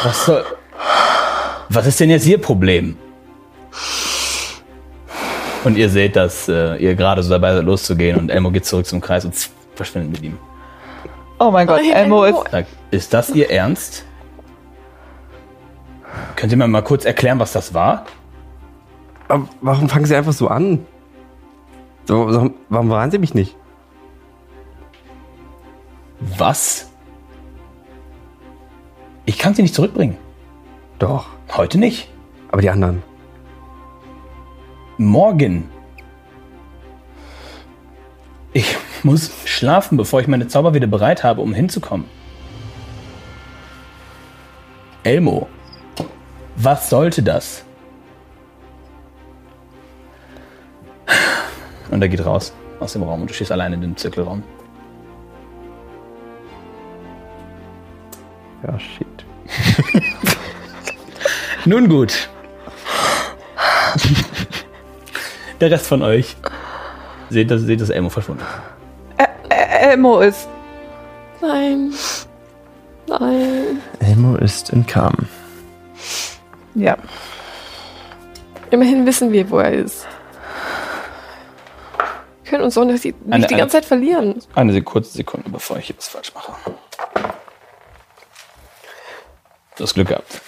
Was 0.04 0.26
soll. 0.26 0.46
Was 1.70 1.86
ist 1.86 2.00
denn 2.00 2.10
jetzt 2.10 2.26
Ihr 2.26 2.40
Problem? 2.40 2.98
Und 5.64 5.78
ihr 5.78 5.90
seht, 5.90 6.16
dass 6.16 6.48
äh, 6.48 6.78
ihr 6.78 6.96
gerade 6.96 7.22
so 7.22 7.30
dabei 7.30 7.54
seid, 7.54 7.66
loszugehen 7.66 8.18
und 8.18 8.30
Elmo 8.30 8.52
geht 8.52 8.66
zurück 8.66 8.86
zum 8.86 9.02
Kreis 9.02 9.26
und 9.26 9.36
verschwindet 9.76 10.12
mit 10.12 10.24
ihm. 10.24 10.38
Oh 11.40 11.52
mein 11.52 11.68
Gott, 11.68 11.82
Elmo 11.82 12.24
Elmo. 12.24 12.44
ist. 12.44 12.68
Ist 12.92 13.14
das 13.14 13.30
Ihr 13.32 13.50
Ernst? 13.52 14.06
Könnt 16.38 16.52
ihr 16.54 16.58
mir 16.58 16.68
mal 16.68 16.84
kurz 16.84 17.04
erklären, 17.04 17.40
was 17.40 17.52
das 17.52 17.74
war? 17.74 18.06
Aber 19.28 19.50
warum 19.60 19.90
fangen 19.90 20.06
Sie 20.06 20.16
einfach 20.16 20.34
so 20.34 20.48
an? 20.48 20.86
Warum 22.08 22.90
waren 22.90 23.12
Sie 23.12 23.18
mich 23.18 23.34
nicht? 23.34 23.58
Was? 26.20 26.90
Ich 29.26 29.38
kann 29.40 29.54
sie 29.56 29.64
nicht 29.64 29.76
zurückbringen. 29.76 30.16
Doch, 31.00 31.28
Heute 31.56 31.80
nicht. 31.80 32.10
aber 32.52 32.62
die 32.62 32.70
anderen. 32.70 33.04
Morgen. 34.98 35.70
Ich 38.54 38.78
muss 39.04 39.32
schlafen, 39.46 39.98
bevor 39.98 40.22
ich 40.22 40.28
meine 40.28 40.48
Zauber 40.48 40.74
wieder 40.74 40.88
bereit 40.88 41.24
habe, 41.24 41.42
um 41.42 41.54
hinzukommen. 41.54 42.06
Elmo, 45.04 45.48
was 46.58 46.90
sollte 46.90 47.24
das? 47.24 47.64
Und 51.90 52.02
er 52.02 52.10
geht 52.10 52.26
raus 52.26 52.54
aus 52.80 52.94
dem 52.94 53.04
Raum 53.04 53.22
und 53.22 53.30
du 53.30 53.34
stehst 53.34 53.52
allein 53.52 53.74
in 53.74 53.82
dem 53.82 53.96
Zirkelraum. 53.98 54.44
Ja, 58.64 58.78
shit. 58.80 59.08
Nun 61.66 61.88
gut. 61.88 62.30
Der 65.62 65.72
Rest 65.72 65.88
von 65.88 66.02
euch 66.02 66.36
seht, 67.30 67.50
dass, 67.52 67.62
seht, 67.62 67.82
dass 67.82 67.90
Elmo 67.90 68.10
verschwunden 68.10 68.44
ist. 69.18 69.26
Ä- 69.50 69.92
Elmo 69.92 70.20
ist. 70.20 70.48
Nein. 71.42 71.94
Nein. 73.08 73.82
Elmo 74.00 74.36
ist 74.36 74.72
entkamen. 74.74 75.28
Ja. 76.78 76.98
Immerhin 78.70 79.06
wissen 79.06 79.32
wir, 79.32 79.50
wo 79.50 79.60
er 79.60 79.72
ist. 79.74 80.06
Wir 82.44 82.52
können 82.52 82.64
uns 82.64 82.76
doch 82.76 82.86
nicht, 82.86 83.04
die- 83.04 83.10
nicht 83.14 83.20
Eine- 83.34 83.48
die 83.48 83.54
eine- 83.56 83.62
ganze 83.64 83.78
Zeit 83.78 83.86
verlieren. 83.86 84.36
Eine 84.56 84.82
kurze 84.82 85.12
Sekunde, 85.12 85.50
bevor 85.50 85.78
ich 85.78 85.88
hier 85.88 85.98
was 85.98 86.08
falsch 86.08 86.32
mache. 86.34 86.54
Du 89.78 89.84
hast 89.84 89.94
Glück 89.96 90.08
gehabt. 90.10 90.42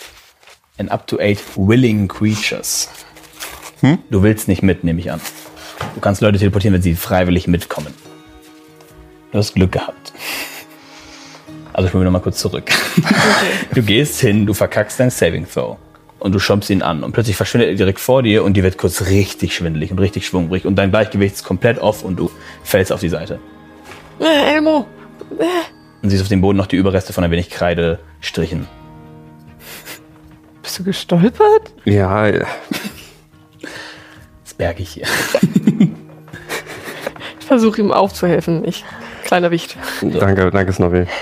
And 0.78 0.92
up 0.92 1.08
to 1.08 1.18
eight 1.20 1.40
willing 1.56 2.08
creatures. 2.08 2.90
Du 4.10 4.24
willst 4.24 4.48
nicht 4.48 4.62
mit, 4.64 4.84
nehme 4.84 5.00
ich 5.00 5.12
an. 5.12 5.20
Du 5.96 6.02
kannst 6.02 6.22
Leute 6.22 6.38
teleportieren, 6.38 6.74
wenn 6.76 6.82
sie 6.82 6.96
freiwillig 6.96 7.48
mitkommen. 7.48 7.94
Du 9.32 9.38
hast 9.38 9.56
Glück 9.56 9.72
gehabt. 9.72 10.14
Also 11.74 11.88
ich 11.88 11.94
will 11.94 12.04
noch 12.04 12.12
mal 12.12 12.20
kurz 12.22 12.40
zurück. 12.40 12.70
Du 13.74 13.82
gehst 13.82 14.20
hin, 14.20 14.46
du 14.46 14.54
verkackst 14.54 15.00
dein 15.00 15.10
Saving 15.10 15.48
Throw. 15.50 15.78
Und 16.20 16.34
du 16.36 16.40
schompst 16.40 16.70
ihn 16.70 16.82
an. 16.82 17.04
Und 17.04 17.14
plötzlich 17.14 17.36
verschwindet 17.38 17.70
er 17.70 17.76
direkt 17.76 18.00
vor 18.00 18.24
dir 18.24 18.44
und 18.44 18.54
dir 18.56 18.64
wird 18.64 18.78
kurz 18.78 19.06
richtig 19.08 19.56
schwindelig 19.56 19.92
und 19.92 20.00
richtig 20.00 20.26
schwungrig. 20.28 20.66
Und 20.66 20.76
dein 20.76 20.90
Gleichgewicht 20.92 21.36
ist 21.36 21.44
komplett 21.46 21.80
off 21.80 22.04
und 22.04 22.18
du 22.18 22.30
fällst 22.64 22.92
auf 22.92 23.00
die 23.00 23.10
Seite. 23.10 23.40
Äh, 24.20 24.56
Elmo. 24.56 24.86
Und 26.02 26.10
siehst 26.10 26.22
auf 26.22 26.28
dem 26.30 26.42
Boden 26.42 26.58
noch 26.58 26.68
die 26.68 26.76
Überreste 26.76 27.14
von 27.14 27.24
ein 27.24 27.32
wenig 27.32 27.50
Kreidestrichen. 27.50 28.68
Bist 30.62 30.80
du 30.80 30.84
gestolpert? 30.84 31.74
Ja, 31.86 32.30
Das 34.44 34.54
bergig 34.58 34.90
hier. 34.90 35.08
Ich 37.40 37.46
versuche 37.46 37.82
ihm 37.82 37.92
aufzuhelfen. 37.92 38.64
Ich, 38.66 38.84
kleiner 39.24 39.52
Wicht. 39.52 39.78
danke, 40.02 40.52
danke, 40.52 40.74
Snobby. 40.74 41.06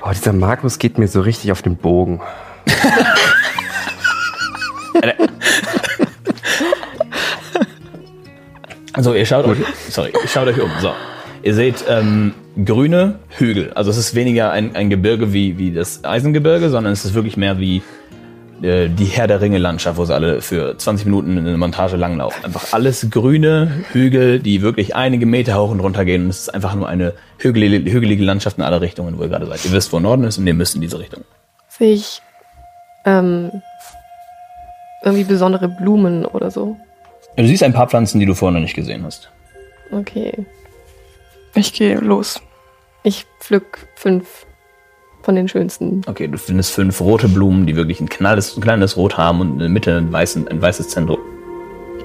Oh, 0.00 0.10
dieser 0.10 0.32
Markus 0.32 0.78
geht 0.78 0.96
mir 0.96 1.08
so 1.08 1.20
richtig 1.20 1.52
auf 1.52 1.60
den 1.60 1.76
Bogen. 1.76 2.22
Also 8.98 9.14
ihr 9.14 9.26
schaut 9.26 9.46
euch, 9.46 9.58
sorry, 9.90 10.10
ihr 10.20 10.28
schaut 10.28 10.48
euch 10.48 10.60
um. 10.60 10.72
So, 10.80 10.90
ihr 11.44 11.54
seht 11.54 11.84
ähm, 11.88 12.34
grüne 12.64 13.20
Hügel. 13.28 13.72
Also 13.74 13.92
es 13.92 13.96
ist 13.96 14.16
weniger 14.16 14.50
ein, 14.50 14.74
ein 14.74 14.90
Gebirge 14.90 15.32
wie, 15.32 15.56
wie 15.56 15.70
das 15.70 16.02
Eisengebirge, 16.02 16.68
sondern 16.68 16.94
es 16.94 17.04
ist 17.04 17.14
wirklich 17.14 17.36
mehr 17.36 17.60
wie 17.60 17.80
äh, 18.60 18.88
die 18.88 19.04
Herr 19.04 19.28
der 19.28 19.40
Ringe 19.40 19.58
Landschaft, 19.58 19.98
wo 19.98 20.04
sie 20.04 20.12
alle 20.12 20.42
für 20.42 20.76
20 20.76 21.06
Minuten 21.06 21.38
eine 21.38 21.56
Montage 21.56 21.96
langlaufen. 21.96 22.44
Einfach 22.44 22.72
alles 22.72 23.06
grüne 23.08 23.84
Hügel, 23.92 24.40
die 24.40 24.62
wirklich 24.62 24.96
einige 24.96 25.26
Meter 25.26 25.62
hoch 25.62 25.70
und 25.70 25.78
runter 25.78 26.04
gehen. 26.04 26.24
Und 26.24 26.30
es 26.30 26.40
ist 26.40 26.48
einfach 26.48 26.74
nur 26.74 26.88
eine 26.88 27.12
hügelige, 27.38 27.88
hügelige 27.92 28.24
Landschaft 28.24 28.58
in 28.58 28.64
alle 28.64 28.80
Richtungen, 28.80 29.16
wo 29.16 29.22
ihr 29.22 29.28
gerade 29.28 29.46
seid. 29.46 29.64
Ihr 29.64 29.70
wisst, 29.70 29.92
wo 29.92 30.00
Norden 30.00 30.24
ist 30.24 30.38
und 30.38 30.46
ihr 30.48 30.54
müsst 30.54 30.74
in 30.74 30.80
diese 30.80 30.98
Richtung. 30.98 31.22
Sehe 31.68 31.94
ich 31.94 32.20
ähm, 33.04 33.62
irgendwie 35.04 35.22
besondere 35.22 35.68
Blumen 35.68 36.24
oder 36.24 36.50
so. 36.50 36.76
Du 37.36 37.46
siehst 37.46 37.62
ein 37.62 37.72
paar 37.72 37.88
Pflanzen, 37.88 38.18
die 38.18 38.26
du 38.26 38.34
vorher 38.34 38.54
noch 38.54 38.62
nicht 38.62 38.74
gesehen 38.74 39.04
hast. 39.04 39.30
Okay. 39.92 40.32
Ich 41.54 41.72
gehe 41.72 41.98
los. 41.98 42.40
Ich 43.04 43.26
pflück 43.40 43.86
fünf 43.94 44.46
von 45.22 45.34
den 45.34 45.48
schönsten. 45.48 46.02
Okay, 46.06 46.28
du 46.28 46.38
findest 46.38 46.72
fünf 46.72 47.00
rote 47.00 47.28
Blumen, 47.28 47.66
die 47.66 47.76
wirklich 47.76 48.00
ein, 48.00 48.08
knalles, 48.08 48.56
ein 48.56 48.60
kleines 48.60 48.96
Rot 48.96 49.16
haben 49.16 49.40
und 49.40 49.52
in 49.52 49.58
der 49.58 49.68
Mitte 49.68 49.96
ein, 49.96 50.12
weißen, 50.12 50.48
ein 50.48 50.60
weißes 50.60 50.88
Zentrum. 50.88 51.18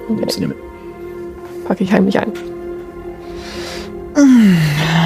Nimmst 0.08 0.36
du 0.36 0.42
dir 0.42 0.48
mit. 0.48 0.56
Packe 1.66 1.84
ich 1.84 1.92
heimlich 1.92 2.18
ein. 2.18 2.32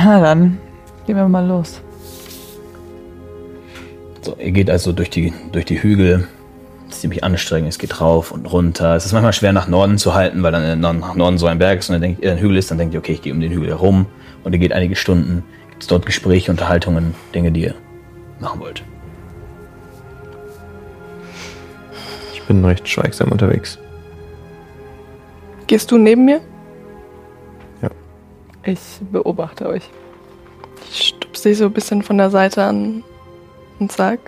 Na 0.05 0.21
dann, 0.21 0.59
gehen 1.07 1.17
wir 1.17 1.29
mal 1.29 1.47
los. 1.47 1.81
So, 4.23 4.37
ihr 4.39 4.51
geht 4.51 4.69
also 4.69 4.93
durch 4.93 5.11
die, 5.11 5.33
durch 5.53 5.65
die 5.65 5.83
Hügel. 5.83 6.29
Ist 6.99 7.03
ziemlich 7.03 7.23
anstrengend, 7.23 7.69
es 7.69 7.79
geht 7.79 8.01
rauf 8.01 8.33
und 8.33 8.53
runter. 8.53 8.97
Es 8.97 9.07
ist 9.07 9.13
manchmal 9.13 9.33
schwer 9.33 9.53
nach 9.53 9.69
Norden 9.69 9.99
zu 9.99 10.15
halten, 10.15 10.43
weil 10.43 10.51
dann 10.51 10.65
äh, 10.65 10.75
nach 10.75 11.15
Norden 11.15 11.39
so 11.39 11.47
ein 11.47 11.61
Berg 11.61 11.79
ist 11.79 11.89
und 11.91 11.93
dann 11.93 12.03
denkt 12.03 12.25
ihr, 12.25 12.33
ein 12.33 12.39
Hügel 12.39 12.57
ist, 12.57 12.73
dann 12.73 12.79
denkt 12.79 12.93
ihr, 12.93 12.99
okay, 12.99 13.13
ich 13.13 13.23
gehe 13.23 13.33
um 13.33 13.39
den 13.39 13.53
Hügel 13.53 13.69
herum 13.69 14.07
und 14.43 14.53
ihr 14.53 14.59
geht 14.59 14.73
einige 14.73 14.97
Stunden. 14.97 15.45
Gibt 15.71 15.85
es 15.85 15.87
dort 15.87 16.07
Gespräche, 16.07 16.51
Unterhaltungen, 16.51 17.15
Dinge, 17.33 17.53
die 17.53 17.67
ihr 17.67 17.77
machen 18.41 18.59
wollt. 18.59 18.83
Ich 22.35 22.43
bin 22.43 22.65
recht 22.65 22.89
schweigsam 22.89 23.31
unterwegs. 23.31 23.79
Gehst 25.69 25.93
du 25.93 25.99
neben 25.99 26.25
mir? 26.25 26.41
Ich 28.65 28.81
beobachte 29.13 29.69
euch. 29.69 29.89
Ich 30.91 31.11
stupse 31.11 31.51
dich 31.51 31.59
so 31.59 31.67
ein 31.67 31.73
bisschen 31.73 32.03
von 32.03 32.19
der 32.19 32.31
Seite 32.31 32.65
an 32.65 33.05
und 33.79 33.93
sag, 33.93 34.19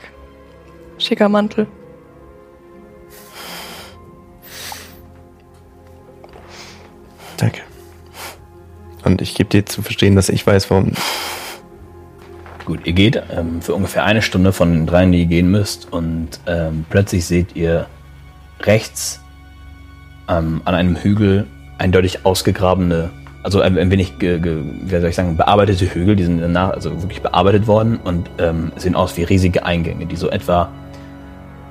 schicker 0.99 1.29
Mantel. 1.29 1.67
Danke. 7.41 7.63
Und 9.03 9.23
ich 9.23 9.35
gebe 9.35 9.49
dir 9.49 9.65
zu 9.65 9.83
verstehen, 9.83 10.15
dass 10.15 10.29
ich 10.29 10.47
weiß, 10.47 10.71
warum. 10.71 10.93
Gut, 12.67 12.81
ihr 12.85 12.93
geht 12.93 13.21
ähm, 13.35 13.63
für 13.63 13.75
ungefähr 13.75 14.05
eine 14.05 14.21
Stunde 14.21 14.53
von 14.53 14.73
den 14.73 14.87
dreien, 14.87 15.11
die 15.11 15.21
ihr 15.21 15.27
gehen 15.27 15.51
müsst, 15.51 15.91
und 15.91 16.39
ähm, 16.47 16.85
plötzlich 16.91 17.25
seht 17.25 17.57
ihr 17.57 17.87
rechts 18.61 19.21
ähm, 20.29 20.61
an 20.67 20.75
einem 20.75 20.97
Hügel 20.97 21.47
eindeutig 21.79 22.27
ausgegrabene, 22.27 23.11
also 23.43 23.63
ein, 23.63 23.79
ein 23.79 23.91
wenig, 23.91 24.19
ge, 24.19 24.39
ge, 24.39 24.63
wie 24.83 24.91
soll 24.91 25.07
ich 25.07 25.17
sagen, 25.17 25.39
bearbeitete 25.39 25.87
Hügel, 25.87 26.15
die 26.15 26.25
sind 26.25 26.41
danach 26.41 26.73
also 26.73 27.03
wirklich 27.03 27.23
bearbeitet 27.23 27.67
worden 27.67 27.97
und 27.97 28.29
ähm, 28.39 28.71
sehen 28.77 28.95
aus 28.95 29.17
wie 29.17 29.23
riesige 29.23 29.65
Eingänge, 29.65 30.05
die 30.05 30.17
so 30.17 30.29
etwa 30.29 30.71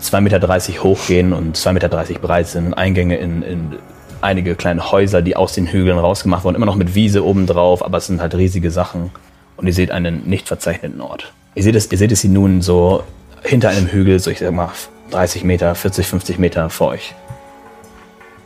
2,30 0.01 0.21
Meter 0.21 0.83
hoch 0.83 0.99
gehen 1.05 1.31
und 1.31 1.55
2,30 1.55 1.73
Meter 1.73 1.89
breit 2.19 2.47
sind 2.47 2.73
Eingänge 2.73 3.17
in, 3.17 3.43
in 3.43 3.75
einige 4.21 4.55
kleine 4.55 4.91
Häuser, 4.91 5.21
die 5.21 5.35
aus 5.35 5.53
den 5.53 5.67
Hügeln 5.67 5.97
rausgemacht 5.97 6.43
wurden, 6.43 6.55
immer 6.55 6.65
noch 6.65 6.75
mit 6.75 6.95
Wiese 6.95 7.25
obendrauf, 7.25 7.83
aber 7.83 7.97
es 7.97 8.07
sind 8.07 8.21
halt 8.21 8.35
riesige 8.35 8.71
Sachen. 8.71 9.11
Und 9.57 9.67
ihr 9.67 9.73
seht 9.73 9.91
einen 9.91 10.27
nicht 10.29 10.47
verzeichneten 10.47 11.01
Ort. 11.01 11.33
Ihr 11.55 11.63
seht 11.63 11.75
es, 11.75 11.91
ihr 11.91 11.97
seht 11.97 12.11
es 12.11 12.21
hier 12.21 12.29
nun 12.29 12.61
so 12.61 13.03
hinter 13.43 13.69
einem 13.69 13.87
Hügel, 13.87 14.19
so 14.19 14.31
ich 14.31 14.39
sag 14.39 14.51
mal 14.53 14.69
30 15.11 15.43
Meter, 15.43 15.75
40, 15.75 16.07
50 16.07 16.39
Meter 16.39 16.69
vor 16.69 16.89
euch. 16.89 17.13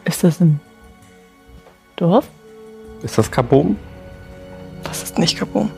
Ist 0.06 0.24
das 0.24 0.40
ein 0.40 0.60
Dorf? 1.96 2.26
Ist 3.04 3.18
das 3.18 3.30
Kabum? 3.30 3.78
Das 4.84 5.04
ist 5.04 5.20
nicht 5.20 5.38
Kabum. 5.38 5.72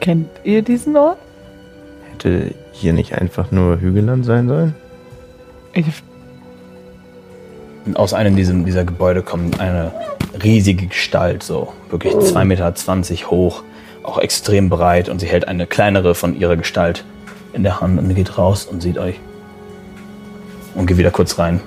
Kennt 0.00 0.28
ihr 0.44 0.62
diesen 0.62 0.96
Ort? 0.96 1.18
Hätte 2.10 2.54
hier 2.72 2.92
nicht 2.92 3.14
einfach 3.14 3.50
nur 3.50 3.80
Hügelland 3.80 4.24
sein 4.24 4.48
sollen? 4.48 4.74
Ich, 5.72 5.86
aus 7.94 8.14
einem 8.14 8.36
dieser, 8.36 8.54
dieser 8.54 8.84
Gebäude 8.84 9.22
kommt 9.22 9.60
eine 9.60 9.92
riesige 10.42 10.86
Gestalt, 10.86 11.42
so 11.42 11.72
wirklich 11.90 12.14
2,20 12.14 12.44
Meter 12.44 13.30
hoch, 13.30 13.62
auch 14.02 14.18
extrem 14.18 14.68
breit 14.68 15.08
und 15.08 15.20
sie 15.20 15.26
hält 15.26 15.48
eine 15.48 15.66
kleinere 15.66 16.14
von 16.14 16.38
ihrer 16.38 16.56
Gestalt 16.56 17.04
in 17.52 17.62
der 17.62 17.80
Hand 17.80 17.98
und 17.98 18.14
geht 18.14 18.36
raus 18.38 18.64
und 18.64 18.82
sieht 18.82 18.98
euch. 18.98 19.20
Und 20.74 20.86
geht 20.86 20.98
wieder 20.98 21.10
kurz 21.10 21.38
rein. 21.38 21.60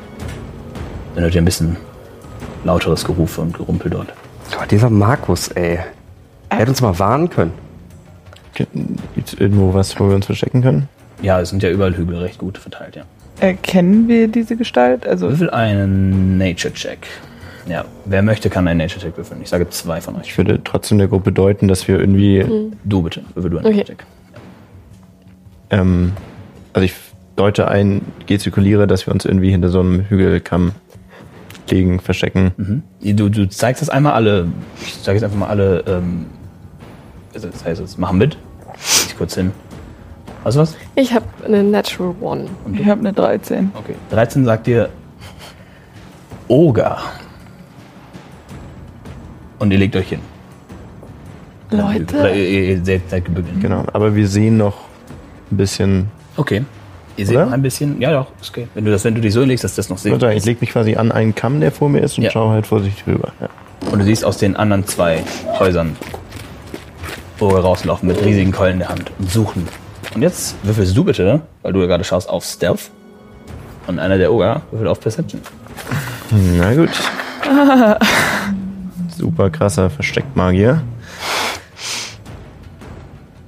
Dann 1.15 1.23
hört 1.23 1.33
ihr 1.33 1.41
ein 1.41 1.45
bisschen 1.45 1.77
lauteres 2.63 3.05
Gerufe 3.05 3.41
und 3.41 3.55
Gerumpel 3.55 3.89
dort. 3.89 4.13
Oh, 4.59 4.65
dieser 4.69 4.89
Markus, 4.89 5.47
ey. 5.49 5.79
Er 6.49 6.57
hätte 6.57 6.71
uns 6.71 6.81
mal 6.81 6.97
warnen 6.99 7.29
können. 7.29 7.53
Gibt 8.53 9.27
es 9.27 9.33
irgendwo 9.33 9.73
was, 9.73 9.99
wo 9.99 10.07
wir 10.09 10.15
uns 10.15 10.25
verstecken 10.25 10.61
können? 10.61 10.89
Ja, 11.21 11.39
es 11.39 11.49
sind 11.49 11.63
ja 11.63 11.69
überall 11.69 11.95
Hügel 11.95 12.17
recht 12.17 12.39
gut 12.39 12.57
verteilt, 12.57 12.95
ja. 12.95 13.03
Erkennen 13.39 14.07
wir 14.07 14.27
diese 14.27 14.55
Gestalt? 14.55 15.07
Also, 15.07 15.29
Würfel 15.29 15.49
einen 15.49 16.37
Nature-Check. 16.37 17.07
Ja, 17.67 17.85
wer 18.05 18.21
möchte, 18.21 18.49
kann 18.49 18.67
einen 18.67 18.79
Nature-Check 18.79 19.17
würfeln. 19.17 19.41
Ich 19.41 19.49
sage 19.49 19.69
zwei 19.69 19.99
von 20.01 20.15
euch. 20.15 20.27
Ich 20.27 20.37
würde 20.37 20.61
trotzdem 20.63 20.97
der 20.97 21.07
Gruppe 21.07 21.31
deuten, 21.31 21.67
dass 21.67 21.87
wir 21.87 21.99
irgendwie, 21.99 22.71
Du 22.83 23.01
bitte, 23.01 23.23
würfel 23.33 23.51
du 23.51 23.57
einen 23.57 23.67
Okay. 23.67 23.77
Nature-Check. 23.79 24.05
ähm, 25.71 26.13
also 26.73 26.85
ich 26.85 26.93
deute 27.35 27.67
ein, 27.67 28.01
gestikuliere, 28.25 28.87
dass 28.87 29.05
wir 29.05 29.13
uns 29.13 29.25
irgendwie 29.25 29.51
hinter 29.51 29.69
so 29.69 29.79
einem 29.79 30.05
Hügelkamm 30.09 30.71
legen, 31.69 31.99
verstecken. 31.99 32.51
Mhm. 32.57 32.83
Du, 33.15 33.29
du 33.29 33.47
zeigst 33.49 33.81
das 33.81 33.89
einmal 33.89 34.13
alle, 34.13 34.47
ich 34.81 34.93
sage 34.95 35.17
jetzt 35.17 35.23
einfach 35.23 35.37
mal 35.37 35.47
alle, 35.47 35.83
ähm, 35.87 36.25
also 37.33 37.49
das 37.49 37.65
heißt, 37.65 37.81
jetzt 37.81 37.99
machen 37.99 38.17
mit. 38.17 38.37
Ich 39.07 39.17
kurz 39.17 39.35
hin. 39.35 39.51
Hast 40.47 40.55
du 40.55 40.61
was? 40.61 40.77
Ich 40.95 41.13
habe 41.13 41.25
eine 41.45 41.61
Natural 41.61 42.15
One. 42.21 42.45
ich 42.71 42.85
habe 42.87 43.01
eine 43.01 43.11
13. 43.11 43.69
Okay. 43.75 43.95
13 44.11 44.45
sagt 44.45 44.67
dir 44.67 44.87
Oga. 46.47 46.99
Und 49.59 49.71
ihr 49.71 49.77
legt 49.77 49.97
euch 49.97 50.07
hin. 50.07 50.21
Oder 51.69 51.91
Leute, 51.91 52.29
ihr, 52.29 52.33
ihr, 52.35 52.63
ihr 52.77 52.85
seid, 52.85 53.09
seid 53.09 53.25
gebügelt. 53.25 53.59
Genau, 53.59 53.83
aber 53.91 54.15
wir 54.15 54.25
sehen 54.25 54.55
noch 54.55 54.75
ein 55.51 55.57
bisschen. 55.57 56.07
Okay. 56.37 56.63
Ihr 57.17 57.25
seht 57.25 57.35
Oder? 57.35 57.47
noch 57.47 57.51
ein 57.51 57.61
bisschen, 57.61 57.99
ja 57.99 58.13
doch, 58.13 58.27
ist 58.39 58.51
okay. 58.51 58.69
Wenn 58.73 58.85
du 58.85 58.91
das, 58.91 59.03
wenn 59.03 59.15
du 59.15 59.19
dich 59.19 59.33
so 59.33 59.43
legst, 59.43 59.65
dass 59.65 59.75
das 59.75 59.89
noch 59.89 59.97
seht. 59.97 60.13
Also 60.13 60.29
ich 60.29 60.45
lege 60.45 60.61
mich 60.61 60.69
quasi 60.69 60.95
an 60.95 61.11
einen 61.11 61.35
Kamm, 61.35 61.59
der 61.59 61.73
vor 61.73 61.89
mir 61.89 61.99
ist 61.99 62.17
und 62.17 62.23
Ja. 62.23 62.31
schaue 62.31 62.51
halt 62.53 62.67
vorsichtig 62.67 63.05
rüber. 63.05 63.33
Ja. 63.41 63.49
Und 63.91 63.99
du 63.99 64.05
siehst 64.05 64.23
aus 64.23 64.37
den 64.37 64.55
anderen 64.55 64.87
zwei 64.87 65.23
Häusern 65.59 65.97
Oger 67.41 67.59
rauslaufen 67.59 68.07
mit 68.07 68.23
riesigen 68.23 68.53
Keulen 68.53 68.75
in 68.75 68.79
der 68.79 68.89
Hand 68.89 69.11
und 69.19 69.29
suchen. 69.29 69.67
Und 70.17 70.23
jetzt 70.23 70.55
würfelst 70.63 70.97
du 70.97 71.03
bitte, 71.03 71.41
weil 71.61 71.73
du 71.73 71.81
ja 71.81 71.85
gerade 71.85 72.03
schaust 72.03 72.27
auf 72.27 72.43
Stealth. 72.43 72.89
Und 73.85 73.99
einer 73.99 74.17
der 74.17 74.33
Oger 74.33 74.63
würfelt 74.71 74.89
auf 74.89 74.99
Perception. 74.99 75.39
Na 76.31 76.73
gut. 76.73 76.89
Super 79.15 79.51
krasser 79.51 79.91
Verstecktmagier. 79.91 80.81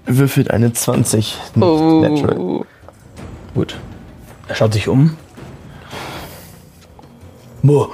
Würfelt 0.06 0.52
eine 0.52 0.72
20. 0.72 1.38
Nicht 1.56 1.58
natural. 1.58 2.38
oh, 2.38 2.66
Gut. 3.56 3.76
Er 4.48 4.54
schaut 4.54 4.74
sich 4.74 4.88
um. 4.88 5.18
Boah, 7.64 7.90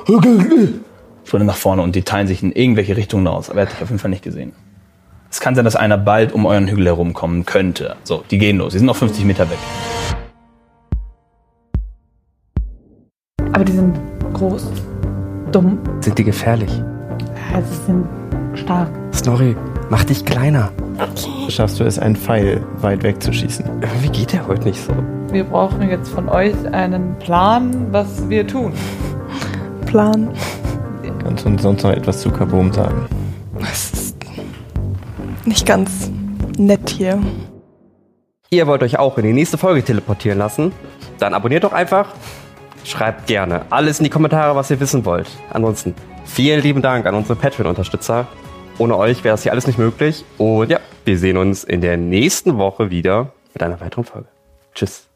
nach 1.31 1.55
vorne 1.55 1.81
und 1.81 1.95
die 1.95 2.03
teilen 2.03 2.27
sich 2.27 2.43
in 2.43 2.51
irgendwelche 2.51 2.97
Richtungen 2.97 3.27
aus. 3.27 3.49
Aber 3.49 3.61
er 3.61 3.67
hat 3.67 3.73
dich 3.73 3.81
auf 3.81 3.87
jeden 3.89 3.99
Fall 3.99 4.09
nicht 4.09 4.23
gesehen. 4.23 4.51
Es 5.35 5.41
kann 5.41 5.53
sein, 5.53 5.65
dass 5.65 5.75
einer 5.75 5.97
bald 5.97 6.31
um 6.31 6.45
euren 6.45 6.65
Hügel 6.65 6.85
herumkommen 6.85 7.43
könnte. 7.43 7.97
So, 8.05 8.23
die 8.31 8.37
gehen 8.37 8.55
los. 8.55 8.71
Sie 8.71 8.79
sind 8.79 8.85
noch 8.85 8.95
50 8.95 9.25
Meter 9.25 9.49
weg. 9.49 9.57
aber 13.51 13.65
die 13.65 13.73
sind 13.73 13.99
groß, 14.31 14.65
dumm, 15.51 15.77
Sind 15.99 16.17
die 16.17 16.23
gefährlich? 16.23 16.71
ja, 17.51 17.61
sie 17.61 17.85
sind 17.85 18.05
stark. 18.53 18.87
Snorri, 19.13 19.57
mach 19.89 20.05
dich 20.05 20.23
kleiner. 20.23 20.71
Schaffst 21.49 21.81
du 21.81 21.83
es, 21.83 21.99
einen 21.99 22.15
Pfeil 22.15 22.63
weit 22.77 23.03
weg 23.03 23.21
zu 23.21 23.33
schießen? 23.33 23.65
Irgendwie 23.81 24.09
geht 24.09 24.31
der 24.31 24.47
heute 24.47 24.63
nicht 24.63 24.81
so. 24.81 24.93
Wir 25.33 25.43
brauchen 25.43 25.89
jetzt 25.89 26.07
von 26.13 26.29
euch 26.29 26.55
einen 26.71 27.19
Plan, 27.19 27.87
was 27.91 28.29
wir 28.29 28.47
tun. 28.47 28.71
Plan. 29.85 30.29
Kannst 31.21 31.43
du 31.43 31.49
uns 31.49 31.61
sonst 31.61 31.83
noch 31.83 31.91
etwas 31.91 32.21
zu 32.21 32.31
Kabum 32.31 32.71
sagen? 32.71 33.05
Es 33.61 33.91
ist 33.91 34.04
nicht 35.47 35.65
ganz 35.65 36.11
nett 36.57 36.89
hier. 36.89 37.21
Ihr 38.49 38.67
wollt 38.67 38.83
euch 38.83 38.99
auch 38.99 39.17
in 39.17 39.25
die 39.25 39.33
nächste 39.33 39.57
Folge 39.57 39.83
teleportieren 39.83 40.37
lassen? 40.37 40.71
Dann 41.19 41.33
abonniert 41.33 41.63
doch 41.63 41.73
einfach 41.73 42.13
Schreibt 42.85 43.25
gerne 43.25 43.65
alles 43.71 43.99
in 43.99 44.03
die 44.03 44.11
Kommentare, 44.11 44.55
was 44.55 44.69
ihr 44.69 44.79
wissen 44.79 45.05
wollt. 45.05 45.27
Ansonsten 45.49 45.95
vielen 46.23 46.61
lieben 46.61 46.83
Dank 46.83 47.07
an 47.07 47.15
unsere 47.15 47.35
Patreon-Unterstützer. 47.35 48.27
Ohne 48.77 48.95
euch 48.97 49.23
wäre 49.23 49.33
das 49.33 49.41
hier 49.41 49.51
alles 49.51 49.65
nicht 49.65 49.79
möglich. 49.79 50.23
Und 50.37 50.69
ja, 50.69 50.79
wir 51.03 51.17
sehen 51.17 51.37
uns 51.37 51.63
in 51.63 51.81
der 51.81 51.97
nächsten 51.97 52.57
Woche 52.57 52.91
wieder 52.91 53.31
mit 53.53 53.63
einer 53.63 53.79
weiteren 53.81 54.03
Folge. 54.03 54.27
Tschüss. 54.75 55.07